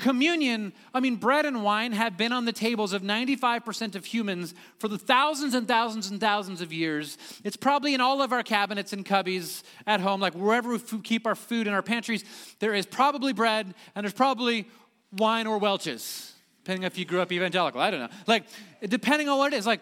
Communion, 0.00 0.72
I 0.94 1.00
mean, 1.00 1.16
bread 1.16 1.44
and 1.44 1.62
wine 1.62 1.92
have 1.92 2.16
been 2.16 2.32
on 2.32 2.46
the 2.46 2.52
tables 2.52 2.94
of 2.94 3.02
95% 3.02 3.94
of 3.94 4.06
humans 4.06 4.54
for 4.78 4.88
the 4.88 4.96
thousands 4.96 5.52
and 5.52 5.68
thousands 5.68 6.10
and 6.10 6.18
thousands 6.18 6.62
of 6.62 6.72
years. 6.72 7.18
It's 7.44 7.56
probably 7.56 7.92
in 7.92 8.00
all 8.00 8.22
of 8.22 8.32
our 8.32 8.42
cabinets 8.42 8.94
and 8.94 9.04
cubbies 9.04 9.62
at 9.86 10.00
home, 10.00 10.18
like 10.20 10.34
wherever 10.34 10.70
we 10.70 10.78
keep 11.02 11.26
our 11.26 11.34
food 11.34 11.66
in 11.66 11.74
our 11.74 11.82
pantries, 11.82 12.24
there 12.60 12.72
is 12.72 12.86
probably 12.86 13.34
bread 13.34 13.74
and 13.94 14.04
there's 14.04 14.14
probably 14.14 14.66
wine 15.12 15.46
or 15.46 15.58
Welch's, 15.58 16.34
depending 16.64 16.84
if 16.84 16.98
you 16.98 17.04
grew 17.04 17.20
up 17.20 17.32
evangelical. 17.32 17.80
I 17.80 17.90
don't 17.90 18.00
know. 18.00 18.08
Like, 18.26 18.44
depending 18.82 19.28
on 19.28 19.38
what 19.38 19.52
it 19.52 19.56
is. 19.56 19.66
Like, 19.66 19.80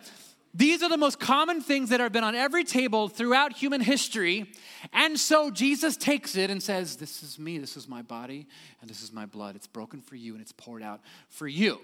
these 0.54 0.82
are 0.82 0.88
the 0.88 0.96
most 0.96 1.20
common 1.20 1.60
things 1.60 1.90
that 1.90 2.00
have 2.00 2.12
been 2.12 2.24
on 2.24 2.34
every 2.34 2.64
table 2.64 3.08
throughout 3.08 3.52
human 3.52 3.80
history. 3.80 4.50
And 4.92 5.18
so 5.18 5.50
Jesus 5.50 5.96
takes 5.96 6.36
it 6.36 6.50
and 6.50 6.62
says, 6.62 6.96
This 6.96 7.22
is 7.22 7.38
me, 7.38 7.58
this 7.58 7.76
is 7.76 7.86
my 7.86 8.02
body, 8.02 8.46
and 8.80 8.88
this 8.88 9.02
is 9.02 9.12
my 9.12 9.26
blood. 9.26 9.56
It's 9.56 9.66
broken 9.66 10.00
for 10.00 10.16
you 10.16 10.32
and 10.32 10.42
it's 10.42 10.52
poured 10.52 10.82
out 10.82 11.00
for 11.28 11.46
you. 11.46 11.80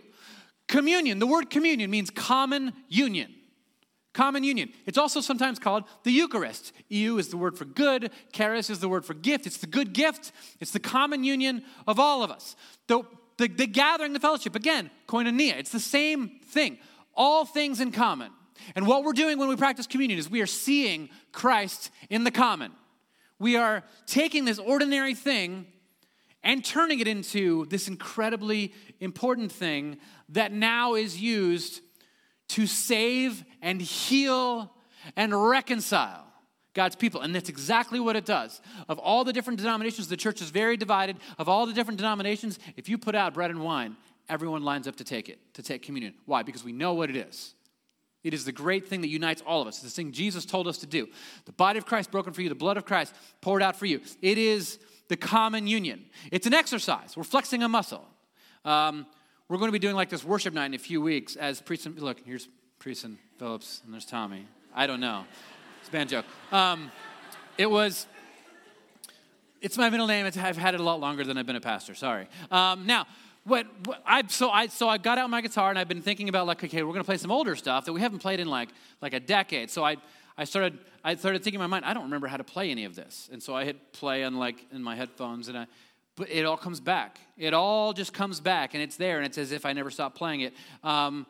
Communion, 0.67 1.19
the 1.19 1.27
word 1.27 1.51
communion 1.51 1.91
means 1.91 2.11
common 2.11 2.73
union. 2.89 3.35
Common 4.15 4.45
union. 4.45 4.73
It's 4.87 4.97
also 4.97 5.21
sometimes 5.21 5.59
called 5.59 5.85
the 6.05 6.13
Eucharist. 6.13 6.73
Eu 6.89 7.19
is 7.19 7.29
the 7.29 7.37
word 7.37 7.59
for 7.59 7.65
good, 7.65 8.13
charis 8.33 8.71
is 8.71 8.79
the 8.79 8.89
word 8.89 9.05
for 9.05 9.13
gift. 9.13 9.47
It's 9.47 9.59
the 9.59 9.67
good 9.67 9.93
gift, 9.93 10.33
it's 10.61 10.71
the 10.71 10.81
common 10.81 11.25
union 11.25 11.65
of 11.87 11.99
all 11.99 12.23
of 12.23 12.31
us. 12.31 12.57
The, 12.87 13.03
the, 13.37 13.49
the 13.49 13.67
gathering, 13.67 14.13
the 14.13 14.21
fellowship, 14.21 14.55
again, 14.55 14.91
koinonia, 15.09 15.59
it's 15.59 15.73
the 15.73 15.81
same 15.81 16.41
thing. 16.47 16.79
All 17.15 17.45
things 17.45 17.81
in 17.81 17.93
common. 17.93 18.31
And 18.75 18.87
what 18.87 19.05
we're 19.05 19.13
doing 19.13 19.39
when 19.39 19.49
we 19.49 19.57
practice 19.57 19.87
communion 19.87 20.19
is 20.19 20.31
we 20.31 20.41
are 20.41 20.47
seeing 20.47 21.09
Christ 21.33 21.91
in 22.09 22.25
the 22.25 22.31
common. 22.31 22.73
We 23.39 23.57
are 23.57 23.83
taking 24.07 24.45
this 24.45 24.59
ordinary 24.59 25.15
thing 25.15 25.67
and 26.43 26.65
turning 26.65 27.01
it 27.01 27.09
into 27.09 27.67
this 27.67 27.89
incredibly 27.89 28.73
important 29.01 29.51
thing 29.51 29.99
that 30.29 30.53
now 30.53 30.95
is 30.95 31.21
used 31.21 31.81
to 32.49 32.67
save 32.67 33.45
and 33.63 33.81
heal 33.81 34.73
and 35.17 35.49
reconcile 35.49 36.25
God's 36.75 36.97
people. 36.97 37.21
And 37.21 37.35
that's 37.35 37.49
exactly 37.49 38.01
what 38.01 38.17
it 38.17 38.27
does. 38.27 38.61
Of 38.89 38.99
all 38.99 39.25
the 39.25 39.33
different 39.33 39.59
denominations, 39.59 40.09
the 40.09 40.17
church 40.17 40.43
is 40.43 40.51
very 40.51 40.77
divided. 40.77 41.17
Of 41.39 41.49
all 41.49 41.67
the 41.67 41.73
different 41.73 41.99
denominations, 41.99 42.59
if 42.77 42.89
you 42.89 42.99
put 42.99 43.15
out 43.15 43.33
bread 43.33 43.51
and 43.51 43.63
wine, 43.63 43.97
everyone 44.29 44.63
lines 44.63 44.89
up 44.89 44.97
to 44.97 45.05
take 45.05 45.29
it, 45.29 45.39
to 45.55 45.63
take 45.63 45.83
communion. 45.83 46.15
Why? 46.27 46.43
Because 46.43 46.65
we 46.65 46.73
know 46.73 46.95
what 46.95 47.11
it 47.11 47.17
is. 47.17 47.55
It 48.25 48.35
is 48.35 48.45
the 48.45 48.53
great 48.53 48.89
thing 48.89 49.03
that 49.03 49.09
unites 49.09 49.43
all 49.47 49.61
of 49.61 49.69
us. 49.69 49.83
It's 49.85 49.95
the 49.95 50.03
thing 50.03 50.11
Jesus 50.11 50.45
told 50.45 50.67
us 50.67 50.79
to 50.79 50.87
do. 50.87 51.09
The 51.45 51.53
body 51.53 51.79
of 51.79 51.87
Christ 51.87 52.11
broken 52.11 52.33
for 52.33 52.41
you, 52.43 52.49
the 52.49 52.55
blood 52.55 52.77
of 52.77 52.87
Christ 52.87 53.15
poured 53.41 53.63
out 53.63 53.77
for 53.77 53.87
you. 53.87 54.01
It 54.23 54.39
is 54.39 54.79
the 55.09 55.17
common 55.17 55.67
union. 55.67 56.07
It's 56.33 56.47
an 56.47 56.55
exercise. 56.55 57.17
We're 57.17 57.25
flexing 57.25 57.63
a 57.63 57.69
muscle. 57.69 58.05
Um, 58.65 59.07
we're 59.49 59.59
going 59.59 59.69
to 59.69 59.73
be 59.73 59.79
doing 59.79 59.95
like 59.95 60.09
this 60.09 60.25
worship 60.25 60.55
night 60.55 60.67
in 60.67 60.75
a 60.75 60.79
few 60.79 61.03
weeks 61.03 61.37
as 61.37 61.61
Priest 61.61 61.85
and, 61.85 62.01
look, 62.01 62.19
here's 62.25 62.49
Priest 62.79 63.05
and 63.05 63.19
Phillips, 63.39 63.83
and 63.85 63.93
there's 63.93 64.07
Tommy. 64.07 64.47
I 64.75 64.87
don't 64.87 65.01
know. 65.01 65.27
It's 65.85 65.91
a 65.91 65.93
bad 65.93 66.09
joke. 66.09 66.25
Um, 66.51 66.91
it 67.59 67.71
was, 67.71 68.07
it's 69.61 69.77
my 69.77 69.91
middle 69.91 70.07
name. 70.07 70.25
It's, 70.25 70.35
I've 70.35 70.57
had 70.57 70.73
it 70.73 70.81
a 70.81 70.83
lot 70.83 70.99
longer 70.99 71.25
than 71.25 71.37
I've 71.37 71.45
been 71.45 71.57
a 71.57 71.61
pastor. 71.61 71.95
Sorry. 71.95 72.27
Um, 72.51 72.87
now, 72.87 73.07
what, 73.45 73.67
what 73.85 74.03
I 74.07 74.23
so 74.27 74.49
I 74.49 74.69
so 74.69 74.89
I 74.89 74.97
got 74.97 75.19
out 75.19 75.29
my 75.29 75.43
guitar 75.43 75.69
and 75.69 75.79
I've 75.79 75.87
been 75.87 76.01
thinking 76.01 76.31
about 76.31 76.47
like 76.47 76.65
okay 76.65 76.83
we're 76.83 76.95
gonna 76.95 77.05
play 77.05 77.19
some 77.19 77.31
older 77.31 77.55
stuff 77.55 77.85
that 77.85 77.93
we 77.93 78.01
haven't 78.01 78.21
played 78.21 78.41
in 78.41 78.49
like 78.49 78.71
like 79.03 79.13
a 79.13 79.21
decade. 79.21 79.71
So 79.71 79.85
I 79.85 79.99
I 80.39 80.45
started 80.45 80.79
I 81.05 81.17
started 81.17 81.45
thinking 81.45 81.61
in 81.61 81.61
my 81.61 81.67
mind 81.67 81.85
I 81.85 81.93
don't 81.93 82.05
remember 82.05 82.29
how 82.29 82.39
to 82.39 82.45
play 82.45 82.71
any 82.71 82.87
of 82.87 82.95
this, 82.95 83.29
and 83.31 83.43
so 83.43 83.55
I 83.55 83.67
hit 83.67 83.93
play 83.93 84.25
on 84.25 84.39
like 84.39 84.65
in 84.73 84.83
my 84.83 84.97
headphones 84.97 85.49
and 85.49 85.59
I. 85.59 85.67
But 86.17 86.31
it 86.31 86.47
all 86.47 86.57
comes 86.57 86.81
back. 86.81 87.19
It 87.37 87.53
all 87.53 87.93
just 87.93 88.15
comes 88.15 88.41
back, 88.41 88.73
and 88.73 88.83
it's 88.83 88.97
there, 88.97 89.19
and 89.19 89.27
it's 89.27 89.37
as 89.37 89.53
if 89.53 89.67
I 89.67 89.75
never 89.75 89.91
stopped 89.91 90.17
playing 90.17 90.41
it. 90.41 90.55
Um, 90.83 91.27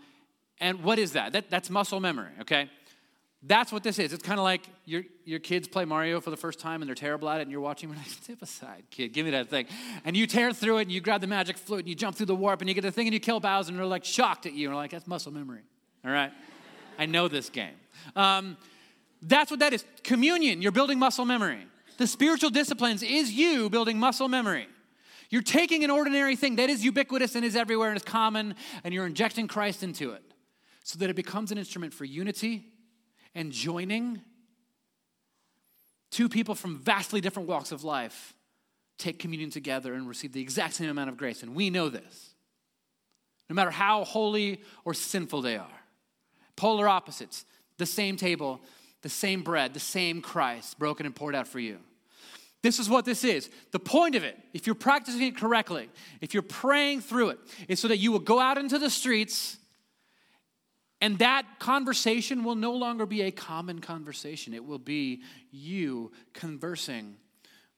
and 0.60 0.84
what 0.84 1.00
is 1.00 1.14
that? 1.14 1.32
that? 1.32 1.50
That's 1.50 1.70
muscle 1.70 1.98
memory, 1.98 2.30
okay? 2.42 2.70
That's 3.46 3.70
what 3.70 3.82
this 3.82 3.98
is. 3.98 4.14
It's 4.14 4.22
kind 4.22 4.40
of 4.40 4.44
like 4.44 4.62
your, 4.86 5.02
your 5.26 5.38
kids 5.38 5.68
play 5.68 5.84
Mario 5.84 6.18
for 6.20 6.30
the 6.30 6.36
first 6.36 6.58
time 6.58 6.80
and 6.80 6.88
they're 6.88 6.94
terrible 6.94 7.28
at 7.28 7.40
it, 7.40 7.42
and 7.42 7.50
you're 7.50 7.60
watching 7.60 7.90
them, 7.90 7.98
and 7.98 8.06
like, 8.06 8.16
step 8.22 8.40
aside, 8.40 8.84
kid, 8.90 9.08
give 9.08 9.26
me 9.26 9.32
that 9.32 9.50
thing. 9.50 9.66
And 10.04 10.16
you 10.16 10.26
tear 10.26 10.52
through 10.52 10.78
it, 10.78 10.82
and 10.82 10.92
you 10.92 11.02
grab 11.02 11.20
the 11.20 11.26
magic 11.26 11.58
flute, 11.58 11.80
and 11.80 11.88
you 11.88 11.94
jump 11.94 12.16
through 12.16 12.26
the 12.26 12.34
warp, 12.34 12.62
and 12.62 12.68
you 12.68 12.74
get 12.74 12.80
the 12.80 12.90
thing, 12.90 13.06
and 13.06 13.12
you 13.12 13.20
kill 13.20 13.40
Bowser, 13.40 13.70
and 13.70 13.78
they're 13.78 13.84
like 13.84 14.04
shocked 14.04 14.46
at 14.46 14.54
you. 14.54 14.68
And 14.68 14.74
they're 14.74 14.82
like, 14.82 14.92
that's 14.92 15.06
muscle 15.06 15.30
memory. 15.30 15.60
All 16.04 16.10
right? 16.10 16.32
I 16.98 17.04
know 17.06 17.28
this 17.28 17.50
game. 17.50 17.74
Um, 18.16 18.56
that's 19.20 19.50
what 19.50 19.60
that 19.60 19.74
is. 19.74 19.84
Communion, 20.02 20.62
you're 20.62 20.72
building 20.72 20.98
muscle 20.98 21.26
memory. 21.26 21.66
The 21.98 22.06
spiritual 22.06 22.50
disciplines 22.50 23.02
is 23.02 23.30
you 23.30 23.68
building 23.68 23.98
muscle 23.98 24.28
memory. 24.28 24.68
You're 25.28 25.42
taking 25.42 25.84
an 25.84 25.90
ordinary 25.90 26.36
thing 26.36 26.56
that 26.56 26.70
is 26.70 26.84
ubiquitous 26.84 27.34
and 27.34 27.44
is 27.44 27.56
everywhere 27.56 27.88
and 27.88 27.96
is 27.96 28.04
common, 28.04 28.54
and 28.84 28.94
you're 28.94 29.06
injecting 29.06 29.48
Christ 29.48 29.82
into 29.82 30.12
it 30.12 30.22
so 30.82 30.98
that 30.98 31.10
it 31.10 31.16
becomes 31.16 31.50
an 31.52 31.58
instrument 31.58 31.92
for 31.92 32.04
unity 32.04 32.73
and 33.34 33.52
joining, 33.52 34.20
two 36.10 36.28
people 36.28 36.54
from 36.54 36.78
vastly 36.78 37.20
different 37.20 37.48
walks 37.48 37.72
of 37.72 37.84
life 37.84 38.34
take 38.98 39.18
communion 39.18 39.50
together 39.50 39.94
and 39.94 40.08
receive 40.08 40.32
the 40.32 40.40
exact 40.40 40.74
same 40.74 40.88
amount 40.88 41.10
of 41.10 41.16
grace. 41.16 41.42
And 41.42 41.54
we 41.54 41.70
know 41.70 41.88
this. 41.88 42.34
No 43.50 43.54
matter 43.54 43.70
how 43.70 44.04
holy 44.04 44.62
or 44.84 44.94
sinful 44.94 45.42
they 45.42 45.56
are, 45.56 45.80
polar 46.56 46.88
opposites, 46.88 47.44
the 47.76 47.86
same 47.86 48.16
table, 48.16 48.60
the 49.02 49.08
same 49.08 49.42
bread, 49.42 49.74
the 49.74 49.80
same 49.80 50.22
Christ 50.22 50.78
broken 50.78 51.04
and 51.04 51.14
poured 51.14 51.34
out 51.34 51.46
for 51.46 51.58
you. 51.58 51.78
This 52.62 52.78
is 52.78 52.88
what 52.88 53.04
this 53.04 53.24
is. 53.24 53.50
The 53.72 53.78
point 53.78 54.14
of 54.14 54.24
it, 54.24 54.38
if 54.54 54.66
you're 54.66 54.74
practicing 54.74 55.22
it 55.22 55.36
correctly, 55.36 55.90
if 56.22 56.32
you're 56.32 56.42
praying 56.42 57.02
through 57.02 57.30
it, 57.30 57.38
is 57.68 57.78
so 57.78 57.88
that 57.88 57.98
you 57.98 58.10
will 58.10 58.20
go 58.20 58.40
out 58.40 58.56
into 58.56 58.78
the 58.78 58.88
streets 58.88 59.58
and 61.04 61.18
that 61.18 61.58
conversation 61.58 62.44
will 62.44 62.54
no 62.54 62.72
longer 62.72 63.04
be 63.04 63.20
a 63.20 63.30
common 63.30 63.78
conversation. 63.82 64.54
It 64.54 64.64
will 64.64 64.78
be 64.78 65.20
you 65.50 66.12
conversing 66.32 67.16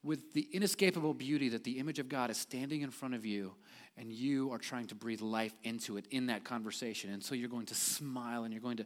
with 0.01 0.31
the 0.31 0.47
inescapable 0.53 1.13
beauty 1.13 1.49
that 1.49 1.65
the 1.65 1.77
image 1.77 1.99
of 1.99 2.07
God 2.07 2.29
is 2.29 2.37
standing 2.37 2.83
in 2.83 2.89
front 2.89 3.15
of 3.15 3.25
you, 3.25 3.53
and 3.97 4.13
you 4.13 4.53
are 4.53 4.57
trying 4.57 4.87
to 4.87 4.95
breathe 4.95 5.19
life 5.19 5.51
into 5.65 5.97
it 5.97 6.05
in 6.09 6.27
that 6.27 6.45
conversation. 6.45 7.11
And 7.11 7.21
so 7.21 7.35
you're 7.35 7.49
going 7.49 7.65
to 7.65 7.75
smile 7.75 8.45
and 8.45 8.53
you're 8.53 8.63
going 8.63 8.77
to 8.77 8.85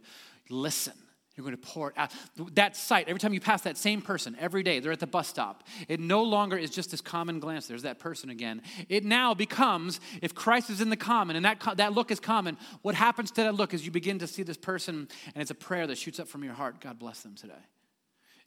listen 0.50 0.94
you're 1.36 1.44
going 1.44 1.56
to 1.56 1.66
pour 1.66 1.90
it 1.90 1.96
out. 1.96 2.12
That 2.54 2.76
sight, 2.76 3.08
every 3.08 3.18
time 3.18 3.32
you 3.32 3.40
pass 3.40 3.62
that 3.62 3.78
same 3.78 4.02
person, 4.02 4.36
every 4.38 4.62
day, 4.62 4.80
they're 4.80 4.92
at 4.92 5.00
the 5.00 5.06
bus 5.06 5.28
stop. 5.28 5.64
It 5.88 5.98
no 5.98 6.22
longer 6.22 6.58
is 6.58 6.70
just 6.70 6.90
this 6.90 7.00
common 7.00 7.40
glance. 7.40 7.66
There's 7.66 7.82
that 7.82 7.98
person 7.98 8.28
again. 8.28 8.62
It 8.88 9.04
now 9.04 9.32
becomes, 9.32 10.00
if 10.20 10.34
Christ 10.34 10.68
is 10.68 10.80
in 10.80 10.90
the 10.90 10.96
common 10.96 11.36
and 11.36 11.44
that, 11.44 11.62
that 11.76 11.94
look 11.94 12.10
is 12.10 12.20
common, 12.20 12.58
what 12.82 12.94
happens 12.94 13.30
to 13.32 13.42
that 13.44 13.54
look 13.54 13.72
is 13.72 13.84
you 13.84 13.90
begin 13.90 14.18
to 14.18 14.26
see 14.26 14.42
this 14.42 14.58
person 14.58 15.08
and 15.34 15.40
it's 15.40 15.50
a 15.50 15.54
prayer 15.54 15.86
that 15.86 15.96
shoots 15.96 16.20
up 16.20 16.28
from 16.28 16.44
your 16.44 16.54
heart. 16.54 16.80
God 16.80 16.98
bless 16.98 17.20
them 17.22 17.34
today. 17.34 17.54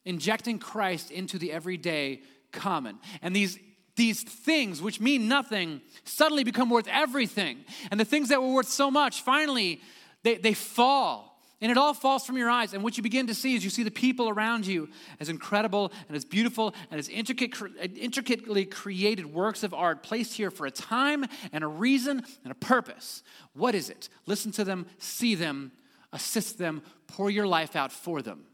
Injecting 0.03 0.59
Christ 0.59 1.09
into 1.09 1.39
the 1.39 1.51
everyday 1.51 2.21
common. 2.51 2.99
And 3.21 3.36
these 3.36 3.57
these 3.95 4.23
things 4.23 4.81
which 4.81 4.99
mean 4.99 5.29
nothing 5.29 5.81
suddenly 6.03 6.43
become 6.43 6.69
worth 6.69 6.88
everything. 6.89 7.63
And 7.91 7.99
the 7.99 8.05
things 8.05 8.27
that 8.27 8.41
were 8.41 8.51
worth 8.51 8.67
so 8.67 8.91
much, 8.91 9.21
finally, 9.21 9.79
they, 10.23 10.36
they 10.36 10.53
fall 10.53 11.34
and 11.61 11.71
it 11.71 11.77
all 11.77 11.93
falls 11.93 12.25
from 12.25 12.37
your 12.37 12.49
eyes. 12.49 12.73
And 12.73 12.83
what 12.83 12.97
you 12.97 13.03
begin 13.03 13.27
to 13.27 13.33
see 13.33 13.55
is 13.55 13.63
you 13.63 13.69
see 13.69 13.83
the 13.83 13.91
people 13.91 14.29
around 14.29 14.67
you 14.67 14.89
as 15.19 15.29
incredible 15.29 15.91
and 16.07 16.15
as 16.15 16.25
beautiful 16.25 16.75
and 16.91 16.99
as 16.99 17.07
intricate, 17.07 17.59
uh, 17.61 17.87
intricately 17.95 18.65
created 18.65 19.33
works 19.33 19.63
of 19.63 19.73
art 19.73 20.03
placed 20.03 20.33
here 20.33 20.51
for 20.51 20.65
a 20.65 20.71
time 20.71 21.25
and 21.53 21.63
a 21.63 21.67
reason 21.67 22.23
and 22.43 22.51
a 22.51 22.55
purpose. 22.55 23.23
What 23.53 23.73
is 23.73 23.89
it? 23.89 24.09
Listen 24.25 24.51
to 24.53 24.63
them, 24.63 24.85
see 24.97 25.35
them, 25.35 25.71
assist 26.11 26.57
them, 26.57 26.81
pour 27.07 27.29
your 27.29 27.47
life 27.47 27.75
out 27.75 27.91
for 27.91 28.21
them. 28.21 28.45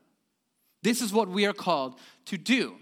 This 0.84 1.02
is 1.02 1.12
what 1.12 1.28
we 1.28 1.46
are 1.46 1.54
called 1.54 2.00
to 2.26 2.38
do. 2.38 2.76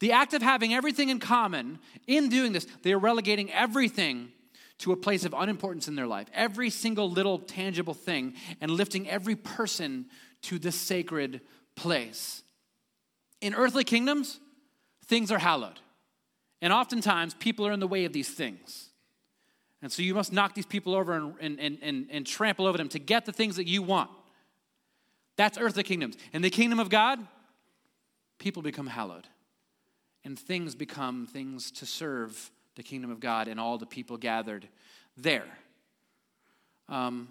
The 0.00 0.12
act 0.12 0.34
of 0.34 0.42
having 0.42 0.74
everything 0.74 1.08
in 1.08 1.20
common, 1.20 1.78
in 2.08 2.28
doing 2.28 2.52
this, 2.52 2.66
they 2.82 2.92
are 2.92 2.98
relegating 2.98 3.52
everything 3.52 4.32
to 4.82 4.90
a 4.90 4.96
place 4.96 5.24
of 5.24 5.32
unimportance 5.32 5.86
in 5.86 5.94
their 5.94 6.08
life, 6.08 6.26
every 6.34 6.68
single 6.68 7.08
little 7.08 7.38
tangible 7.38 7.94
thing, 7.94 8.34
and 8.60 8.68
lifting 8.68 9.08
every 9.08 9.36
person 9.36 10.06
to 10.42 10.58
the 10.58 10.72
sacred 10.72 11.40
place. 11.76 12.42
In 13.40 13.54
earthly 13.54 13.84
kingdoms, 13.84 14.40
things 15.06 15.30
are 15.30 15.38
hallowed. 15.38 15.78
And 16.60 16.72
oftentimes, 16.72 17.34
people 17.34 17.64
are 17.64 17.70
in 17.70 17.78
the 17.78 17.86
way 17.86 18.04
of 18.06 18.12
these 18.12 18.28
things. 18.28 18.88
And 19.82 19.92
so 19.92 20.02
you 20.02 20.14
must 20.14 20.32
knock 20.32 20.54
these 20.54 20.66
people 20.66 20.96
over 20.96 21.12
and, 21.12 21.36
and, 21.40 21.78
and, 21.80 22.08
and, 22.10 22.26
trample 22.26 22.66
over 22.66 22.76
them 22.76 22.88
to 22.88 22.98
get 22.98 23.24
the 23.24 23.32
things 23.32 23.56
that 23.56 23.68
you 23.68 23.82
want. 23.82 24.10
That's 25.36 25.58
earthly 25.58 25.84
kingdoms. 25.84 26.16
In 26.32 26.42
the 26.42 26.50
kingdom 26.50 26.80
of 26.80 26.88
God, 26.88 27.24
people 28.38 28.62
become 28.62 28.88
hallowed. 28.88 29.28
And 30.24 30.36
things 30.36 30.74
become 30.74 31.26
things 31.26 31.70
to 31.72 31.86
serve 31.86 32.50
the 32.74 32.82
kingdom 32.82 33.10
of 33.10 33.20
God 33.20 33.48
and 33.48 33.60
all 33.60 33.78
the 33.78 33.86
people 33.86 34.16
gathered 34.16 34.68
there. 35.16 35.46
Um, 36.88 37.28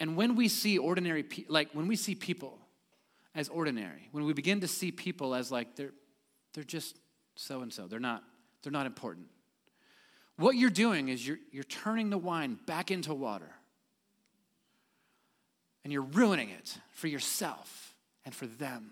and 0.00 0.16
when 0.16 0.36
we 0.36 0.48
see 0.48 0.78
ordinary, 0.78 1.22
pe- 1.22 1.44
like 1.48 1.70
when 1.72 1.88
we 1.88 1.96
see 1.96 2.14
people 2.14 2.58
as 3.34 3.48
ordinary, 3.48 4.08
when 4.12 4.24
we 4.24 4.32
begin 4.32 4.60
to 4.60 4.68
see 4.68 4.90
people 4.90 5.34
as 5.34 5.50
like 5.50 5.76
they're, 5.76 5.92
they're 6.54 6.64
just 6.64 6.98
so 7.34 7.62
and 7.62 7.72
so, 7.72 7.86
they're 7.86 8.00
not, 8.00 8.22
they're 8.62 8.72
not 8.72 8.86
important. 8.86 9.26
what 10.36 10.56
you're 10.56 10.70
doing 10.70 11.08
is 11.08 11.26
you're, 11.26 11.38
you're 11.50 11.64
turning 11.64 12.10
the 12.10 12.18
wine 12.18 12.58
back 12.66 12.90
into 12.90 13.14
water. 13.14 13.50
And 15.84 15.92
you're 15.92 16.02
ruining 16.02 16.50
it 16.50 16.76
for 16.92 17.06
yourself 17.06 17.94
and 18.24 18.34
for 18.34 18.46
them. 18.46 18.90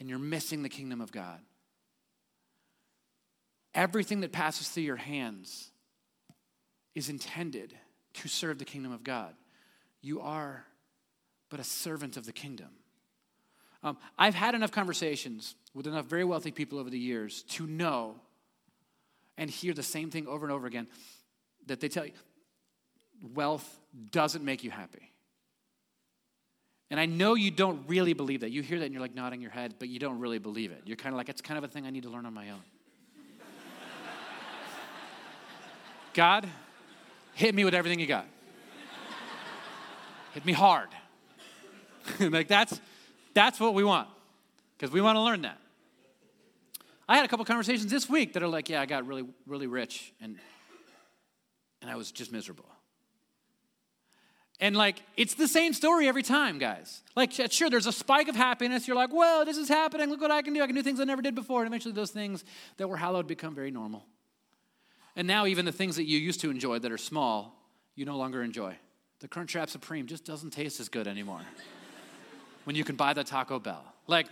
And 0.00 0.08
you're 0.08 0.18
missing 0.18 0.62
the 0.62 0.68
kingdom 0.68 1.00
of 1.00 1.12
God. 1.12 1.40
Everything 3.76 4.22
that 4.22 4.32
passes 4.32 4.68
through 4.68 4.84
your 4.84 4.96
hands 4.96 5.70
is 6.94 7.08
intended 7.10 7.74
to 8.14 8.26
serve 8.26 8.58
the 8.58 8.64
kingdom 8.64 8.90
of 8.90 9.04
God. 9.04 9.34
You 10.00 10.22
are 10.22 10.64
but 11.50 11.60
a 11.60 11.64
servant 11.64 12.16
of 12.16 12.26
the 12.26 12.32
kingdom. 12.32 12.70
Um, 13.82 13.98
I've 14.18 14.34
had 14.34 14.54
enough 14.54 14.72
conversations 14.72 15.54
with 15.74 15.86
enough 15.86 16.06
very 16.06 16.24
wealthy 16.24 16.50
people 16.50 16.78
over 16.78 16.90
the 16.90 16.98
years 16.98 17.42
to 17.50 17.66
know 17.66 18.16
and 19.36 19.50
hear 19.50 19.74
the 19.74 19.82
same 19.82 20.10
thing 20.10 20.26
over 20.26 20.46
and 20.46 20.52
over 20.52 20.66
again 20.66 20.88
that 21.66 21.80
they 21.80 21.88
tell 21.88 22.06
you 22.06 22.12
wealth 23.34 23.80
doesn't 24.10 24.44
make 24.44 24.64
you 24.64 24.70
happy. 24.70 25.12
And 26.90 26.98
I 26.98 27.06
know 27.06 27.34
you 27.34 27.50
don't 27.50 27.82
really 27.88 28.12
believe 28.12 28.40
that. 28.40 28.50
You 28.50 28.62
hear 28.62 28.78
that 28.78 28.86
and 28.86 28.94
you're 28.94 29.02
like 29.02 29.14
nodding 29.14 29.40
your 29.40 29.50
head, 29.50 29.74
but 29.78 29.88
you 29.88 29.98
don't 29.98 30.18
really 30.20 30.38
believe 30.38 30.70
it. 30.70 30.82
You're 30.86 30.96
kind 30.96 31.12
of 31.12 31.18
like, 31.18 31.28
it's 31.28 31.42
kind 31.42 31.58
of 31.58 31.64
a 31.64 31.68
thing 31.68 31.86
I 31.86 31.90
need 31.90 32.04
to 32.04 32.10
learn 32.10 32.26
on 32.26 32.32
my 32.32 32.50
own. 32.50 32.62
God, 36.16 36.48
hit 37.34 37.54
me 37.54 37.62
with 37.62 37.74
everything 37.74 38.00
you 38.00 38.06
got. 38.06 38.26
hit 40.32 40.46
me 40.46 40.54
hard. 40.54 40.88
like 42.20 42.48
that's 42.48 42.80
that's 43.34 43.60
what 43.60 43.74
we 43.74 43.84
want. 43.84 44.08
Because 44.78 44.90
we 44.90 45.02
want 45.02 45.16
to 45.16 45.20
learn 45.20 45.42
that. 45.42 45.58
I 47.06 47.16
had 47.16 47.26
a 47.26 47.28
couple 47.28 47.44
conversations 47.44 47.90
this 47.90 48.08
week 48.08 48.32
that 48.32 48.42
are 48.42 48.48
like, 48.48 48.70
yeah, 48.70 48.80
I 48.80 48.86
got 48.86 49.06
really, 49.06 49.24
really 49.46 49.66
rich 49.66 50.14
and 50.18 50.38
and 51.82 51.90
I 51.90 51.96
was 51.96 52.10
just 52.10 52.32
miserable. 52.32 52.64
And 54.58 54.74
like, 54.74 55.02
it's 55.18 55.34
the 55.34 55.46
same 55.46 55.74
story 55.74 56.08
every 56.08 56.22
time, 56.22 56.58
guys. 56.58 57.02
Like, 57.14 57.30
sure, 57.30 57.68
there's 57.68 57.86
a 57.86 57.92
spike 57.92 58.28
of 58.28 58.36
happiness. 58.36 58.88
You're 58.88 58.96
like, 58.96 59.12
well, 59.12 59.44
this 59.44 59.58
is 59.58 59.68
happening. 59.68 60.08
Look 60.08 60.22
what 60.22 60.30
I 60.30 60.40
can 60.40 60.54
do. 60.54 60.62
I 60.62 60.66
can 60.66 60.74
do 60.74 60.82
things 60.82 60.98
I 60.98 61.04
never 61.04 61.20
did 61.20 61.34
before. 61.34 61.60
And 61.60 61.66
eventually, 61.66 61.92
those 61.92 62.10
things 62.10 62.42
that 62.78 62.88
were 62.88 62.96
hallowed 62.96 63.26
become 63.26 63.54
very 63.54 63.70
normal. 63.70 64.06
And 65.16 65.26
now, 65.26 65.46
even 65.46 65.64
the 65.64 65.72
things 65.72 65.96
that 65.96 66.04
you 66.04 66.18
used 66.18 66.40
to 66.42 66.50
enjoy 66.50 66.78
that 66.78 66.92
are 66.92 66.98
small, 66.98 67.56
you 67.94 68.04
no 68.04 68.18
longer 68.18 68.42
enjoy. 68.42 68.76
The 69.20 69.28
Crunchwrap 69.28 69.70
Supreme 69.70 70.06
just 70.06 70.26
doesn't 70.26 70.50
taste 70.50 70.78
as 70.78 70.90
good 70.90 71.08
anymore 71.08 71.40
when 72.64 72.76
you 72.76 72.84
can 72.84 72.96
buy 72.96 73.14
the 73.14 73.24
Taco 73.24 73.58
Bell. 73.58 73.82
Like, 74.06 74.26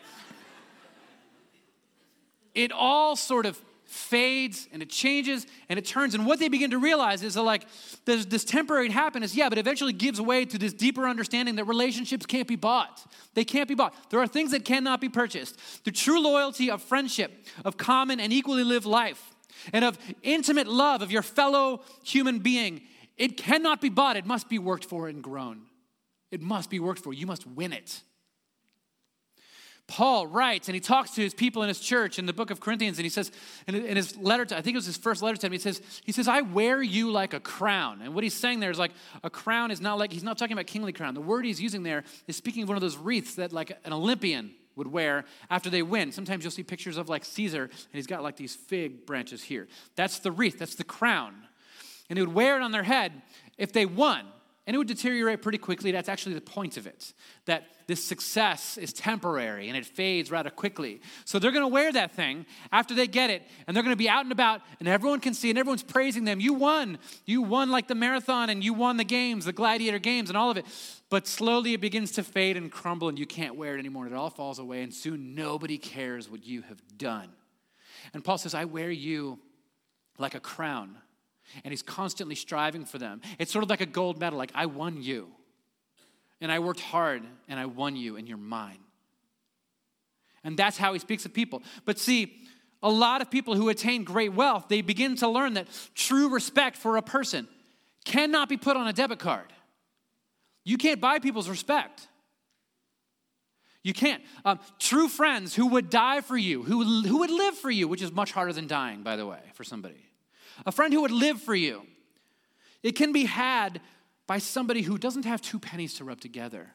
it 2.54 2.70
all 2.70 3.16
sort 3.16 3.46
of 3.46 3.60
fades 3.86 4.68
and 4.72 4.82
it 4.82 4.90
changes 4.90 5.46
and 5.68 5.78
it 5.78 5.86
turns. 5.86 6.14
And 6.14 6.26
what 6.26 6.38
they 6.38 6.48
begin 6.48 6.70
to 6.72 6.78
realize 6.78 7.22
is 7.22 7.34
that, 7.34 7.42
like, 7.42 7.66
there's 8.04 8.26
this 8.26 8.44
temporary 8.44 8.90
happiness, 8.90 9.34
yeah, 9.34 9.48
but 9.48 9.56
eventually 9.56 9.94
gives 9.94 10.20
way 10.20 10.44
to 10.44 10.58
this 10.58 10.74
deeper 10.74 11.08
understanding 11.08 11.56
that 11.56 11.64
relationships 11.64 12.26
can't 12.26 12.46
be 12.46 12.56
bought. 12.56 13.10
They 13.32 13.44
can't 13.44 13.68
be 13.68 13.74
bought. 13.74 13.94
There 14.10 14.20
are 14.20 14.26
things 14.26 14.50
that 14.50 14.66
cannot 14.66 15.00
be 15.00 15.08
purchased. 15.08 15.84
The 15.84 15.92
true 15.92 16.20
loyalty 16.20 16.70
of 16.70 16.82
friendship, 16.82 17.32
of 17.64 17.78
common 17.78 18.20
and 18.20 18.34
equally 18.34 18.64
lived 18.64 18.84
life, 18.86 19.33
and 19.72 19.84
of 19.84 19.98
intimate 20.22 20.66
love 20.66 21.02
of 21.02 21.10
your 21.10 21.22
fellow 21.22 21.82
human 22.04 22.38
being, 22.38 22.82
it 23.16 23.36
cannot 23.36 23.80
be 23.80 23.88
bought. 23.88 24.16
It 24.16 24.26
must 24.26 24.48
be 24.48 24.58
worked 24.58 24.84
for 24.84 25.08
and 25.08 25.22
grown. 25.22 25.62
It 26.30 26.40
must 26.40 26.70
be 26.70 26.80
worked 26.80 27.00
for. 27.00 27.12
You 27.12 27.26
must 27.26 27.46
win 27.46 27.72
it. 27.72 28.02
Paul 29.86 30.26
writes 30.26 30.68
and 30.68 30.74
he 30.74 30.80
talks 30.80 31.10
to 31.12 31.20
his 31.20 31.34
people 31.34 31.62
in 31.62 31.68
his 31.68 31.78
church 31.78 32.18
in 32.18 32.24
the 32.24 32.32
book 32.32 32.50
of 32.50 32.58
Corinthians, 32.58 32.98
and 32.98 33.04
he 33.04 33.10
says, 33.10 33.30
in 33.66 33.96
his 33.96 34.16
letter 34.16 34.46
to, 34.46 34.56
I 34.56 34.62
think 34.62 34.74
it 34.74 34.78
was 34.78 34.86
his 34.86 34.96
first 34.96 35.22
letter 35.22 35.36
to 35.36 35.46
him, 35.46 35.52
he 35.52 35.58
says, 35.58 35.82
he 36.04 36.12
says, 36.12 36.26
I 36.26 36.40
wear 36.40 36.82
you 36.82 37.10
like 37.10 37.34
a 37.34 37.40
crown. 37.40 38.00
And 38.00 38.14
what 38.14 38.24
he's 38.24 38.34
saying 38.34 38.60
there 38.60 38.70
is 38.70 38.78
like 38.78 38.92
a 39.22 39.28
crown 39.28 39.70
is 39.70 39.82
not 39.82 39.98
like, 39.98 40.10
he's 40.10 40.22
not 40.22 40.38
talking 40.38 40.54
about 40.54 40.66
kingly 40.66 40.92
crown. 40.92 41.12
The 41.12 41.20
word 41.20 41.44
he's 41.44 41.60
using 41.60 41.82
there 41.82 42.04
is 42.26 42.36
speaking 42.36 42.62
of 42.62 42.68
one 42.68 42.76
of 42.76 42.80
those 42.80 42.96
wreaths 42.96 43.34
that 43.34 43.52
like 43.52 43.78
an 43.84 43.92
Olympian 43.92 44.54
would 44.76 44.86
wear 44.86 45.24
after 45.50 45.70
they 45.70 45.82
win. 45.82 46.12
Sometimes 46.12 46.44
you'll 46.44 46.50
see 46.50 46.62
pictures 46.62 46.96
of 46.96 47.08
like 47.08 47.24
Caesar, 47.24 47.64
and 47.64 47.92
he's 47.92 48.06
got 48.06 48.22
like 48.22 48.36
these 48.36 48.54
fig 48.54 49.06
branches 49.06 49.42
here. 49.42 49.68
That's 49.96 50.18
the 50.18 50.32
wreath, 50.32 50.58
that's 50.58 50.74
the 50.74 50.84
crown. 50.84 51.34
And 52.08 52.16
they 52.16 52.22
would 52.22 52.34
wear 52.34 52.56
it 52.56 52.62
on 52.62 52.72
their 52.72 52.82
head 52.82 53.22
if 53.56 53.72
they 53.72 53.86
won. 53.86 54.26
And 54.66 54.74
it 54.74 54.78
would 54.78 54.88
deteriorate 54.88 55.42
pretty 55.42 55.58
quickly. 55.58 55.92
That's 55.92 56.08
actually 56.08 56.36
the 56.36 56.40
point 56.40 56.78
of 56.78 56.86
it. 56.86 57.12
That 57.44 57.64
this 57.86 58.02
success 58.02 58.78
is 58.78 58.94
temporary 58.94 59.68
and 59.68 59.76
it 59.76 59.84
fades 59.84 60.30
rather 60.30 60.48
quickly. 60.48 61.02
So 61.26 61.38
they're 61.38 61.50
going 61.50 61.64
to 61.64 61.68
wear 61.68 61.92
that 61.92 62.12
thing 62.12 62.46
after 62.72 62.94
they 62.94 63.06
get 63.06 63.28
it, 63.28 63.42
and 63.66 63.76
they're 63.76 63.82
going 63.82 63.92
to 63.92 63.98
be 63.98 64.08
out 64.08 64.24
and 64.24 64.32
about, 64.32 64.62
and 64.80 64.88
everyone 64.88 65.20
can 65.20 65.34
see, 65.34 65.50
and 65.50 65.58
everyone's 65.58 65.82
praising 65.82 66.24
them. 66.24 66.40
You 66.40 66.54
won. 66.54 66.98
You 67.26 67.42
won 67.42 67.70
like 67.70 67.88
the 67.88 67.94
marathon, 67.94 68.48
and 68.48 68.64
you 68.64 68.72
won 68.72 68.96
the 68.96 69.04
games, 69.04 69.44
the 69.44 69.52
gladiator 69.52 69.98
games, 69.98 70.30
and 70.30 70.36
all 70.36 70.50
of 70.50 70.56
it. 70.56 70.64
But 71.10 71.26
slowly 71.26 71.74
it 71.74 71.82
begins 71.82 72.12
to 72.12 72.22
fade 72.22 72.56
and 72.56 72.72
crumble, 72.72 73.10
and 73.10 73.18
you 73.18 73.26
can't 73.26 73.56
wear 73.56 73.76
it 73.76 73.80
anymore, 73.80 74.06
and 74.06 74.14
it 74.14 74.16
all 74.16 74.30
falls 74.30 74.58
away, 74.58 74.80
and 74.80 74.94
soon 74.94 75.34
nobody 75.34 75.76
cares 75.76 76.30
what 76.30 76.42
you 76.46 76.62
have 76.62 76.80
done. 76.96 77.28
And 78.14 78.24
Paul 78.24 78.38
says, 78.38 78.54
I 78.54 78.64
wear 78.64 78.90
you 78.90 79.38
like 80.16 80.34
a 80.34 80.40
crown 80.40 80.96
and 81.62 81.72
he's 81.72 81.82
constantly 81.82 82.34
striving 82.34 82.84
for 82.84 82.98
them. 82.98 83.20
It's 83.38 83.52
sort 83.52 83.62
of 83.62 83.70
like 83.70 83.80
a 83.80 83.86
gold 83.86 84.18
medal, 84.18 84.38
like, 84.38 84.52
I 84.54 84.66
won 84.66 85.02
you. 85.02 85.28
And 86.40 86.50
I 86.50 86.58
worked 86.58 86.80
hard 86.80 87.22
and 87.48 87.60
I 87.60 87.66
won 87.66 87.96
you 87.96 88.16
and 88.16 88.28
you're 88.28 88.36
mine. 88.36 88.80
And 90.42 90.56
that's 90.56 90.76
how 90.76 90.92
he 90.92 90.98
speaks 90.98 91.24
of 91.24 91.32
people. 91.32 91.62
But 91.84 91.98
see, 91.98 92.42
a 92.82 92.90
lot 92.90 93.22
of 93.22 93.30
people 93.30 93.54
who 93.54 93.68
attain 93.70 94.04
great 94.04 94.34
wealth, 94.34 94.66
they 94.68 94.82
begin 94.82 95.16
to 95.16 95.28
learn 95.28 95.54
that 95.54 95.68
true 95.94 96.28
respect 96.28 96.76
for 96.76 96.96
a 96.96 97.02
person 97.02 97.48
cannot 98.04 98.48
be 98.48 98.56
put 98.56 98.76
on 98.76 98.86
a 98.86 98.92
debit 98.92 99.18
card. 99.18 99.52
You 100.64 100.76
can't 100.76 101.00
buy 101.00 101.18
people's 101.18 101.48
respect. 101.48 102.08
You 103.82 103.94
can't. 103.94 104.22
Um, 104.44 104.60
true 104.78 105.08
friends 105.08 105.54
who 105.54 105.68
would 105.68 105.88
die 105.88 106.20
for 106.20 106.36
you, 106.36 106.62
who, 106.62 107.02
who 107.02 107.18
would 107.18 107.30
live 107.30 107.54
for 107.54 107.70
you, 107.70 107.86
which 107.86 108.02
is 108.02 108.12
much 108.12 108.32
harder 108.32 108.52
than 108.52 108.66
dying, 108.66 109.02
by 109.02 109.16
the 109.16 109.26
way, 109.26 109.40
for 109.54 109.64
somebody 109.64 110.04
a 110.66 110.72
friend 110.72 110.92
who 110.92 111.02
would 111.02 111.10
live 111.10 111.40
for 111.40 111.54
you. 111.54 111.82
It 112.82 112.92
can 112.92 113.12
be 113.12 113.24
had 113.24 113.80
by 114.26 114.38
somebody 114.38 114.82
who 114.82 114.98
doesn't 114.98 115.24
have 115.24 115.40
two 115.40 115.58
pennies 115.58 115.94
to 115.94 116.04
rub 116.04 116.20
together, 116.20 116.74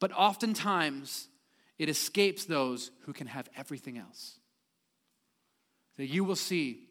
but 0.00 0.12
oftentimes 0.12 1.28
it 1.78 1.88
escapes 1.88 2.44
those 2.44 2.90
who 3.02 3.12
can 3.12 3.26
have 3.26 3.48
everything 3.56 3.98
else. 3.98 4.38
That 5.96 6.06
you 6.06 6.24
will 6.24 6.36
see 6.36 6.88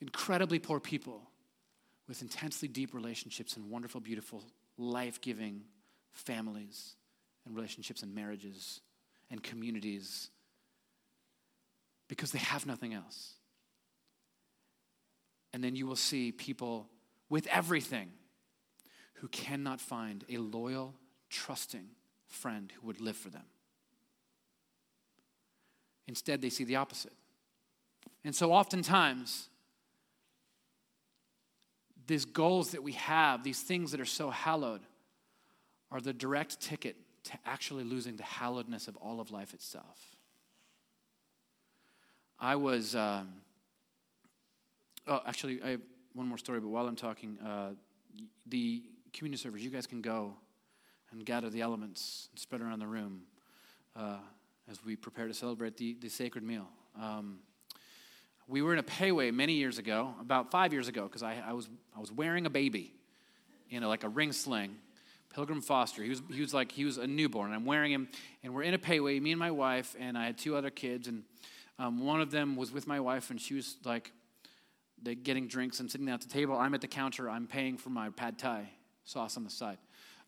incredibly 0.00 0.58
poor 0.58 0.80
people 0.80 1.22
with 2.08 2.22
intensely 2.22 2.68
deep 2.68 2.94
relationships 2.94 3.56
and 3.56 3.70
wonderful, 3.70 4.00
beautiful, 4.00 4.42
life 4.76 5.20
giving 5.20 5.62
families 6.12 6.94
and 7.46 7.54
relationships 7.54 8.02
and 8.02 8.14
marriages 8.14 8.80
and 9.30 9.42
communities 9.42 10.30
because 12.08 12.32
they 12.32 12.38
have 12.38 12.66
nothing 12.66 12.92
else. 12.92 13.34
And 15.52 15.62
then 15.62 15.76
you 15.76 15.86
will 15.86 15.96
see 15.96 16.32
people 16.32 16.88
with 17.28 17.46
everything 17.48 18.10
who 19.14 19.28
cannot 19.28 19.80
find 19.80 20.24
a 20.28 20.38
loyal, 20.38 20.94
trusting 21.30 21.86
friend 22.28 22.72
who 22.80 22.86
would 22.86 23.00
live 23.00 23.16
for 23.16 23.28
them. 23.28 23.44
Instead, 26.08 26.42
they 26.42 26.50
see 26.50 26.64
the 26.64 26.76
opposite. 26.76 27.12
And 28.24 28.34
so, 28.34 28.52
oftentimes, 28.52 29.48
these 32.06 32.24
goals 32.24 32.72
that 32.72 32.82
we 32.82 32.92
have, 32.92 33.44
these 33.44 33.60
things 33.60 33.92
that 33.92 34.00
are 34.00 34.04
so 34.04 34.30
hallowed, 34.30 34.80
are 35.90 36.00
the 36.00 36.12
direct 36.12 36.60
ticket 36.60 36.96
to 37.24 37.32
actually 37.46 37.84
losing 37.84 38.16
the 38.16 38.22
hallowedness 38.22 38.88
of 38.88 38.96
all 38.96 39.20
of 39.20 39.30
life 39.30 39.54
itself. 39.54 40.16
I 42.40 42.56
was. 42.56 42.96
Um, 42.96 43.34
Oh, 45.06 45.20
actually, 45.26 45.60
I 45.62 45.70
have 45.70 45.80
one 46.14 46.28
more 46.28 46.38
story, 46.38 46.60
but 46.60 46.68
while 46.68 46.86
I'm 46.86 46.94
talking, 46.94 47.36
uh, 47.44 47.70
the 48.46 48.84
communion 49.12 49.36
servers, 49.36 49.64
you 49.64 49.70
guys 49.70 49.86
can 49.86 50.00
go 50.00 50.34
and 51.10 51.24
gather 51.26 51.50
the 51.50 51.60
elements 51.60 52.28
and 52.30 52.38
spread 52.38 52.60
around 52.60 52.78
the 52.78 52.86
room 52.86 53.22
uh, 53.96 54.18
as 54.70 54.84
we 54.84 54.94
prepare 54.94 55.26
to 55.26 55.34
celebrate 55.34 55.76
the, 55.76 55.96
the 56.00 56.08
sacred 56.08 56.44
meal. 56.44 56.68
Um, 57.00 57.40
we 58.46 58.62
were 58.62 58.72
in 58.72 58.78
a 58.78 58.84
Pei 58.84 59.10
Wei 59.10 59.32
many 59.32 59.54
years 59.54 59.78
ago, 59.78 60.14
about 60.20 60.52
five 60.52 60.72
years 60.72 60.86
ago, 60.86 61.02
because 61.02 61.24
I, 61.24 61.42
I, 61.44 61.52
was, 61.52 61.68
I 61.96 62.00
was 62.00 62.12
wearing 62.12 62.46
a 62.46 62.50
baby, 62.50 62.94
you 63.68 63.80
know, 63.80 63.88
like 63.88 64.04
a 64.04 64.08
ring 64.08 64.32
sling. 64.32 64.76
Pilgrim 65.34 65.62
Foster. 65.62 66.02
He 66.02 66.10
was, 66.10 66.22
he 66.30 66.42
was 66.42 66.54
like, 66.54 66.70
he 66.70 66.84
was 66.84 66.98
a 66.98 67.06
newborn. 67.06 67.52
I'm 67.52 67.64
wearing 67.64 67.90
him, 67.90 68.08
and 68.44 68.54
we're 68.54 68.62
in 68.62 68.74
a 68.74 68.78
Pei 68.78 69.00
Wei, 69.00 69.18
me 69.18 69.32
and 69.32 69.38
my 69.38 69.50
wife, 69.50 69.96
and 69.98 70.16
I 70.16 70.26
had 70.26 70.38
two 70.38 70.54
other 70.54 70.70
kids, 70.70 71.08
and 71.08 71.24
um, 71.78 72.04
one 72.04 72.20
of 72.20 72.30
them 72.30 72.54
was 72.54 72.70
with 72.70 72.86
my 72.86 73.00
wife, 73.00 73.30
and 73.30 73.40
she 73.40 73.54
was 73.54 73.78
like 73.84 74.12
getting 75.22 75.48
drinks. 75.48 75.80
I'm 75.80 75.88
sitting 75.88 76.08
at 76.08 76.20
the 76.20 76.28
table. 76.28 76.56
I'm 76.56 76.74
at 76.74 76.80
the 76.80 76.88
counter. 76.88 77.28
I'm 77.28 77.46
paying 77.46 77.76
for 77.76 77.90
my 77.90 78.10
pad 78.10 78.38
thai 78.38 78.70
sauce 79.04 79.36
on 79.36 79.44
the 79.44 79.50
side. 79.50 79.78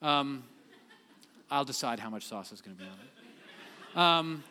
Um, 0.02 0.44
I'll 1.50 1.64
decide 1.64 1.98
how 1.98 2.10
much 2.10 2.26
sauce 2.26 2.52
is 2.52 2.60
going 2.60 2.76
to 2.76 2.82
be 2.82 2.88
on 2.88 2.96
it. 2.98 3.98
Um, 3.98 4.44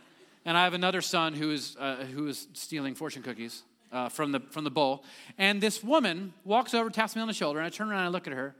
and 0.45 0.57
I 0.57 0.63
have 0.63 0.73
another 0.73 1.01
son 1.01 1.33
who 1.33 1.51
is, 1.51 1.75
uh, 1.79 1.95
who 1.95 2.27
is 2.27 2.47
stealing 2.53 2.95
fortune 2.95 3.23
cookies. 3.23 3.63
uh, 3.93 4.09
from, 4.09 4.31
the, 4.31 4.39
from 4.49 4.63
the 4.63 4.71
bowl. 4.71 5.03
And 5.37 5.61
this 5.61 5.83
woman 5.83 6.33
walks 6.43 6.73
over, 6.73 6.89
taps 6.89 7.15
me 7.15 7.21
on 7.21 7.27
the 7.27 7.33
shoulder, 7.33 7.59
and 7.59 7.65
I 7.65 7.69
turn 7.69 7.89
around 7.89 7.99
and 7.99 8.07
I 8.07 8.09
look 8.09 8.27
at 8.27 8.33
her. 8.33 8.55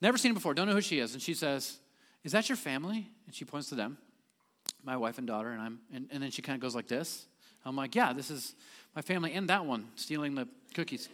Never 0.00 0.18
seen 0.18 0.30
her 0.30 0.34
before, 0.34 0.54
don't 0.54 0.68
know 0.68 0.74
who 0.74 0.80
she 0.80 1.00
is. 1.00 1.14
And 1.14 1.22
she 1.22 1.34
says, 1.34 1.78
Is 2.22 2.32
that 2.32 2.48
your 2.48 2.56
family? 2.56 3.08
And 3.26 3.34
she 3.34 3.44
points 3.44 3.70
to 3.70 3.74
them, 3.74 3.98
my 4.84 4.96
wife 4.96 5.18
and 5.18 5.26
daughter. 5.26 5.50
And, 5.50 5.60
I'm, 5.60 5.80
and, 5.92 6.08
and 6.12 6.22
then 6.22 6.30
she 6.30 6.42
kind 6.42 6.54
of 6.54 6.60
goes 6.60 6.74
like 6.74 6.86
this. 6.86 7.26
I'm 7.64 7.74
like, 7.74 7.94
Yeah, 7.94 8.12
this 8.12 8.30
is 8.30 8.54
my 8.94 9.02
family 9.02 9.32
and 9.32 9.48
that 9.48 9.64
one 9.64 9.88
stealing 9.96 10.34
the 10.34 10.46
cookies. 10.74 11.08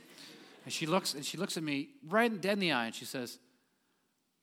And 0.64 0.72
she 0.72 0.86
looks 0.86 1.14
and 1.14 1.24
she 1.24 1.36
looks 1.36 1.56
at 1.56 1.62
me 1.62 1.90
right 2.08 2.40
dead 2.40 2.54
in 2.54 2.58
the 2.58 2.72
eye 2.72 2.86
and 2.86 2.94
she 2.94 3.04
says, 3.04 3.38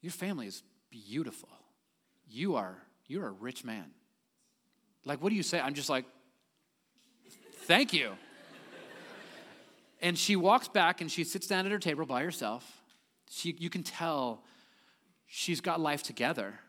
Your 0.02 0.12
family 0.12 0.48
is 0.48 0.64
beautiful. 0.90 1.50
You 2.28 2.56
are 2.56 2.78
you're 3.12 3.28
a 3.28 3.32
rich 3.32 3.66
man. 3.66 3.92
Like, 5.04 5.22
what 5.22 5.30
do 5.30 5.36
you 5.36 5.44
say? 5.44 5.60
I'm 5.60 5.74
just 5.74 5.90
like, 5.90 6.06
thank 7.66 7.92
you. 7.94 8.12
and 10.02 10.18
she 10.18 10.38
walks 10.38 10.70
back 10.70 11.02
and 11.02 11.12
she 11.12 11.26
sits 11.26 11.46
down 11.46 11.66
at 11.66 11.72
her 11.74 11.80
table 11.80 12.06
by 12.06 12.24
herself. 12.24 12.82
She, 13.30 13.56
you 13.60 13.70
can 13.70 13.84
tell 13.84 14.44
she's 15.28 15.60
got 15.60 15.82
life 15.82 16.04
together. 16.04 16.60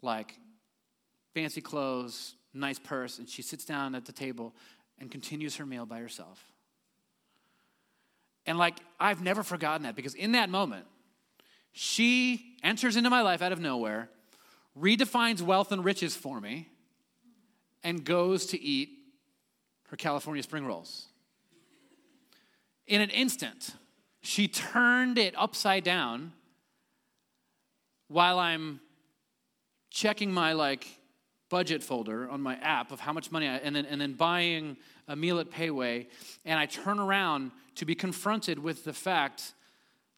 Like, 0.00 0.38
fancy 1.34 1.60
clothes, 1.60 2.36
nice 2.54 2.78
purse, 2.78 3.18
and 3.18 3.28
she 3.28 3.42
sits 3.42 3.66
down 3.66 3.94
at 3.94 4.06
the 4.06 4.12
table 4.12 4.54
and 4.98 5.10
continues 5.10 5.56
her 5.56 5.66
meal 5.66 5.84
by 5.84 5.98
herself. 5.98 6.42
And 8.46 8.58
like, 8.58 8.76
I've 9.00 9.22
never 9.22 9.42
forgotten 9.42 9.82
that 9.82 9.96
because 9.96 10.14
in 10.14 10.32
that 10.32 10.48
moment, 10.48 10.86
she 11.72 12.56
enters 12.62 12.96
into 12.96 13.10
my 13.10 13.20
life 13.20 13.42
out 13.42 13.52
of 13.52 13.60
nowhere, 13.60 14.08
redefines 14.78 15.42
wealth 15.42 15.72
and 15.72 15.84
riches 15.84 16.14
for 16.14 16.40
me, 16.40 16.68
and 17.82 18.04
goes 18.04 18.46
to 18.46 18.60
eat 18.60 18.90
her 19.88 19.96
California 19.96 20.42
spring 20.42 20.64
rolls. 20.64 21.06
In 22.86 23.00
an 23.00 23.10
instant, 23.10 23.74
she 24.22 24.48
turned 24.48 25.18
it 25.18 25.34
upside 25.36 25.84
down 25.84 26.32
while 28.08 28.38
I'm 28.38 28.80
checking 29.90 30.32
my 30.32 30.52
like 30.52 30.86
budget 31.48 31.82
folder 31.82 32.28
on 32.28 32.40
my 32.40 32.56
app 32.56 32.90
of 32.90 33.00
how 33.00 33.12
much 33.12 33.30
money 33.30 33.48
I, 33.48 33.56
and 33.56 33.74
then, 33.74 33.86
and 33.86 34.00
then 34.00 34.14
buying 34.14 34.76
a 35.08 35.16
meal 35.16 35.38
at 35.38 35.50
Pei 35.50 35.70
Wei, 35.70 36.08
and 36.44 36.58
I 36.58 36.66
turn 36.66 36.98
around 36.98 37.52
to 37.76 37.84
be 37.84 37.94
confronted 37.94 38.58
with 38.58 38.84
the 38.84 38.92
fact 38.92 39.54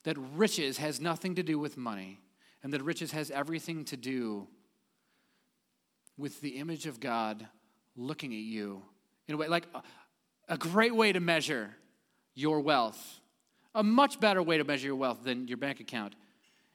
that 0.05 0.17
riches 0.35 0.79
has 0.79 1.01
nothing 1.01 1.35
to 1.35 1.43
do 1.43 1.59
with 1.59 1.77
money, 1.77 2.21
and 2.63 2.73
that 2.73 2.83
riches 2.83 3.13
has 3.13 3.31
everything 3.31 3.85
to 3.87 3.97
do 3.97 4.47
with 6.17 6.41
the 6.41 6.57
image 6.57 6.87
of 6.87 7.01
God 7.01 7.47
looking 7.97 8.33
at 8.33 8.41
you 8.41 8.83
in 9.27 9.35
a 9.35 9.37
way 9.37 9.49
like 9.49 9.67
a, 10.49 10.57
great 10.57 10.95
way 10.95 11.13
to 11.13 11.21
measure 11.21 11.71
your 12.35 12.61
wealth, 12.61 13.21
a 13.75 13.83
much 13.83 14.19
better 14.19 14.43
way 14.43 14.57
to 14.57 14.65
measure 14.65 14.87
your 14.87 14.97
wealth 14.97 15.23
than 15.23 15.47
your 15.47 15.59
bank 15.59 15.81
account 15.81 16.15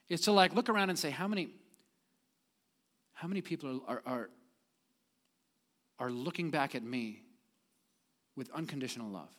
is 0.10 0.22
to 0.22 0.32
like 0.32 0.54
look 0.54 0.70
around 0.70 0.90
and 0.90 1.00
say 1.00 1.10
how 1.10 1.28
many 1.28 1.50
how 3.14 3.28
many 3.28 3.42
people 3.42 3.82
are, 3.88 4.02
are, 4.06 4.30
are 5.98 6.12
looking 6.12 6.52
back 6.52 6.76
at 6.76 6.84
me 6.84 7.22
with 8.36 8.50
unconditional 8.52 9.10
love 9.10 9.30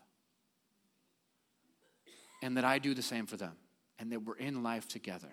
and 2.42 2.56
that 2.56 2.64
I 2.64 2.78
do 2.78 2.94
the 2.94 3.02
same 3.02 3.26
for 3.26 3.36
them 3.36 3.56
and 3.98 4.12
that 4.12 4.22
we're 4.22 4.36
in 4.36 4.62
life 4.62 4.86
together 4.86 5.32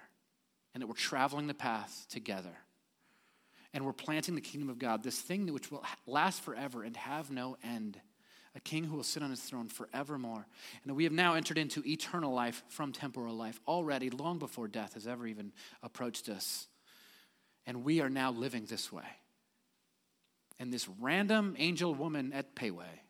and 0.73 0.81
that 0.81 0.87
we're 0.87 0.93
traveling 0.93 1.47
the 1.47 1.53
path 1.53 2.05
together 2.09 2.55
and 3.73 3.85
we're 3.85 3.93
planting 3.93 4.35
the 4.35 4.41
kingdom 4.41 4.69
of 4.69 4.79
God, 4.79 5.03
this 5.03 5.19
thing 5.19 5.51
which 5.53 5.71
will 5.71 5.83
last 6.05 6.41
forever 6.41 6.83
and 6.83 6.95
have 6.97 7.31
no 7.31 7.57
end, 7.63 7.99
a 8.55 8.59
king 8.59 8.83
who 8.83 8.95
will 8.95 9.03
sit 9.03 9.23
on 9.23 9.29
his 9.29 9.41
throne 9.41 9.69
forevermore. 9.69 10.45
And 10.83 10.89
that 10.89 10.93
we 10.93 11.05
have 11.05 11.13
now 11.13 11.35
entered 11.35 11.57
into 11.57 11.81
eternal 11.85 12.33
life 12.33 12.63
from 12.67 12.91
temporal 12.91 13.35
life 13.35 13.59
already, 13.67 14.09
long 14.09 14.39
before 14.39 14.67
death 14.67 14.95
has 14.95 15.07
ever 15.07 15.25
even 15.25 15.53
approached 15.81 16.27
us. 16.27 16.67
And 17.65 17.83
we 17.85 18.01
are 18.01 18.09
now 18.09 18.31
living 18.31 18.65
this 18.65 18.91
way. 18.91 19.03
And 20.59 20.73
this 20.73 20.87
random 20.99 21.55
angel 21.57 21.95
woman 21.95 22.33
at 22.33 22.55
Pei 22.55 22.71
Wei 22.71 23.01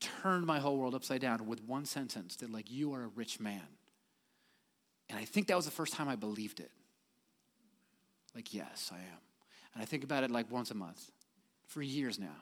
turned 0.00 0.46
my 0.46 0.58
whole 0.58 0.76
world 0.76 0.94
upside 0.94 1.20
down 1.20 1.46
with 1.46 1.62
one 1.62 1.84
sentence 1.84 2.36
that, 2.36 2.50
like, 2.50 2.70
you 2.70 2.94
are 2.94 3.04
a 3.04 3.08
rich 3.08 3.38
man. 3.38 3.62
And 5.08 5.18
I 5.18 5.24
think 5.24 5.48
that 5.48 5.56
was 5.56 5.64
the 5.64 5.70
first 5.70 5.92
time 5.92 6.08
I 6.08 6.16
believed 6.16 6.60
it. 6.60 6.70
Like, 8.34 8.54
yes, 8.54 8.90
I 8.92 8.98
am. 8.98 9.20
And 9.74 9.82
I 9.82 9.86
think 9.86 10.04
about 10.04 10.24
it 10.24 10.30
like 10.30 10.50
once 10.50 10.70
a 10.70 10.74
month 10.74 11.10
for 11.66 11.82
years 11.82 12.18
now. 12.18 12.36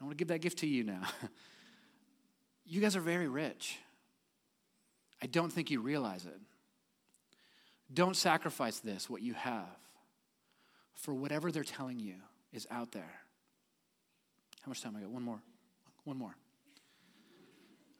I 0.00 0.04
want 0.04 0.16
to 0.16 0.20
give 0.20 0.28
that 0.28 0.40
gift 0.40 0.58
to 0.58 0.66
you 0.66 0.84
now. 0.84 1.02
you 2.66 2.80
guys 2.80 2.96
are 2.96 3.00
very 3.00 3.28
rich. 3.28 3.78
I 5.22 5.26
don't 5.26 5.50
think 5.50 5.70
you 5.70 5.80
realize 5.80 6.26
it. 6.26 6.38
Don't 7.92 8.16
sacrifice 8.16 8.80
this, 8.80 9.08
what 9.08 9.22
you 9.22 9.34
have, 9.34 9.78
for 10.94 11.14
whatever 11.14 11.52
they're 11.52 11.64
telling 11.64 12.00
you 12.00 12.16
is 12.52 12.66
out 12.70 12.92
there. 12.92 13.20
How 14.62 14.70
much 14.70 14.82
time 14.82 14.96
I 14.96 15.00
got? 15.00 15.10
One 15.10 15.22
more. 15.22 15.40
One 16.06 16.18
more. 16.18 16.36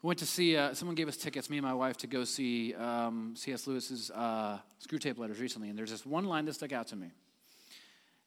I 0.05 0.07
went 0.07 0.21
to 0.21 0.27
see, 0.27 0.57
uh, 0.57 0.75
someone 0.75 0.95
gave 0.95 1.09
us 1.09 1.17
tickets, 1.17 1.51
me 1.51 1.57
and 1.57 1.67
my 1.67 1.75
wife, 1.75 1.97
to 1.99 2.07
go 2.07 2.23
see 2.23 2.73
um, 2.75 3.35
C.S. 3.37 3.67
Lewis's 3.67 4.13
uh, 4.13 4.61
Screwtape 4.81 5.19
Letters 5.19 5.41
recently. 5.41 5.71
And 5.71 5.77
there's 5.77 5.91
this 5.91 6.07
one 6.07 6.25
line 6.25 6.45
that 6.45 6.55
stuck 6.55 6.71
out 6.71 6.87
to 6.89 6.97
me. 6.97 7.11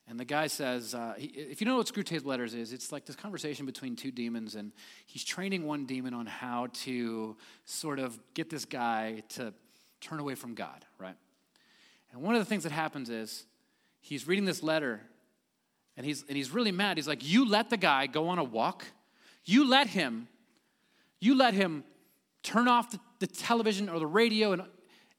And 0.10 0.20
the 0.20 0.26
guy 0.26 0.48
says, 0.48 0.94
uh, 0.94 1.14
he, 1.18 1.28
if 1.28 1.62
you 1.62 1.66
know 1.66 1.78
what 1.78 1.88
Screwtape 1.88 2.26
Letters 2.26 2.54
is, 2.54 2.74
it's 2.74 2.92
like 2.92 3.06
this 3.06 3.16
conversation 3.16 3.66
between 3.66 3.96
two 3.96 4.12
demons, 4.12 4.56
and 4.56 4.74
he's 5.06 5.24
training 5.24 5.66
one 5.66 5.86
demon 5.86 6.14
on 6.14 6.26
how 6.26 6.68
to 6.84 7.38
sort 7.64 8.00
of 8.00 8.20
get 8.34 8.50
this 8.50 8.66
guy 8.66 9.24
to 9.30 9.54
turn 10.02 10.20
away 10.20 10.36
from 10.36 10.56
God, 10.56 10.84
right? 10.98 11.16
And 12.12 12.22
one 12.22 12.36
of 12.36 12.42
the 12.42 12.46
things 12.46 12.64
that 12.64 12.74
happens 12.74 13.10
is 13.10 13.46
he's 14.02 14.28
reading 14.28 14.44
this 14.44 14.62
letter, 14.62 15.00
and 15.96 16.06
he's, 16.06 16.26
and 16.28 16.36
he's 16.36 16.52
really 16.52 16.74
mad. 16.74 16.98
He's 16.98 17.08
like, 17.08 17.26
You 17.26 17.48
let 17.48 17.70
the 17.70 17.78
guy 17.78 18.08
go 18.08 18.28
on 18.28 18.40
a 18.40 18.44
walk, 18.44 18.84
you 19.46 19.68
let 19.68 19.88
him 19.88 20.28
you 21.20 21.36
let 21.36 21.54
him 21.54 21.84
turn 22.44 22.68
off 22.68 22.92
the, 22.92 23.00
the 23.20 23.28
television 23.28 23.90
or 23.90 24.00
the 24.00 24.08
radio 24.08 24.54
and, 24.54 24.64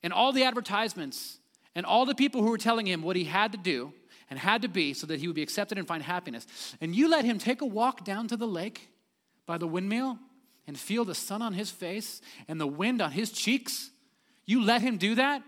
and 0.03 0.13
all 0.13 0.33
the 0.33 0.45
advertisements 0.45 1.39
and 1.75 1.85
all 1.85 2.07
the 2.07 2.15
people 2.15 2.43
who 2.43 2.51
were 2.51 2.59
telling 2.59 2.87
him 2.87 3.03
what 3.03 3.17
he 3.17 3.25
had 3.25 3.53
to 3.53 3.59
do 3.59 3.93
and 4.31 4.39
had 4.39 4.63
to 4.63 4.69
be 4.69 4.95
so 4.95 5.07
that 5.07 5.21
he 5.21 5.27
would 5.27 5.37
be 5.37 5.43
accepted 5.43 5.77
and 5.77 5.87
find 5.87 6.03
happiness. 6.03 6.47
And 6.81 6.95
you 6.95 7.09
let 7.09 7.25
him 7.25 7.39
take 7.39 7.61
a 7.61 7.67
walk 7.67 8.05
down 8.05 8.29
to 8.29 8.37
the 8.37 8.47
lake 8.47 8.89
by 9.47 9.59
the 9.59 9.67
windmill 9.67 10.19
and 10.67 10.79
feel 10.79 11.05
the 11.05 11.15
sun 11.15 11.43
on 11.43 11.53
his 11.53 11.71
face 11.71 12.21
and 12.49 12.61
the 12.61 12.67
wind 12.67 13.03
on 13.03 13.13
his 13.13 13.31
cheeks. 13.33 13.91
You 14.47 14.65
let 14.65 14.83
him 14.83 14.97
do 14.97 15.17
that. 15.17 15.43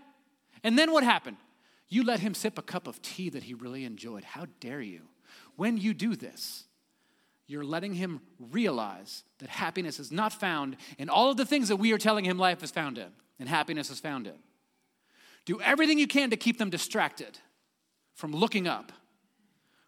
And 0.63 0.77
then 0.77 0.91
what 0.91 1.03
happened? 1.03 1.37
You 1.87 2.03
let 2.03 2.19
him 2.19 2.33
sip 2.33 2.57
a 2.57 2.61
cup 2.61 2.87
of 2.87 3.01
tea 3.01 3.29
that 3.29 3.43
he 3.43 3.53
really 3.53 3.85
enjoyed. 3.85 4.23
How 4.23 4.47
dare 4.59 4.81
you? 4.81 5.03
When 5.55 5.77
you 5.77 5.93
do 5.93 6.15
this, 6.15 6.65
you're 7.47 7.63
letting 7.63 7.93
him 7.93 8.21
realize 8.39 9.23
that 9.39 9.49
happiness 9.49 9.99
is 9.99 10.11
not 10.11 10.33
found 10.33 10.77
in 10.97 11.09
all 11.09 11.29
of 11.29 11.37
the 11.37 11.45
things 11.45 11.67
that 11.67 11.75
we 11.75 11.91
are 11.91 11.97
telling 11.97 12.25
him 12.25 12.37
life 12.37 12.63
is 12.63 12.71
found 12.71 12.97
in 12.97 13.09
and 13.39 13.49
happiness 13.49 13.89
is 13.89 13.99
found 13.99 14.27
in. 14.27 14.37
Do 15.45 15.59
everything 15.59 15.99
you 15.99 16.07
can 16.07 16.29
to 16.29 16.37
keep 16.37 16.57
them 16.57 16.69
distracted 16.69 17.37
from 18.13 18.31
looking 18.31 18.67
up, 18.67 18.91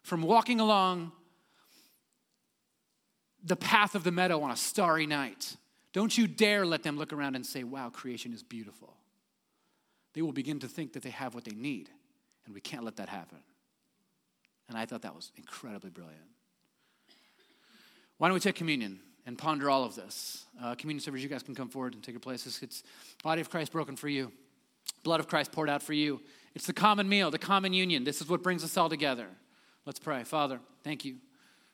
from 0.02 0.22
walking 0.22 0.60
along 0.60 1.12
the 3.42 3.56
path 3.56 3.94
of 3.94 4.04
the 4.04 4.12
meadow 4.12 4.42
on 4.42 4.50
a 4.50 4.56
starry 4.56 5.06
night. 5.06 5.56
Don't 5.92 6.16
you 6.16 6.26
dare 6.26 6.66
let 6.66 6.82
them 6.82 6.98
look 6.98 7.12
around 7.12 7.36
and 7.36 7.46
say, 7.46 7.64
wow, 7.64 7.88
creation 7.88 8.34
is 8.34 8.42
beautiful. 8.42 8.96
They 10.12 10.22
will 10.22 10.32
begin 10.32 10.58
to 10.60 10.68
think 10.68 10.92
that 10.94 11.02
they 11.02 11.10
have 11.10 11.34
what 11.34 11.44
they 11.44 11.54
need, 11.54 11.88
and 12.44 12.54
we 12.54 12.60
can't 12.60 12.84
let 12.84 12.96
that 12.96 13.08
happen. 13.08 13.38
And 14.68 14.76
I 14.76 14.84
thought 14.84 15.02
that 15.02 15.14
was 15.14 15.30
incredibly 15.36 15.90
brilliant. 15.90 16.35
Why 18.18 18.28
don't 18.28 18.34
we 18.34 18.40
take 18.40 18.54
communion 18.54 19.00
and 19.26 19.36
ponder 19.36 19.68
all 19.68 19.84
of 19.84 19.94
this? 19.94 20.44
Uh, 20.62 20.74
communion 20.74 21.00
servers, 21.00 21.22
you 21.22 21.28
guys 21.28 21.42
can 21.42 21.54
come 21.54 21.68
forward 21.68 21.94
and 21.94 22.02
take 22.02 22.14
your 22.14 22.20
places. 22.20 22.60
It's 22.62 22.82
body 23.22 23.40
of 23.40 23.50
Christ 23.50 23.72
broken 23.72 23.96
for 23.96 24.08
you, 24.08 24.32
blood 25.02 25.20
of 25.20 25.28
Christ 25.28 25.52
poured 25.52 25.68
out 25.68 25.82
for 25.82 25.92
you. 25.92 26.20
It's 26.54 26.66
the 26.66 26.72
common 26.72 27.08
meal, 27.08 27.30
the 27.30 27.38
common 27.38 27.72
union. 27.72 28.04
This 28.04 28.20
is 28.20 28.28
what 28.28 28.42
brings 28.42 28.64
us 28.64 28.76
all 28.76 28.88
together. 28.88 29.26
Let's 29.84 29.98
pray. 29.98 30.24
Father, 30.24 30.60
thank 30.82 31.04
you 31.04 31.16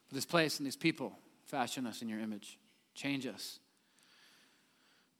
for 0.09 0.15
this 0.15 0.27
place 0.27 0.59
and 0.59 0.67
these 0.67 0.77
people. 0.77 1.17
Fashion 1.47 1.87
us 1.87 2.03
in 2.03 2.09
your 2.09 2.19
image, 2.19 2.59
change 2.95 3.27
us. 3.27 3.61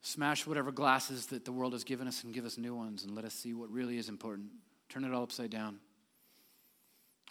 Smash 0.05 0.49
whatever 0.49 0.73
glasses 0.73 1.27
that 1.27 1.45
the 1.45 1.53
world 1.53 1.75
has 1.75 1.85
given 1.85 2.09
us 2.09 2.25
and 2.25 2.35
give 2.35 2.45
us 2.45 2.59
new 2.59 2.75
ones 2.75 3.05
and 3.05 3.15
let 3.15 3.25
us 3.25 3.35
see 3.35 3.55
what 3.55 3.71
really 3.71 3.99
is 3.99 4.09
important. 4.09 4.49
Turn 4.89 5.05
it 5.05 5.13
all 5.15 5.23
upside 5.23 5.51
down. 5.51 5.79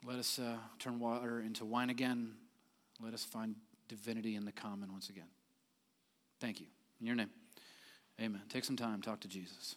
Let 0.05 0.17
us 0.17 0.39
uh, 0.39 0.55
turn 0.79 0.97
water 0.97 1.41
into 1.41 1.65
wine 1.65 1.89
again. 1.89 2.31
Let 3.01 3.13
us 3.13 3.25
find 3.25 3.55
divinity 3.91 4.35
in 4.35 4.45
the 4.45 4.53
common 4.53 4.89
once 4.93 5.09
again. 5.09 5.27
Thank 6.39 6.61
you. 6.61 6.67
In 7.01 7.07
your 7.07 7.15
name, 7.17 7.29
amen. 8.21 8.41
Take 8.47 8.63
some 8.63 8.77
time, 8.77 9.01
talk 9.01 9.19
to 9.19 9.27
Jesus. 9.27 9.75